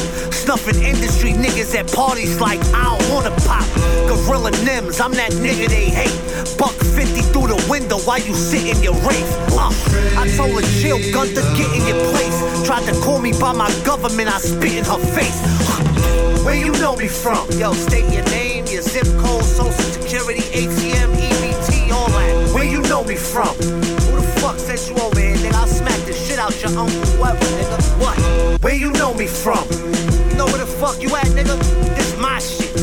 Snuffing 0.45 0.83
industry 0.83 1.31
niggas 1.31 1.73
at 1.73 1.91
parties 1.91 2.39
like 2.39 2.59
I 2.69 2.83
don't 2.85 3.09
wanna 3.09 3.33
pop. 3.49 3.65
Gorilla 4.05 4.51
Nems, 4.61 5.01
I'm 5.01 5.11
that 5.13 5.31
nigga 5.41 5.67
they 5.67 5.89
hate. 5.89 6.13
Buck 6.59 6.75
50 6.93 7.21
through 7.33 7.47
the 7.47 7.57
window 7.67 7.97
while 8.05 8.19
you 8.19 8.35
sit 8.35 8.77
in 8.77 8.83
your 8.83 8.93
Wraith. 9.01 9.25
Uh, 9.57 9.73
I 10.21 10.29
told 10.37 10.53
a 10.53 10.61
chill 10.77 11.01
gun 11.11 11.29
to 11.29 11.41
get 11.57 11.65
in 11.73 11.89
your 11.89 11.97
place. 12.13 12.37
Tried 12.63 12.85
to 12.85 12.93
call 13.01 13.17
me 13.17 13.33
by 13.33 13.53
my 13.53 13.73
government, 13.83 14.29
I 14.29 14.37
spit 14.37 14.77
in 14.77 14.85
her 14.85 15.01
face. 15.17 15.41
Where 16.45 16.53
you 16.53 16.73
know 16.73 16.95
me 16.95 17.07
from? 17.07 17.49
Yo, 17.57 17.73
state 17.73 18.05
your 18.13 18.25
name, 18.25 18.67
your 18.67 18.83
zip 18.83 19.09
code, 19.17 19.43
social 19.43 19.73
security, 19.97 20.45
ATM, 20.53 21.09
EBT, 21.09 21.89
all 21.89 22.07
that. 22.09 22.53
Where 22.53 22.63
you 22.63 22.81
know 22.83 23.03
me 23.03 23.15
from? 23.15 23.49
Who 23.57 24.21
the 24.21 24.27
fuck 24.37 24.59
sent 24.59 24.91
you 24.91 24.95
over 25.01 25.19
here, 25.19 25.37
nigga? 25.37 25.55
I'll 25.55 25.65
smack 25.65 25.97
the 26.05 26.13
shit 26.13 26.37
out 26.37 26.53
your 26.61 26.77
uncle, 26.77 27.01
whoever, 27.17 27.45
nigga. 27.57 27.81
What? 27.97 28.61
Where 28.61 28.75
you 28.75 28.91
know 28.91 29.11
me 29.15 29.25
from? 29.25 30.14
You 30.35 30.39
know 30.39 30.47
where 30.47 30.57
the 30.57 30.65
fuck 30.65 31.01
you 31.01 31.15
at, 31.15 31.27
nigga? 31.27 31.55
This 31.95 32.19
my 32.19 32.39
shit. 32.39 32.75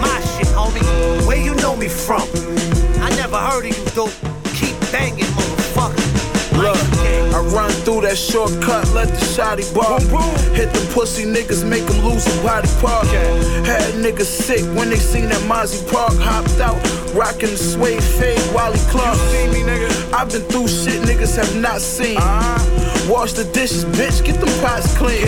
My 0.00 0.20
shit, 0.32 0.48
homie. 0.56 0.80
Where 1.26 1.36
you 1.36 1.54
know 1.56 1.76
me 1.76 1.86
from? 1.86 2.22
I 3.04 3.10
never 3.10 3.36
heard 3.36 3.66
of 3.66 3.76
you, 3.76 3.84
dude. 3.92 4.10
Keep 4.56 4.80
banging, 4.90 5.28
motherfucker. 5.36 6.00
Look, 6.56 6.78
I 7.36 7.40
run 7.52 7.70
through 7.84 8.00
that 8.08 8.16
shortcut, 8.16 8.90
let 8.94 9.08
the 9.08 9.20
shotty 9.20 9.68
bark. 9.74 10.00
Hit 10.56 10.72
the 10.72 10.80
pussy 10.94 11.24
niggas, 11.24 11.62
make 11.62 11.84
them 11.84 12.02
lose 12.06 12.24
a 12.24 12.42
body 12.42 12.70
part. 12.80 13.06
Had 13.66 13.92
niggas 13.92 14.24
sick 14.24 14.64
when 14.74 14.88
they 14.88 14.96
seen 14.96 15.28
that 15.28 15.42
Mozzie 15.42 15.84
Park. 15.92 16.14
Hopped 16.16 16.58
out, 16.58 16.80
rockin' 17.12 17.50
the 17.50 17.58
suede 17.58 18.02
fade, 18.02 18.40
Wally 18.54 18.78
Clark. 18.88 19.14
You 19.14 19.24
see 19.28 19.46
me, 19.48 19.60
nigga? 19.60 20.12
I've 20.14 20.32
been 20.32 20.40
through 20.48 20.68
shit 20.68 21.02
niggas 21.02 21.36
have 21.36 21.54
not 21.54 21.82
seen. 21.82 22.16
Uh-huh. 22.16 22.87
Wash 23.08 23.32
the 23.32 23.44
dishes, 23.54 23.86
bitch, 23.86 24.22
get 24.22 24.38
them 24.38 24.52
pots 24.60 24.94
clean. 24.98 25.24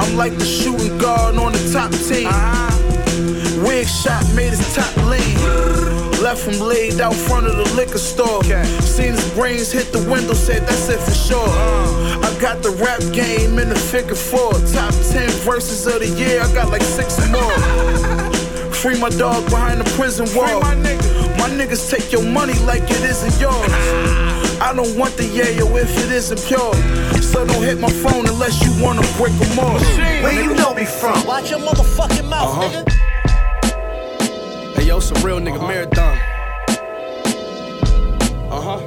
I'm 0.00 0.16
like 0.16 0.32
the 0.38 0.44
shooting 0.44 0.96
guard 0.98 1.34
on 1.36 1.50
the 1.50 1.58
top 1.72 1.90
team. 2.06 2.30
Wig 3.66 3.88
shot 3.88 4.22
made 4.36 4.50
his 4.50 4.62
top 4.74 4.94
lean. 5.10 5.34
Left 6.22 6.46
him 6.46 6.60
laid 6.60 7.00
out 7.00 7.14
front 7.14 7.48
of 7.48 7.56
the 7.56 7.66
liquor 7.74 7.98
store. 7.98 8.44
Seen 8.44 9.12
his 9.12 9.34
brains 9.34 9.72
hit 9.72 9.90
the 9.90 9.98
window, 10.08 10.34
said 10.34 10.62
that's 10.62 10.88
it 10.88 11.00
for 11.00 11.10
sure. 11.10 11.48
I 11.48 12.30
got 12.40 12.62
the 12.62 12.70
rap 12.78 13.00
game 13.12 13.58
in 13.58 13.68
the 13.70 13.80
figure 13.90 14.14
four. 14.14 14.52
Top 14.70 14.94
10 15.10 15.28
verses 15.42 15.88
of 15.88 15.98
the 15.98 16.08
year, 16.16 16.40
I 16.40 16.54
got 16.54 16.70
like 16.70 16.82
six 16.82 17.18
more. 17.30 17.58
Free 18.80 18.98
my 19.00 19.10
dog 19.10 19.44
behind 19.50 19.80
the 19.80 19.90
prison 19.96 20.26
wall. 20.36 20.60
My 20.60 21.50
niggas 21.50 21.90
take 21.90 22.12
your 22.12 22.22
money 22.22 22.54
like 22.60 22.84
it 22.84 23.02
isn't 23.02 23.40
yours. 23.40 24.36
I 24.60 24.72
don't 24.74 24.96
want 24.96 25.16
the 25.16 25.24
yayo 25.24 25.66
if 25.80 25.90
it 26.04 26.10
isn't 26.12 26.40
pure. 26.46 26.74
So 27.22 27.44
don't 27.46 27.62
hit 27.62 27.78
my 27.80 27.88
phone 27.90 28.26
unless 28.28 28.62
you 28.64 28.72
wanna 28.82 29.02
break 29.16 29.32
them 29.38 29.58
off. 29.58 29.80
Where 30.22 30.32
you 30.32 30.54
know 30.54 30.74
me 30.74 30.84
from? 30.84 31.24
Watch 31.26 31.50
your 31.50 31.60
motherfucking 31.60 32.28
mouth, 32.28 32.58
Uh-huh. 32.58 32.84
nigga. 32.84 32.92
Hey, 34.76 34.84
yo, 34.86 35.00
some 35.00 35.22
real 35.24 35.40
nigga 35.40 35.60
marathon. 35.66 36.16
Uh 38.50 38.60
huh. 38.60 38.80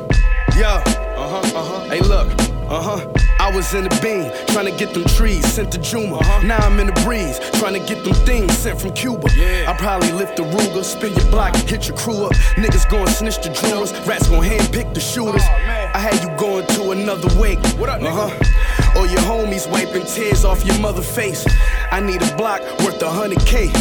Yeah. 0.57 0.83
Uh 1.17 1.29
huh. 1.29 1.59
Uh 1.59 1.63
huh. 1.63 1.79
Hey, 1.89 1.99
look. 2.01 2.27
Uh 2.69 2.81
huh. 2.81 2.99
I 3.39 3.51
was 3.53 3.73
in 3.73 3.83
the 3.83 3.89
beam, 4.01 4.31
trying 4.47 4.65
to 4.65 4.77
get 4.77 4.93
them 4.93 5.03
trees 5.05 5.45
sent 5.45 5.71
to 5.73 5.77
Juma. 5.77 6.19
Now 6.43 6.57
I'm 6.57 6.79
in 6.79 6.87
the 6.87 7.01
breeze, 7.03 7.39
trying 7.59 7.73
to 7.73 7.85
get 7.85 8.03
them 8.03 8.13
things 8.25 8.57
sent 8.57 8.79
from 8.79 8.93
Cuba. 8.93 9.27
Yeah. 9.35 9.71
I 9.71 9.77
probably 9.77 10.11
lift 10.11 10.37
the 10.37 10.43
Ruger, 10.43 10.83
spin 10.83 11.13
your 11.13 11.29
block, 11.29 11.55
hit 11.55 11.87
your 11.87 11.97
crew 11.97 12.25
up. 12.25 12.33
Niggas 12.55 12.89
gon' 12.89 13.07
snitch 13.07 13.41
the 13.41 13.49
drawers, 13.49 13.91
rats 14.07 14.29
gon' 14.29 14.43
handpick 14.43 14.93
the 14.93 14.99
shooters. 14.99 15.43
I 15.43 15.99
had 15.99 16.23
you 16.23 16.35
going 16.37 16.65
to 16.67 16.91
another 16.91 17.29
wake. 17.39 17.59
What 17.77 17.89
up, 17.89 18.01
nigga? 18.01 18.29
Uh-huh. 18.29 18.99
Or 18.99 19.07
your 19.07 19.21
homies 19.21 19.69
wiping 19.69 20.05
tears 20.05 20.45
off 20.45 20.65
your 20.65 20.77
mother 20.79 21.01
face. 21.01 21.45
I 21.91 21.99
need 21.99 22.21
a 22.21 22.35
block 22.35 22.61
worth 22.79 23.01
a 23.01 23.09
hundred 23.09 23.45
K. 23.45 23.71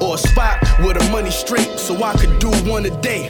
Or 0.00 0.16
a 0.16 0.18
spot 0.18 0.60
with 0.80 0.98
the 0.98 1.08
money 1.10 1.30
straight 1.30 1.78
so 1.78 2.02
I 2.02 2.12
could 2.14 2.38
do 2.38 2.50
one 2.70 2.84
a 2.84 2.90
day. 3.00 3.28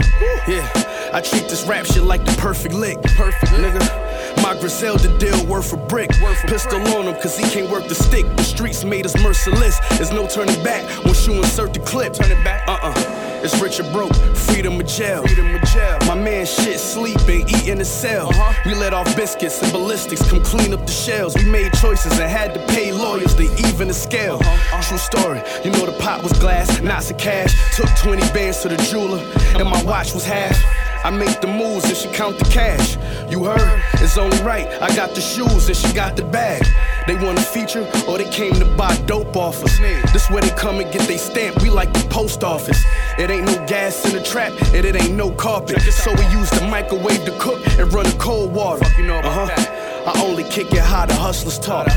Yeah, 0.48 0.68
I 1.12 1.20
treat 1.20 1.48
this 1.48 1.64
rap 1.66 1.86
shit 1.86 2.02
like 2.02 2.24
the 2.24 2.32
perfect 2.32 2.74
lick. 2.74 3.00
Perfect 3.02 3.52
nigga. 3.52 4.05
My 4.46 4.56
Griselda 4.60 5.08
deal 5.18 5.44
worth 5.46 5.72
a 5.72 5.76
brick. 5.76 6.08
Pistol 6.46 6.78
on 6.94 7.06
him 7.06 7.20
cause 7.20 7.36
he 7.36 7.42
can't 7.50 7.68
work 7.68 7.88
the 7.88 7.96
stick. 7.96 8.24
The 8.36 8.44
streets 8.44 8.84
made 8.84 9.04
us 9.04 9.20
merciless. 9.20 9.80
There's 9.98 10.12
no 10.12 10.28
turning 10.28 10.62
back 10.62 10.84
once 11.04 11.26
you 11.26 11.32
insert 11.32 11.74
the 11.74 11.80
clip. 11.80 12.12
Turn 12.12 12.30
it 12.30 12.44
back. 12.44 12.62
Uh 12.68 12.78
uh. 12.80 12.94
It's 13.42 13.60
rich 13.60 13.80
or 13.80 13.90
broke, 13.90 14.14
freedom 14.36 14.78
or 14.78 14.84
jail. 14.84 15.26
Freedom 15.26 15.52
or 15.52 15.58
jail. 15.66 15.98
My 16.06 16.14
man 16.14 16.46
shit 16.46 16.78
sleeping, 16.78 17.48
eat 17.48 17.66
in 17.66 17.80
a 17.80 17.84
cell. 17.84 18.30
We 18.64 18.74
let 18.74 18.94
off 18.94 19.16
biscuits 19.16 19.60
and 19.64 19.72
ballistics 19.72 20.22
come 20.30 20.44
clean 20.44 20.72
up 20.72 20.86
the 20.86 20.92
shells. 20.92 21.34
We 21.34 21.50
made 21.50 21.72
choices 21.72 22.12
and 22.12 22.30
had 22.30 22.54
to 22.54 22.64
pay 22.72 22.92
lawyers 22.92 23.34
to 23.34 23.42
even 23.66 23.88
the 23.88 23.94
scale. 23.94 24.38
True 24.80 24.98
story, 24.98 25.42
you 25.64 25.72
know 25.72 25.86
the 25.86 25.98
pot 25.98 26.22
was 26.22 26.32
glass, 26.34 26.80
knots 26.80 27.10
of 27.10 27.18
cash. 27.18 27.52
Took 27.76 27.88
20 27.96 28.22
bands 28.32 28.60
to 28.60 28.68
the 28.68 28.76
jeweler, 28.76 29.18
and 29.58 29.68
my 29.68 29.82
watch 29.82 30.14
was 30.14 30.24
half. 30.24 30.85
I 31.04 31.10
make 31.10 31.40
the 31.40 31.46
moves 31.46 31.84
and 31.84 31.96
she 31.96 32.08
count 32.08 32.38
the 32.38 32.44
cash. 32.46 32.96
You 33.30 33.44
heard? 33.44 33.82
It's 33.94 34.18
only 34.18 34.38
right. 34.42 34.66
I 34.82 34.94
got 34.94 35.14
the 35.14 35.20
shoes 35.20 35.68
and 35.68 35.76
she 35.76 35.92
got 35.92 36.16
the 36.16 36.24
bag. 36.24 36.64
They 37.06 37.14
want 37.14 37.38
a 37.38 37.42
feature 37.42 37.88
or 38.08 38.18
they 38.18 38.28
came 38.30 38.54
to 38.54 38.64
buy 38.76 38.96
dope 39.06 39.36
off 39.36 39.62
us. 39.64 39.78
This 40.12 40.30
where 40.30 40.42
they 40.42 40.50
come 40.50 40.80
and 40.80 40.92
get 40.92 41.06
they 41.06 41.18
stamp. 41.18 41.62
We 41.62 41.70
like 41.70 41.92
the 41.92 42.06
post 42.08 42.42
office. 42.42 42.82
It 43.18 43.30
ain't 43.30 43.46
no 43.46 43.66
gas 43.66 44.04
in 44.06 44.12
the 44.16 44.22
trap 44.22 44.52
and 44.74 44.84
it 44.84 44.96
ain't 44.96 45.14
no 45.14 45.30
carpet. 45.30 45.80
So 45.82 46.12
we 46.14 46.26
use 46.28 46.50
the 46.50 46.66
microwave 46.68 47.24
to 47.24 47.38
cook 47.38 47.60
and 47.78 47.92
run 47.92 48.06
the 48.06 48.16
cold 48.18 48.52
water. 48.52 48.84
uh-huh. 48.84 49.82
I 50.06 50.22
only 50.22 50.44
kick 50.44 50.72
it 50.72 50.78
how 50.78 51.04
the 51.04 51.14
hustlers 51.14 51.58
talk. 51.58 51.88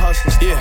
Yeah, 0.42 0.58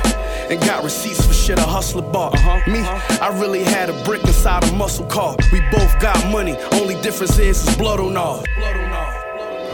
and 0.50 0.60
got 0.60 0.84
receipts 0.84 1.26
for 1.26 1.32
shit 1.32 1.58
a 1.58 1.62
hustler 1.62 2.02
bought. 2.02 2.34
Uh-huh, 2.34 2.70
Me, 2.70 2.80
uh-huh. 2.80 3.24
I 3.24 3.38
really 3.40 3.62
had 3.64 3.90
a 3.90 4.04
brick 4.04 4.22
inside 4.24 4.64
a 4.64 4.72
muscle 4.72 5.06
car. 5.06 5.36
We 5.52 5.60
both 5.70 5.98
got 6.00 6.30
money, 6.30 6.56
only 6.72 7.00
difference 7.02 7.38
is 7.38 7.66
it's 7.66 7.76
blood 7.76 8.00
on 8.00 8.16
all. 8.16 8.44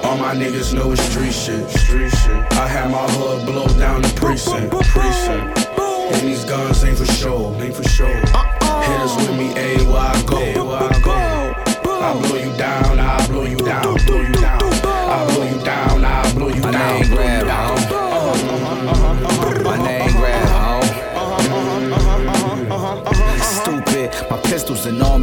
All 0.04 0.18
my 0.18 0.34
niggas 0.34 0.74
know 0.74 0.92
it's 0.92 1.02
street 1.02 1.32
shit. 1.32 1.68
Street 1.70 2.10
shit. 2.10 2.52
I 2.52 2.68
had 2.68 2.90
my 2.90 3.06
hood 3.12 3.46
blow 3.46 3.66
down 3.78 4.02
the 4.02 4.12
precinct. 4.14 4.70
Precinct. 4.70 5.68
And 5.78 6.28
these 6.28 6.44
guns 6.44 6.84
ain't 6.84 6.98
for 6.98 7.06
show. 7.06 7.54
Ain't 7.54 7.74
for 7.74 7.84
show. 7.84 8.06
Uh, 8.34 8.53
Hit 8.53 8.53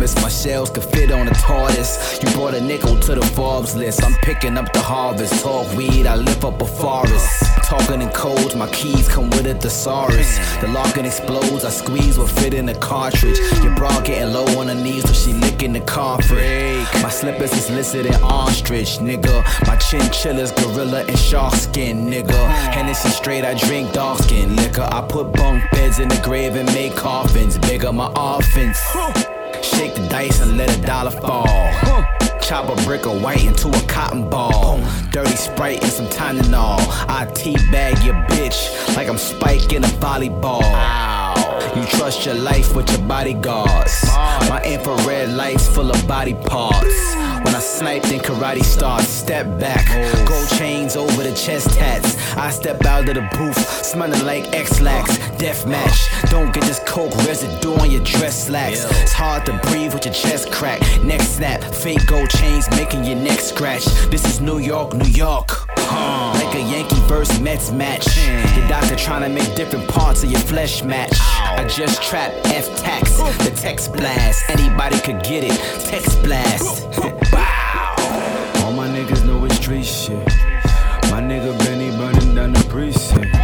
enormous, 0.02 0.22
my 0.22 0.30
shells 0.30 0.70
could 0.70 0.84
fit 0.84 1.12
on 1.12 1.28
a 1.28 1.34
tortoise. 1.34 2.20
You 2.22 2.30
brought 2.32 2.54
a 2.54 2.62
nickel 2.62 3.00
to 3.00 3.16
the 3.16 3.26
Forbes 3.36 3.76
list, 3.76 4.04
I'm 4.04 4.14
picking 4.22 4.58
up 4.58 4.72
the 4.74 4.80
harvest. 4.80 5.44
Talk 5.44 5.76
weed, 5.76 6.08
I 6.08 6.16
lift 6.16 6.44
up 6.44 6.62
a 6.62 6.66
forest. 6.66 7.44
Talking 7.66 8.02
in 8.02 8.10
codes, 8.10 8.56
my 8.56 8.68
keys 8.70 9.08
come 9.08 9.30
with 9.30 9.46
a 9.46 9.56
thesaurus. 9.56 10.40
The 10.60 10.68
locking 10.68 11.06
explodes, 11.06 11.66
I 11.66 11.70
squeeze 11.70 12.18
what 12.18 12.30
fit 12.30 12.54
in 12.54 12.70
a 12.70 12.76
cartridge. 12.76 13.40
Your 13.64 13.76
bra 13.76 14.02
getting 14.02 14.34
low 14.34 14.46
on 14.60 14.68
her 14.68 14.76
knees, 14.76 15.04
so 15.04 15.14
she 15.14 15.34
licking 15.34 15.74
the 15.74 15.82
carpet. 15.82 16.86
My 17.02 17.10
slippers 17.10 17.54
is 17.54 17.70
listed 17.70 18.06
in 18.06 18.16
ostrich, 18.24 19.00
nigga. 19.00 19.44
My 19.68 19.76
chinchillas, 19.78 20.52
gorilla 20.52 21.04
and 21.04 21.20
shark 21.20 21.54
skin, 21.56 22.08
nigga. 22.08 22.42
Hennessy 22.74 23.10
straight, 23.10 23.46
I 23.46 23.54
drink 23.54 23.94
dark 23.94 24.20
skin 24.20 24.56
liquor. 24.56 24.88
I 24.92 25.02
put 25.02 25.32
bunk 25.34 25.64
beds 25.72 26.00
in 26.00 26.08
the 26.10 26.20
grave 26.24 26.56
and 26.56 26.68
make 26.74 26.96
coffins. 26.96 27.58
Bigger 27.58 27.94
my 27.94 28.12
offense. 28.16 28.80
Shake 29.64 29.96
the 29.96 30.08
dice 30.10 30.42
and 30.42 30.58
let 30.58 30.76
a 30.76 30.82
dollar 30.82 31.12
fall. 31.12 31.46
Chop 32.42 32.70
a 32.70 32.76
brick 32.84 33.06
of 33.06 33.22
white 33.22 33.46
into 33.46 33.70
a 33.70 33.82
cotton 33.88 34.30
ball. 34.30 34.80
Dirty 35.12 35.36
sprite 35.36 35.84
and 35.84 35.92
some 35.92 36.08
Tylenol. 36.08 36.80
I 37.08 37.26
teabag 37.34 38.04
your 38.06 38.16
bitch 38.26 38.96
like 38.96 39.08
I'm 39.08 39.18
spiking 39.18 39.84
a 39.84 39.88
volleyball. 39.88 40.62
You 41.76 41.86
trust 41.98 42.26
your 42.26 42.36
life 42.36 42.76
with 42.76 42.90
your 42.92 43.08
bodyguards. 43.08 44.04
My 44.50 44.62
infrared 44.66 45.30
lights 45.30 45.68
full 45.68 45.90
of 45.90 46.08
body 46.08 46.34
parts. 46.34 47.16
When 47.44 47.56
I 47.56 47.60
snipe, 47.60 48.04
then 48.04 48.20
karate 48.20 48.64
stars, 48.64 49.08
step 49.08 49.46
back. 49.60 49.86
Gold 50.28 50.48
chains 50.50 50.96
over 50.96 51.24
the 51.24 51.34
chest 51.34 51.72
tats. 51.72 52.16
I 52.38 52.50
step 52.52 52.86
out 52.86 53.10
of 53.10 53.16
the 53.16 53.28
booth, 53.38 53.58
smelling 53.84 54.24
like 54.26 54.54
Ex-Lax. 54.54 55.18
Death 55.38 55.66
match. 55.66 56.10
Don't 56.30 56.54
get 56.54 56.64
this 56.64 56.80
coke 56.86 57.16
residue 57.26 57.74
on 57.76 57.90
your 57.90 58.04
dress 58.04 58.48
slacks. 58.48 58.86
It's 59.02 59.14
hard 59.14 59.46
to 59.48 59.54
breathe 59.70 59.94
with 59.94 60.06
your 60.06 60.14
chest 60.14 60.52
crack. 60.52 60.82
Neck 61.04 61.22
snap, 61.22 61.62
fake 61.64 62.06
gold 62.06 62.30
chains 62.30 62.70
making 62.72 63.06
your 63.06 63.18
neck 63.18 63.40
scratch. 63.40 63.86
This 64.10 64.26
is 64.26 64.40
New 64.40 64.60
York, 64.60 64.94
New 64.94 65.10
York. 65.10 65.71
Like 66.34 66.56
a 66.56 66.62
Yankee 66.62 67.00
versus 67.08 67.40
Mets 67.40 67.72
match. 67.72 68.06
Your 68.58 68.68
doctor 68.68 68.96
trying 68.96 69.22
to 69.22 69.30
make 69.30 69.56
different 69.56 69.88
parts 69.88 70.24
of 70.24 70.32
your 70.32 70.40
flesh 70.42 70.84
match. 70.84 71.18
I 71.20 71.66
just 71.68 72.02
trap 72.02 72.32
F 72.46 72.76
tax, 72.78 73.18
the 73.18 73.52
text 73.56 73.94
blast. 73.94 74.50
Anybody 74.50 75.00
could 75.00 75.24
get 75.24 75.44
it, 75.44 75.58
text 75.86 76.22
blast. 76.24 76.86
All 78.64 78.74
my 78.74 78.88
niggas 78.88 79.26
know 79.26 79.44
it's 79.46 79.56
street 79.56 79.86
shit. 79.86 80.26
My 81.12 81.20
nigga 81.22 81.58
Benny 81.60 81.90
burning 81.98 82.36
down 82.36 82.54
the 82.54 82.64
precinct. 82.70 83.41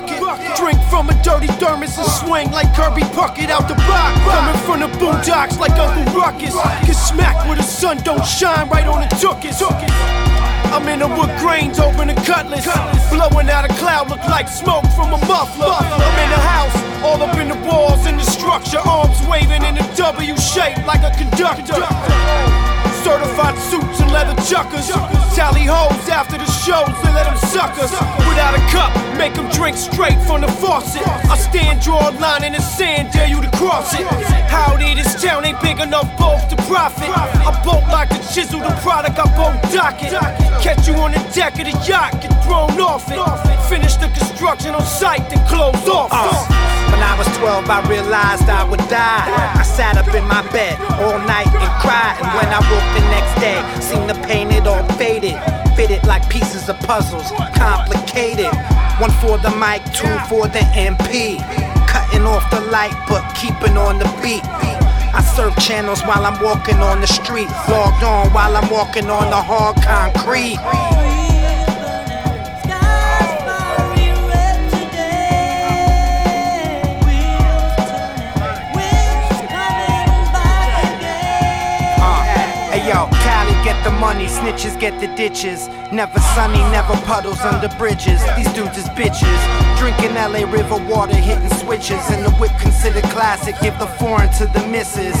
Bucket. 0.00 0.56
Drink 0.56 0.80
from 0.90 1.08
a 1.08 1.14
dirty 1.22 1.46
thermos 1.58 1.96
and 1.98 2.06
swing 2.06 2.50
like 2.50 2.74
Kirby 2.74 3.02
Puckett 3.14 3.50
out 3.50 3.68
the 3.68 3.74
box. 3.74 4.18
Coming 4.34 4.58
from 4.66 4.80
the 4.80 4.90
boondocks 4.98 5.58
like 5.58 5.72
Uncle 5.72 6.06
Ruckus. 6.14 6.54
Get 6.86 6.96
smacked 6.96 7.46
where 7.46 7.56
the 7.56 7.62
sun 7.62 7.98
don't 7.98 8.24
shine 8.24 8.68
right 8.68 8.86
on 8.86 9.00
the 9.00 9.08
tuchus. 9.16 9.62
I'm 10.74 10.88
in 10.88 11.02
a 11.02 11.08
wood 11.08 11.30
grains 11.38 11.78
over 11.78 12.04
the 12.04 12.14
cutlass. 12.26 12.66
Blowing 13.10 13.48
out 13.48 13.64
a 13.64 13.72
cloud, 13.74 14.10
look 14.10 14.24
like 14.24 14.48
smoke 14.48 14.86
from 14.96 15.12
a 15.12 15.18
muffler. 15.26 15.78
I'm 15.78 16.18
in 16.24 16.30
the 16.30 16.42
house, 16.42 16.76
all 17.04 17.22
up 17.22 17.36
in 17.36 17.48
the 17.48 17.58
walls 17.68 18.06
in 18.06 18.16
the 18.16 18.24
structure. 18.24 18.78
Arms 18.78 19.20
waving 19.28 19.62
in 19.62 19.78
a 19.78 19.96
W 19.96 20.36
shape 20.36 20.78
like 20.86 21.02
a 21.02 21.12
conductor. 21.16 22.73
Certified 23.04 23.58
suits 23.58 24.00
and 24.00 24.10
leather 24.10 24.34
chuckers. 24.48 24.88
Tally 25.36 25.64
hoes 25.68 26.08
after 26.08 26.38
the 26.38 26.46
shows, 26.64 26.88
they 27.04 27.12
let 27.12 27.28
them 27.28 27.36
suck 27.36 27.76
us. 27.76 27.92
Without 28.24 28.56
a 28.56 28.62
cup, 28.72 28.96
make 29.18 29.34
them 29.34 29.46
drink 29.50 29.76
straight 29.76 30.18
from 30.22 30.40
the 30.40 30.48
faucet. 30.48 31.06
I 31.28 31.36
stand, 31.36 31.82
draw 31.82 32.08
a 32.08 32.12
line 32.18 32.44
in 32.44 32.54
the 32.54 32.62
sand, 32.62 33.12
dare 33.12 33.28
you 33.28 33.42
to 33.42 33.50
cross 33.58 33.92
it. 33.92 34.06
Howdy, 34.48 34.94
this 34.94 35.22
town 35.22 35.44
ain't 35.44 35.60
big 35.60 35.80
enough 35.80 36.08
both 36.16 36.48
to 36.48 36.56
profit. 36.64 37.10
I 37.10 37.52
bolt 37.62 37.84
like 37.92 38.10
a 38.10 38.18
chisel, 38.32 38.60
the 38.60 38.74
product 38.80 39.18
I 39.18 39.28
both 39.36 39.60
dock 39.70 40.02
it. 40.02 40.12
Catch 40.62 40.88
you 40.88 40.94
on 40.94 41.12
the 41.12 41.20
deck 41.34 41.58
of 41.60 41.66
the 41.66 41.76
yacht, 41.86 42.22
get 42.22 42.32
thrown 42.42 42.80
off 42.80 43.12
it. 43.12 43.20
Finish 43.68 43.96
the 43.96 44.08
construction 44.08 44.74
on 44.74 44.82
site, 44.82 45.28
then 45.28 45.46
close 45.46 45.86
off. 45.88 46.10
When 46.10 46.73
I 47.04 47.18
was 47.18 47.28
12, 47.36 47.68
I 47.68 47.80
realized 47.88 48.48
I 48.48 48.64
would 48.64 48.80
die. 48.88 49.28
I 49.60 49.62
sat 49.62 49.96
up 49.96 50.08
in 50.14 50.24
my 50.24 50.42
bed 50.50 50.80
all 51.04 51.18
night 51.28 51.46
and 51.52 51.72
cried. 51.84 52.16
And 52.18 52.30
when 52.32 52.48
I 52.48 52.60
woke 52.72 52.88
the 52.96 53.04
next 53.12 53.34
day, 53.38 53.60
seen 53.80 54.06
the 54.08 54.16
paint 54.26 54.52
it 54.52 54.66
all 54.66 54.82
faded. 54.96 55.36
Fitted 55.76 56.04
like 56.06 56.28
pieces 56.30 56.68
of 56.68 56.78
puzzles, 56.80 57.30
complicated. 57.54 58.52
One 58.98 59.12
for 59.20 59.36
the 59.38 59.52
mic, 59.60 59.84
two 59.92 60.16
for 60.30 60.48
the 60.48 60.64
MP. 60.72 61.38
Cutting 61.86 62.24
off 62.26 62.48
the 62.50 62.60
light, 62.72 62.96
but 63.08 63.22
keeping 63.34 63.76
on 63.76 63.98
the 63.98 64.08
beat. 64.22 64.44
I 65.14 65.22
surf 65.22 65.54
channels 65.58 66.02
while 66.02 66.24
I'm 66.24 66.42
walking 66.42 66.80
on 66.80 67.00
the 67.00 67.06
street. 67.06 67.48
Logged 67.68 68.02
on 68.02 68.32
while 68.32 68.56
I'm 68.56 68.68
walking 68.70 69.10
on 69.10 69.30
the 69.30 69.40
hard 69.40 69.76
concrete. 69.82 70.58
Yo, 82.86 83.08
Cali 83.24 83.52
get 83.64 83.82
the 83.82 83.90
money, 83.90 84.26
snitches 84.26 84.78
get 84.78 85.00
the 85.00 85.08
ditches. 85.16 85.68
Never 85.90 86.18
sunny, 86.36 86.58
never 86.70 86.94
puddles 87.08 87.40
under 87.40 87.68
bridges. 87.76 88.20
These 88.36 88.52
dudes 88.52 88.76
is 88.76 88.88
bitches. 88.90 89.40
Drinking 89.78 90.14
LA 90.14 90.44
River 90.50 90.76
water, 90.88 91.16
hitting 91.16 91.52
switches. 91.58 92.02
And 92.10 92.24
the 92.24 92.30
whip 92.32 92.52
considered 92.60 93.04
classic, 93.04 93.56
give 93.60 93.78
the 93.78 93.86
foreign 93.86 94.30
to 94.34 94.46
the 94.46 94.66
misses. 94.68 95.16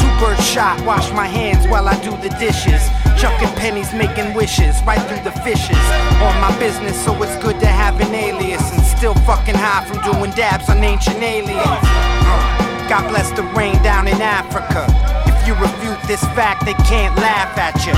Two 0.00 0.12
bird 0.18 0.38
shot, 0.42 0.80
wash 0.84 1.10
my 1.12 1.26
hands 1.26 1.66
while 1.68 1.88
I 1.88 1.96
do 2.02 2.10
the 2.18 2.30
dishes. 2.40 2.82
Chucking 3.20 3.54
pennies, 3.56 3.92
making 3.94 4.34
wishes, 4.34 4.82
right 4.82 5.00
through 5.08 5.22
the 5.22 5.36
fishes. 5.42 5.84
On 6.20 6.34
my 6.40 6.54
business, 6.58 7.02
so 7.04 7.10
it's 7.22 7.36
good 7.42 7.60
to 7.60 7.66
have 7.66 8.00
an 8.00 8.12
alias. 8.14 8.72
And 8.72 8.82
still 8.82 9.14
fucking 9.26 9.54
high 9.54 9.84
from 9.84 10.02
doing 10.02 10.32
dabs 10.32 10.68
on 10.68 10.82
ancient 10.82 11.22
aliens. 11.22 11.62
Uh, 11.62 12.88
God 12.88 13.08
bless 13.08 13.30
the 13.32 13.44
rain 13.54 13.80
down 13.82 14.08
in 14.08 14.20
Africa. 14.20 15.13
You 15.46 15.54
refute 15.56 16.00
this 16.08 16.24
fact, 16.32 16.64
they 16.64 16.72
can't 16.88 17.14
laugh 17.16 17.58
at 17.58 17.76
you. 17.84 17.92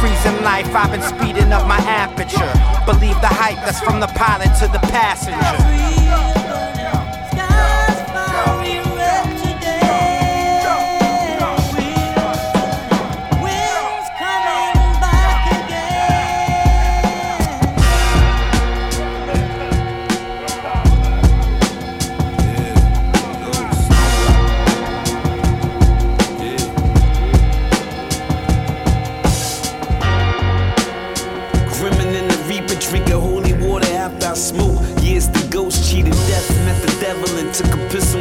Freezing 0.00 0.44
life, 0.44 0.74
I've 0.74 0.90
been 0.90 1.00
speeding 1.00 1.50
up 1.50 1.66
my 1.66 1.78
aperture. 1.78 2.52
Believe 2.84 3.18
the 3.22 3.28
hype 3.28 3.56
that's 3.64 3.80
from 3.80 4.00
the 4.00 4.08
pilot 4.08 4.54
to 4.60 4.68
the 4.68 4.80
passenger. 4.88 5.99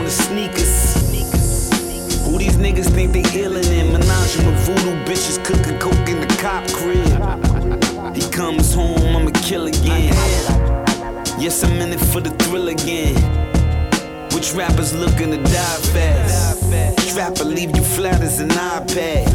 His 0.09 0.25
sneakers. 0.25 0.93
Who 2.25 2.39
these 2.39 2.57
niggas 2.57 2.89
think 2.89 3.13
they 3.13 3.21
illin' 3.21 3.71
in? 3.71 3.93
Menaging 3.93 4.45
with 4.45 4.59
voodoo 4.65 4.95
bitches, 5.05 5.37
cooking 5.45 5.77
coke 5.77 6.09
in 6.09 6.19
the 6.21 6.27
cop 6.41 6.65
crib. 6.77 8.15
He 8.15 8.27
comes 8.31 8.73
home, 8.73 9.15
I'ma 9.15 9.31
kill 9.43 9.67
again. 9.67 10.13
Yes, 11.39 11.63
I'm 11.63 11.79
in 11.81 11.93
it 11.93 11.99
for 12.11 12.21
the 12.21 12.31
thrill 12.41 12.69
again. 12.69 13.15
Which 14.33 14.53
rappers 14.53 14.93
looking 14.95 15.31
to 15.31 15.37
die 15.37 15.79
fast? 15.93 16.63
Strapper 17.07 17.45
leave 17.45 17.75
you 17.75 17.83
flat 17.83 18.21
as 18.21 18.39
an 18.39 18.49
iPad. 18.49 19.25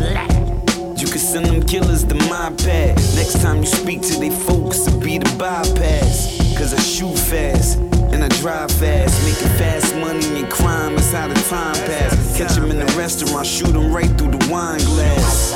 You 1.01 1.07
can 1.07 1.18
send 1.18 1.47
them 1.47 1.62
killers 1.62 2.03
to 2.05 2.14
my 2.14 2.53
pad. 2.64 2.97
Next 3.14 3.41
time 3.43 3.59
you 3.59 3.66
speak 3.66 4.03
to 4.03 4.18
they 4.18 4.31
folks, 4.31 4.87
it'll 4.87 5.01
be 5.01 5.18
the 5.18 5.37
bypass. 5.39 6.37
Cause 6.59 6.72
I 6.72 6.81
shoot 6.81 7.16
fast 7.18 7.84
and 8.12 8.24
I 8.24 8.28
drive 8.40 8.70
fast. 8.70 9.22
Making 9.24 9.57
fast 9.59 9.94
money 9.96 10.40
and 10.40 10.50
crime 10.50 10.94
is 10.94 11.12
how 11.12 11.28
the 11.28 11.34
time 11.34 11.74
pass. 11.86 12.36
Catch 12.36 12.57
him 12.57 12.70
in 12.70 12.78
the 12.78 12.92
restaurant, 12.96 13.46
shoot 13.46 13.74
him 13.74 13.92
right 13.92 14.11
through 14.18 14.32
the 14.32 14.48
wine 14.50 14.84
glass. 14.84 15.52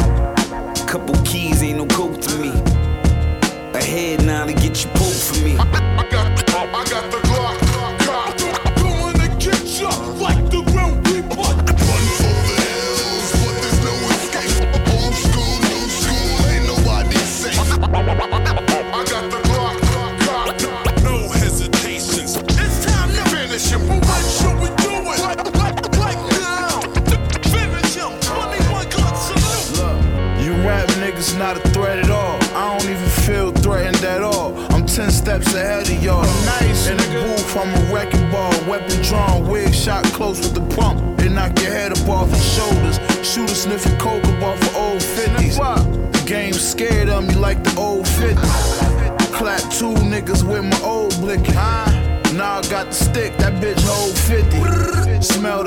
Couple 0.87 1.15
keys 1.25 1.63
ain't 1.63 1.79
no 1.79 1.87
coke 1.87 2.21
to 2.21 2.39
me. 2.39 2.51
A 3.75 3.83
head 3.83 4.25
now 4.25 4.47
to 4.47 4.53
get 4.53 4.85
you 4.85 4.91
poked 4.95 5.23
for 5.29 5.45
me. 5.45 5.57
I 5.59 6.09
got 6.11 6.37
the 7.11 7.28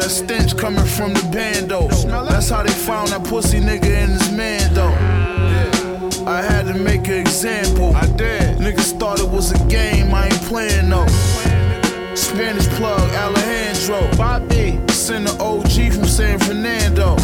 that 0.01 0.09
stench 0.09 0.57
coming 0.57 0.85
from 0.85 1.13
the 1.13 1.21
bando. 1.31 1.87
That's 2.25 2.49
how 2.49 2.63
they 2.63 2.71
found 2.71 3.09
that 3.09 3.23
pussy 3.23 3.59
nigga 3.59 3.85
in 3.85 4.09
his 4.09 4.31
man 4.31 4.73
though. 4.73 4.95
I 6.25 6.41
had 6.41 6.65
to 6.67 6.73
make 6.73 7.07
an 7.07 7.19
example. 7.19 7.95
I 7.95 8.05
did. 8.17 8.57
Niggas 8.57 8.97
thought 8.99 9.19
it 9.19 9.29
was 9.29 9.51
a 9.51 9.59
game, 9.67 10.13
I 10.13 10.25
ain't 10.25 10.41
playing 10.43 10.89
though. 10.89 11.07
Spanish 12.15 12.67
plug, 12.77 13.01
Alejandro. 13.13 13.99
Bobby, 14.17 14.79
send 14.89 15.27
the 15.27 15.35
OG 15.39 15.93
from 15.93 16.05
San 16.05 16.39
Fernando. 16.39 17.17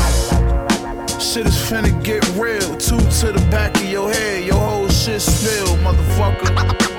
Shit 1.20 1.48
is 1.48 1.58
finna 1.58 1.92
get 2.04 2.24
real. 2.36 2.78
Two 2.78 3.00
to 3.00 3.32
the 3.32 3.46
back 3.50 3.76
of 3.78 3.90
your 3.90 4.12
head, 4.12 4.46
your 4.46 4.60
whole 4.60 4.90
shit 4.90 5.22
spill, 5.22 5.78
motherfucker. 5.78 6.52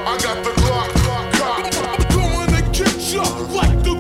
I 0.07 0.19
got 0.19 0.43
the 0.45 0.51
Glock, 0.63 0.91
Glock, 1.05 2.15
going 2.15 2.51
to 2.57 2.63
get 2.73 3.13
ya 3.13 3.23
like 3.55 3.83
the 3.83 3.98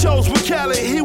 shows 0.00 0.30
with 0.30 0.48
Khaled, 0.48 0.78
he 0.78 1.02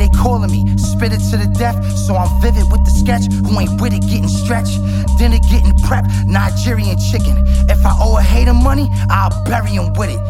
they 0.00 0.08
calling 0.16 0.50
me, 0.50 0.64
spit 0.78 1.12
it 1.12 1.20
to 1.30 1.36
the 1.36 1.46
death. 1.60 1.76
So 1.92 2.16
I'm 2.16 2.32
vivid 2.40 2.64
with 2.72 2.82
the 2.88 2.90
sketch. 2.90 3.28
Who 3.44 3.52
ain't 3.60 3.80
with 3.80 3.92
it 3.92 4.00
getting 4.08 4.32
stretched? 4.32 4.80
Dinner 5.20 5.38
getting 5.52 5.76
prepped, 5.84 6.08
Nigerian 6.24 6.96
chicken. 6.96 7.44
If 7.68 7.84
I 7.84 7.92
owe 8.00 8.16
a 8.16 8.22
hater 8.22 8.54
money, 8.54 8.88
I'll 9.12 9.30
bury 9.44 9.76
him 9.76 9.92
with 10.00 10.08
it. 10.08 10.20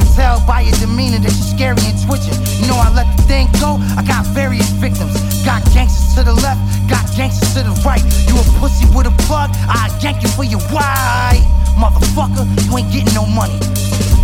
Could 0.00 0.08
tell 0.16 0.40
by 0.48 0.64
your 0.64 0.76
demeanor 0.80 1.20
that 1.20 1.28
you're 1.28 1.52
scary 1.52 1.84
and 1.84 1.98
twitching. 2.08 2.40
You 2.56 2.72
know 2.72 2.80
I 2.80 2.88
let 2.96 3.04
the 3.16 3.22
thing 3.28 3.52
go, 3.60 3.76
I 4.00 4.02
got 4.02 4.24
various 4.32 4.70
victims. 4.80 5.12
Got 5.44 5.60
gangsters 5.76 6.16
to 6.16 6.24
the 6.24 6.32
left, 6.32 6.58
got 6.88 7.04
gangsters 7.12 7.52
to 7.60 7.68
the 7.68 7.74
right. 7.84 8.02
You 8.32 8.40
a 8.40 8.44
pussy 8.56 8.88
with 8.96 9.06
a 9.06 9.14
plug, 9.28 9.52
I 9.68 9.92
yank 10.00 10.24
you 10.24 10.32
for 10.32 10.44
your 10.44 10.64
why. 10.72 11.36
Motherfucker, 11.76 12.48
you 12.64 12.72
ain't 12.78 12.90
getting 12.90 13.12
no 13.12 13.26
money. 13.26 13.60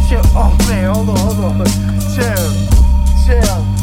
Chill, 0.08 0.24
oh 0.32 0.56
man, 0.64 0.94
hold 0.94 1.12
on, 1.12 1.18
hold 1.20 1.60
on. 1.60 1.68
Chill, 2.16 2.48
chill. 3.28 3.73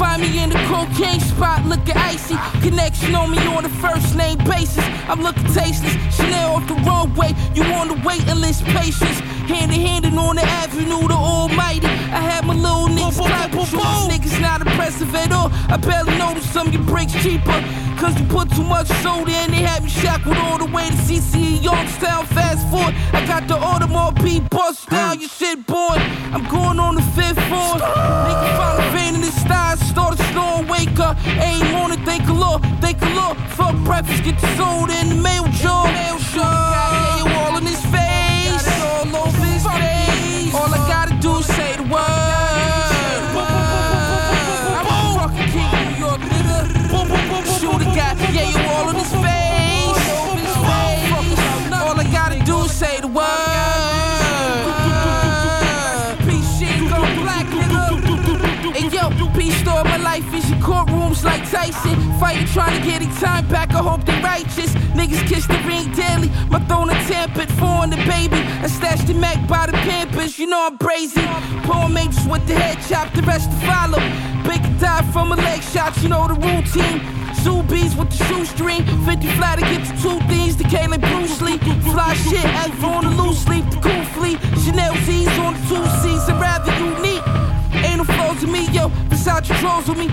Find 0.00 0.22
me 0.22 0.42
in 0.42 0.48
the 0.48 0.56
cocaine 0.64 1.20
spot 1.20 1.66
looking 1.66 1.94
icy. 1.94 2.34
Connection 2.62 3.14
on 3.14 3.32
me 3.32 3.36
on 3.54 3.64
the 3.64 3.68
first 3.84 4.16
name 4.16 4.38
basis. 4.38 4.82
I'm 5.06 5.20
looking 5.20 5.44
tasteless. 5.52 5.92
Chanel 6.16 6.54
off 6.54 6.66
the 6.66 6.74
runway. 6.88 7.34
You 7.54 7.64
on 7.64 7.88
the 7.88 8.00
waiting 8.02 8.40
list, 8.40 8.64
patience. 8.64 9.20
Hand 9.52 9.70
in 9.70 9.78
hand 9.78 10.06
and 10.06 10.18
on 10.18 10.36
the 10.36 10.42
avenue, 10.42 11.06
the 11.06 11.12
almighty. 11.12 11.86
I 11.86 12.20
had 12.32 12.46
my 12.46 12.54
little 12.54 12.88
niggas 12.88 13.18
clapping. 13.18 13.60
Niggas 13.60 14.40
not 14.40 14.62
impressive 14.62 15.14
at 15.14 15.32
all. 15.32 15.50
I 15.68 15.76
barely 15.76 16.16
noticed 16.16 16.50
some 16.50 16.68
of 16.68 16.72
your 16.72 16.84
breaks 16.84 17.12
cheaper. 17.22 17.60
Cause 18.00 18.18
you 18.18 18.26
put 18.28 18.50
too 18.52 18.64
much 18.64 18.86
soda 19.02 19.30
in, 19.30 19.50
they 19.50 19.60
had 19.60 19.82
me 19.82 19.90
shackled 19.90 20.38
all 20.38 20.56
the 20.56 20.64
way 20.64 20.88
to 20.88 20.96
CC 20.96 21.62
Youngstown. 21.62 22.24
Fast 22.24 22.66
forward, 22.70 22.94
I 23.12 23.26
got 23.26 23.46
the 23.46 23.54
Audemars 23.54 24.16
P 24.24 24.40
bust 24.40 24.88
down, 24.88 25.20
your 25.20 25.28
shit 25.28 25.66
born. 25.66 26.00
I'm 26.32 26.48
going 26.48 26.80
on 26.80 26.94
the 26.94 27.02
Aim 31.24 31.74
on 31.74 31.92
it, 31.92 32.00
lot, 32.28 32.62
thank 32.80 33.00
lot. 33.14 33.36
Fuck 33.50 33.76
breakfast, 33.84 34.24
get 34.24 34.38
the 34.40 34.46
soda 34.56 34.98
in 35.00 35.08
the 35.08 35.14
mail 35.16 35.44
jar. 35.48 35.86
Mail. 35.92 36.10
Tyson. 61.50 61.98
Fighting, 62.20 62.46
trying 62.46 62.80
to 62.80 62.86
get 62.86 63.02
his 63.02 63.18
time 63.20 63.46
back. 63.48 63.70
I 63.74 63.82
hope 63.82 64.04
they 64.04 64.20
righteous. 64.22 64.72
Niggas 64.94 65.26
kiss 65.26 65.46
the 65.46 65.58
ring 65.66 65.90
daily. 65.92 66.30
My 66.48 66.60
throne 66.66 66.90
a 66.90 66.94
tempered, 67.04 67.50
foreign 67.58 67.90
the 67.90 67.96
baby. 68.06 68.38
I 68.62 68.68
stashed 68.68 69.06
the 69.08 69.14
Mac 69.14 69.46
by 69.48 69.66
the 69.66 69.72
Pampers. 69.72 70.38
You 70.38 70.46
know 70.46 70.66
I'm 70.66 70.78
brazy. 70.78 71.26
Poor 71.64 71.88
mates 71.88 72.24
with 72.26 72.46
the 72.46 72.54
head 72.54 72.78
chop, 72.88 73.12
the 73.14 73.22
rest 73.22 73.50
to 73.50 73.56
follow. 73.66 73.98
Big 74.46 74.62
die 74.78 75.02
from 75.12 75.32
a 75.32 75.36
leg 75.36 75.62
shot, 75.62 75.96
you 76.02 76.08
know 76.08 76.28
the 76.28 76.34
routine. 76.34 77.00
Zoo 77.42 77.62
bees 77.64 77.96
with 77.96 78.10
the 78.10 78.24
shoestring. 78.24 78.84
50 79.04 79.26
fly 79.36 79.56
to 79.56 79.62
get 79.62 79.82
the 79.86 79.94
two 80.02 80.18
things. 80.28 80.56
The 80.56 80.64
K 80.64 80.86
like 80.86 81.00
Bruce 81.00 81.40
Lee. 81.40 81.58
Fly 81.92 82.14
shit, 82.14 82.44
Alpha 82.44 82.86
on 82.86 83.04
the 83.04 83.22
loose 83.22 83.42
sleep. 83.42 83.64
The 83.70 83.78
cool 83.80 84.04
fleet. 84.16 84.38
Chanel 84.62 84.94
Z's 85.04 85.28
on 85.38 85.54
the 85.54 85.60
two 85.68 85.84
C's. 86.00 86.28
I'd 86.28 86.40
rather 86.40 86.72
unique. 86.78 87.39
No 88.00 88.04
flaws 88.14 88.42
in 88.42 88.50
me, 88.50 88.66
yo. 88.70 88.88
Versace 89.10 89.54
trolls 89.60 89.86
with 89.86 89.98
me. 89.98 90.08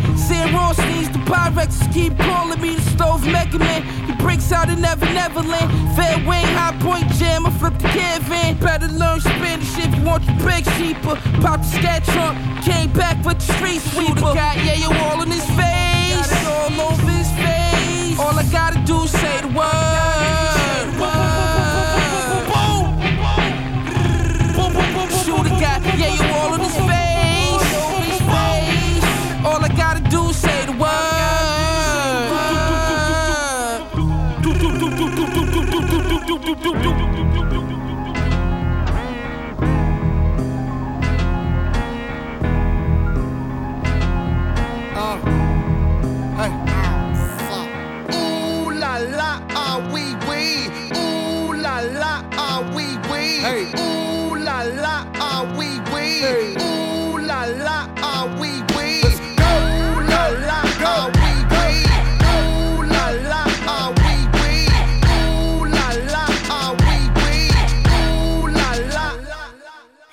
Ross 0.54 0.78
needs 0.92 1.10
the 1.10 1.20
Pyrex. 1.20 1.72
Keep 1.94 2.18
calling 2.18 2.60
me 2.60 2.76
the 2.76 2.82
stove 2.82 3.26
Mega 3.26 3.58
Man. 3.58 3.82
He 4.06 4.14
breaks 4.16 4.52
out 4.52 4.68
in 4.68 4.82
Never 4.82 5.06
Neverland. 5.06 5.72
Fair 5.96 6.18
Wayne, 6.28 6.52
High 6.60 6.78
Point 6.82 7.08
Jam. 7.14 7.46
I 7.46 7.50
flip 7.52 7.78
the 7.78 7.88
caravan. 7.88 8.58
Better 8.60 8.88
learn 8.88 9.22
Spanish 9.22 9.78
if 9.78 9.96
you 9.96 10.04
want 10.04 10.26
your 10.26 10.36
big 10.36 10.66
cheaper. 10.76 11.16
Pop 11.40 11.62
the 11.62 11.64
scat 11.64 12.04
trunk. 12.04 12.38
Came 12.66 12.92
back 12.92 13.24
with 13.24 13.40
the 13.40 13.54
street 13.54 13.80
sweeper. 13.80 14.36
Got, 14.36 14.58
yeah, 14.58 14.74
you 14.74 14.92
all 15.06 15.22
in 15.22 15.32
his 15.32 15.46
face. 15.56 16.46
all 16.46 16.92
over 16.92 17.10
his 17.10 17.32
face. 17.40 18.20
All 18.20 18.38
I 18.38 18.44
gotta 18.52 18.84
do 18.86 19.04
is 19.04 19.12
say 19.12 19.40
the 19.40 19.48
word. 19.48 20.17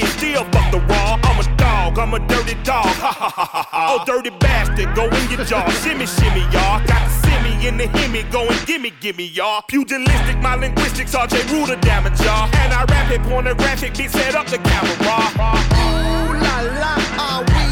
fish. 0.00 0.10
Still 0.16 0.44
fuck 0.44 0.70
the 0.70 0.80
raw. 0.80 1.18
I'm 1.22 1.38
a 1.40 1.56
dog. 1.56 1.98
I'm 1.98 2.14
a 2.14 2.18
dirty 2.26 2.54
dog. 2.62 2.86
Ha 2.86 3.12
ha 3.12 3.28
ha 3.30 3.46
ha 3.46 3.68
ha. 3.70 3.96
Oh, 3.98 4.04
dirty 4.04 4.30
bastard. 4.30 4.94
Go 4.94 5.04
in 5.04 5.30
your 5.30 5.44
jaw. 5.44 5.68
shimmy, 5.82 6.06
shimmy, 6.06 6.42
y'all. 6.52 6.84
Got 6.86 7.02
the 7.06 7.12
simmy 7.26 7.66
in 7.66 7.76
the 7.76 7.84
himmy. 7.84 8.30
Go 8.30 8.46
and 8.48 8.66
gimme, 8.66 8.92
gimme, 9.00 9.26
y'all. 9.26 9.62
Pugilistic, 9.68 10.40
my 10.40 10.54
linguistics. 10.54 11.14
RJ 11.14 11.50
Ruler 11.52 11.76
damage, 11.76 12.20
y'all. 12.20 12.48
And 12.56 12.72
I 12.72 12.84
rap 12.84 13.10
it, 13.10 13.22
pornographic. 13.22 13.94
Bitch, 13.94 14.10
set 14.10 14.34
up 14.34 14.46
the 14.46 14.58
camera. 14.58 14.92
Ooh 15.02 16.32
la 16.44 16.60
la, 16.80 16.94
ah 17.18 17.44
oui 17.48 17.71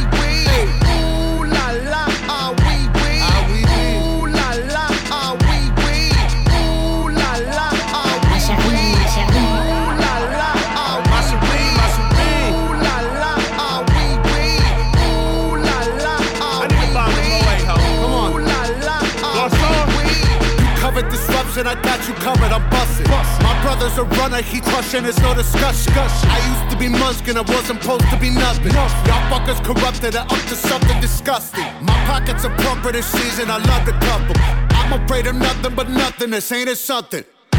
disruption, 21.63 21.79
I 21.79 21.83
got 21.83 22.09
you 22.09 22.15
covered, 22.15 22.53
I'm 22.53 22.69
busting. 22.71 23.09
My 23.43 23.59
brother's 23.63 23.99
a 23.99 24.05
runner, 24.19 24.43
he 24.43 24.61
crushing, 24.61 25.05
it's 25.05 25.19
no 25.21 25.35
discussion. 25.35 25.93
I 25.97 26.39
used 26.49 26.71
to 26.73 26.79
be 26.79 26.87
Muskin, 26.87 27.37
I 27.37 27.43
wasn't 27.43 27.83
supposed 27.83 28.09
to 28.11 28.19
be 28.19 28.31
nothing. 28.31 28.73
Y'all 28.73 28.89
fuckers 29.31 29.63
corrupted 29.65 30.15
and 30.15 30.31
up 30.31 30.43
to 30.49 30.55
something 30.55 31.01
disgusting. 31.01 31.65
My 31.83 31.97
pockets 32.07 32.45
are 32.45 32.55
plumper 32.57 32.93
this 32.93 33.07
season, 33.07 33.51
I 33.51 33.59
love 33.59 33.85
to 33.87 33.93
couple. 33.93 34.37
I'm 34.71 34.93
afraid 35.05 35.27
of 35.27 35.37
nothing 35.37 35.75
but 35.75 35.89
nothingness, 35.89 36.51
ain't 36.53 36.69
it 36.69 36.77
something? 36.77 37.25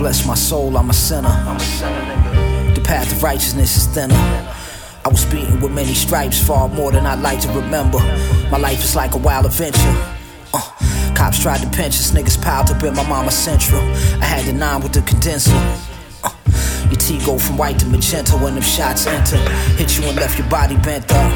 bless 0.00 0.26
my 0.26 0.34
soul, 0.34 0.78
I'm 0.78 0.88
a 0.88 0.94
sinner. 0.94 1.28
The 2.74 2.80
path 2.82 3.12
of 3.12 3.22
righteousness 3.22 3.76
is 3.76 3.86
thinner. 3.86 4.14
I 5.04 5.08
was 5.10 5.26
beaten 5.26 5.60
with 5.60 5.72
many 5.72 5.92
stripes, 5.92 6.42
far 6.42 6.68
more 6.68 6.90
than 6.90 7.04
I'd 7.04 7.20
like 7.20 7.38
to 7.40 7.48
remember. 7.48 7.98
My 8.50 8.56
life 8.56 8.82
is 8.82 8.96
like 8.96 9.14
a 9.14 9.18
wild 9.18 9.44
adventure. 9.44 9.94
Uh, 10.54 11.12
cops 11.14 11.42
tried 11.42 11.60
to 11.60 11.68
pinch 11.68 11.96
us, 11.96 12.12
niggas 12.12 12.40
piled 12.42 12.70
up 12.70 12.82
in 12.82 12.94
my 12.94 13.06
mama's 13.06 13.34
central. 13.34 13.82
I 14.22 14.24
had 14.24 14.46
the 14.46 14.54
nine 14.54 14.80
with 14.80 14.94
the 14.94 15.02
condenser. 15.02 15.52
Uh, 16.24 16.32
your 16.88 16.96
T 16.96 17.18
go 17.26 17.38
from 17.38 17.58
white 17.58 17.78
to 17.80 17.86
magenta 17.86 18.38
when 18.38 18.54
them 18.54 18.62
shots 18.62 19.06
enter. 19.06 19.36
Hit 19.76 19.98
you 19.98 20.04
and 20.04 20.16
left 20.16 20.38
your 20.38 20.48
body 20.48 20.78
bent 20.78 21.12
up. 21.12 21.30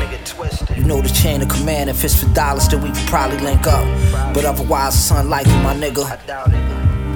You 0.74 0.84
know 0.84 1.02
the 1.02 1.10
chain 1.10 1.42
of 1.42 1.50
command. 1.50 1.90
If 1.90 2.02
it's 2.02 2.18
for 2.18 2.32
dollars, 2.32 2.66
then 2.68 2.80
we 2.80 2.88
could 2.88 3.08
probably 3.08 3.38
link 3.40 3.66
up. 3.66 3.84
But 4.32 4.46
otherwise, 4.46 4.94
it's 4.94 5.10
unlikely, 5.10 5.52
my 5.60 5.74
nigga. 5.74 6.63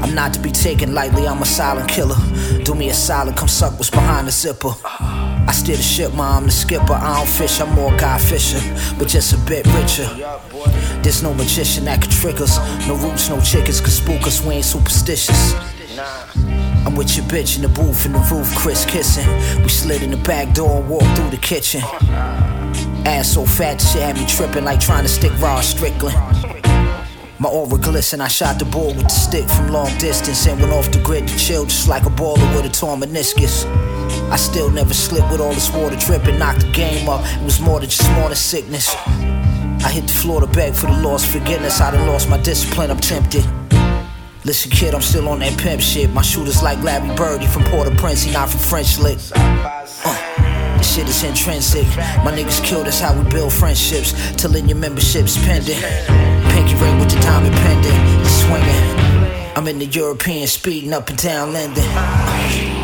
I'm 0.02 0.14
not 0.14 0.32
to 0.34 0.40
be 0.40 0.50
taken 0.50 0.94
lightly, 0.94 1.26
I'm 1.26 1.42
a 1.42 1.44
silent 1.44 1.88
killer. 1.88 2.16
Do 2.64 2.74
me 2.74 2.90
a 2.90 2.94
solid, 2.94 3.36
come 3.36 3.48
suck 3.48 3.72
what's 3.74 3.90
behind 3.90 4.26
the 4.26 4.32
zipper. 4.32 4.70
I 5.48 5.52
steer 5.52 5.76
the 5.76 5.82
ship, 5.82 6.14
ma, 6.14 6.36
I'm 6.36 6.44
the 6.44 6.50
skipper. 6.50 6.92
I 6.92 7.18
don't 7.18 7.28
fish, 7.28 7.60
I'm 7.60 7.74
more 7.74 7.90
Guy 7.96 8.18
Fisher, 8.18 8.60
but 8.98 9.08
just 9.08 9.32
a 9.32 9.38
bit 9.48 9.66
richer. 9.74 10.08
There's 11.02 11.22
no 11.22 11.32
magician 11.34 11.84
that 11.86 12.02
can 12.02 12.10
trick 12.10 12.40
us. 12.40 12.58
No 12.86 12.96
roots, 12.96 13.28
no 13.28 13.40
chickens 13.40 13.80
could 13.80 13.92
spook 13.92 14.26
us, 14.26 14.44
we 14.44 14.54
ain't 14.54 14.64
superstitious. 14.64 15.54
I'm 16.86 16.94
with 16.94 17.16
your 17.16 17.26
bitch 17.26 17.56
in 17.56 17.62
the 17.62 17.68
booth 17.68 18.06
in 18.06 18.12
the 18.12 18.20
roof, 18.30 18.54
Chris 18.56 18.84
kissing. 18.84 19.26
We 19.62 19.68
slid 19.68 20.02
in 20.02 20.10
the 20.10 20.16
back 20.18 20.54
door 20.54 20.80
and 20.80 20.88
walked 20.88 21.16
through 21.16 21.30
the 21.30 21.36
kitchen. 21.36 21.82
Ass 23.04 23.32
so 23.32 23.44
fat, 23.44 23.80
shit 23.80 24.02
had 24.02 24.16
me 24.16 24.26
tripping 24.26 24.64
like 24.64 24.80
trying 24.80 25.02
to 25.02 25.08
stick 25.08 25.32
raw 25.40 25.60
Strickland. 25.60 26.57
My 27.40 27.48
aura 27.48 27.78
glisten, 27.78 28.20
I 28.20 28.26
shot 28.26 28.58
the 28.58 28.64
ball 28.64 28.88
with 28.88 29.04
the 29.04 29.08
stick 29.10 29.48
from 29.48 29.68
long 29.68 29.96
distance 29.98 30.44
and 30.48 30.60
went 30.60 30.72
off 30.72 30.90
the 30.90 31.00
grid 31.00 31.28
to 31.28 31.38
chill 31.38 31.66
just 31.66 31.88
like 31.88 32.04
a 32.04 32.10
baller 32.10 32.56
with 32.56 32.66
a 32.66 32.68
torn 32.68 33.00
meniscus. 33.00 33.64
I 34.28 34.34
still 34.34 34.70
never 34.70 34.92
slipped 34.92 35.30
with 35.30 35.40
all 35.40 35.54
this 35.54 35.72
water 35.72 35.94
dripping, 35.94 36.36
knocked 36.36 36.62
the 36.62 36.72
game 36.72 37.08
up. 37.08 37.24
It 37.24 37.44
was 37.44 37.60
more 37.60 37.78
than 37.78 37.90
just 37.90 38.10
morning 38.14 38.34
sickness. 38.34 38.92
I 38.96 39.88
hit 39.88 40.08
the 40.08 40.14
floor 40.14 40.40
to 40.40 40.48
beg 40.48 40.74
for 40.74 40.86
the 40.86 41.00
lost 41.00 41.28
forgiveness. 41.28 41.80
I 41.80 41.92
done 41.92 42.08
lost 42.08 42.28
my 42.28 42.38
discipline, 42.38 42.90
I'm 42.90 42.98
tempted. 42.98 43.46
Listen, 44.44 44.72
kid, 44.72 44.92
I'm 44.92 45.00
still 45.00 45.28
on 45.28 45.38
that 45.38 45.56
pimp 45.60 45.80
shit. 45.80 46.10
My 46.10 46.22
shooter's 46.22 46.60
like 46.60 46.82
Larry 46.82 47.14
Bird, 47.14 47.40
he 47.40 47.46
from 47.46 47.62
Port-au-Prince, 47.64 48.24
he 48.24 48.32
not 48.32 48.50
from 48.50 48.60
French 48.60 48.98
Lick. 48.98 49.18
Uh, 49.32 50.27
this 50.78 50.94
shit 50.94 51.08
is 51.08 51.22
intrinsic. 51.24 51.86
My 52.24 52.32
niggas 52.32 52.64
kill, 52.64 52.84
that's 52.84 53.00
how 53.00 53.16
we 53.16 53.28
build 53.30 53.52
friendships. 53.52 54.12
Till 54.36 54.54
in 54.56 54.68
your 54.68 54.78
membership's 54.78 55.36
pending. 55.44 55.80
Pinky 56.52 56.74
ring 56.76 56.98
with 56.98 57.10
the 57.10 57.20
diamond 57.20 57.54
pendant, 57.54 58.26
swinging. 58.26 58.98
I'm 59.56 59.66
in 59.66 59.78
the 59.78 59.86
European 59.86 60.46
speeding 60.46 60.92
up 60.92 61.08
and 61.08 61.18
down 61.18 61.52
Linden. 61.52 62.77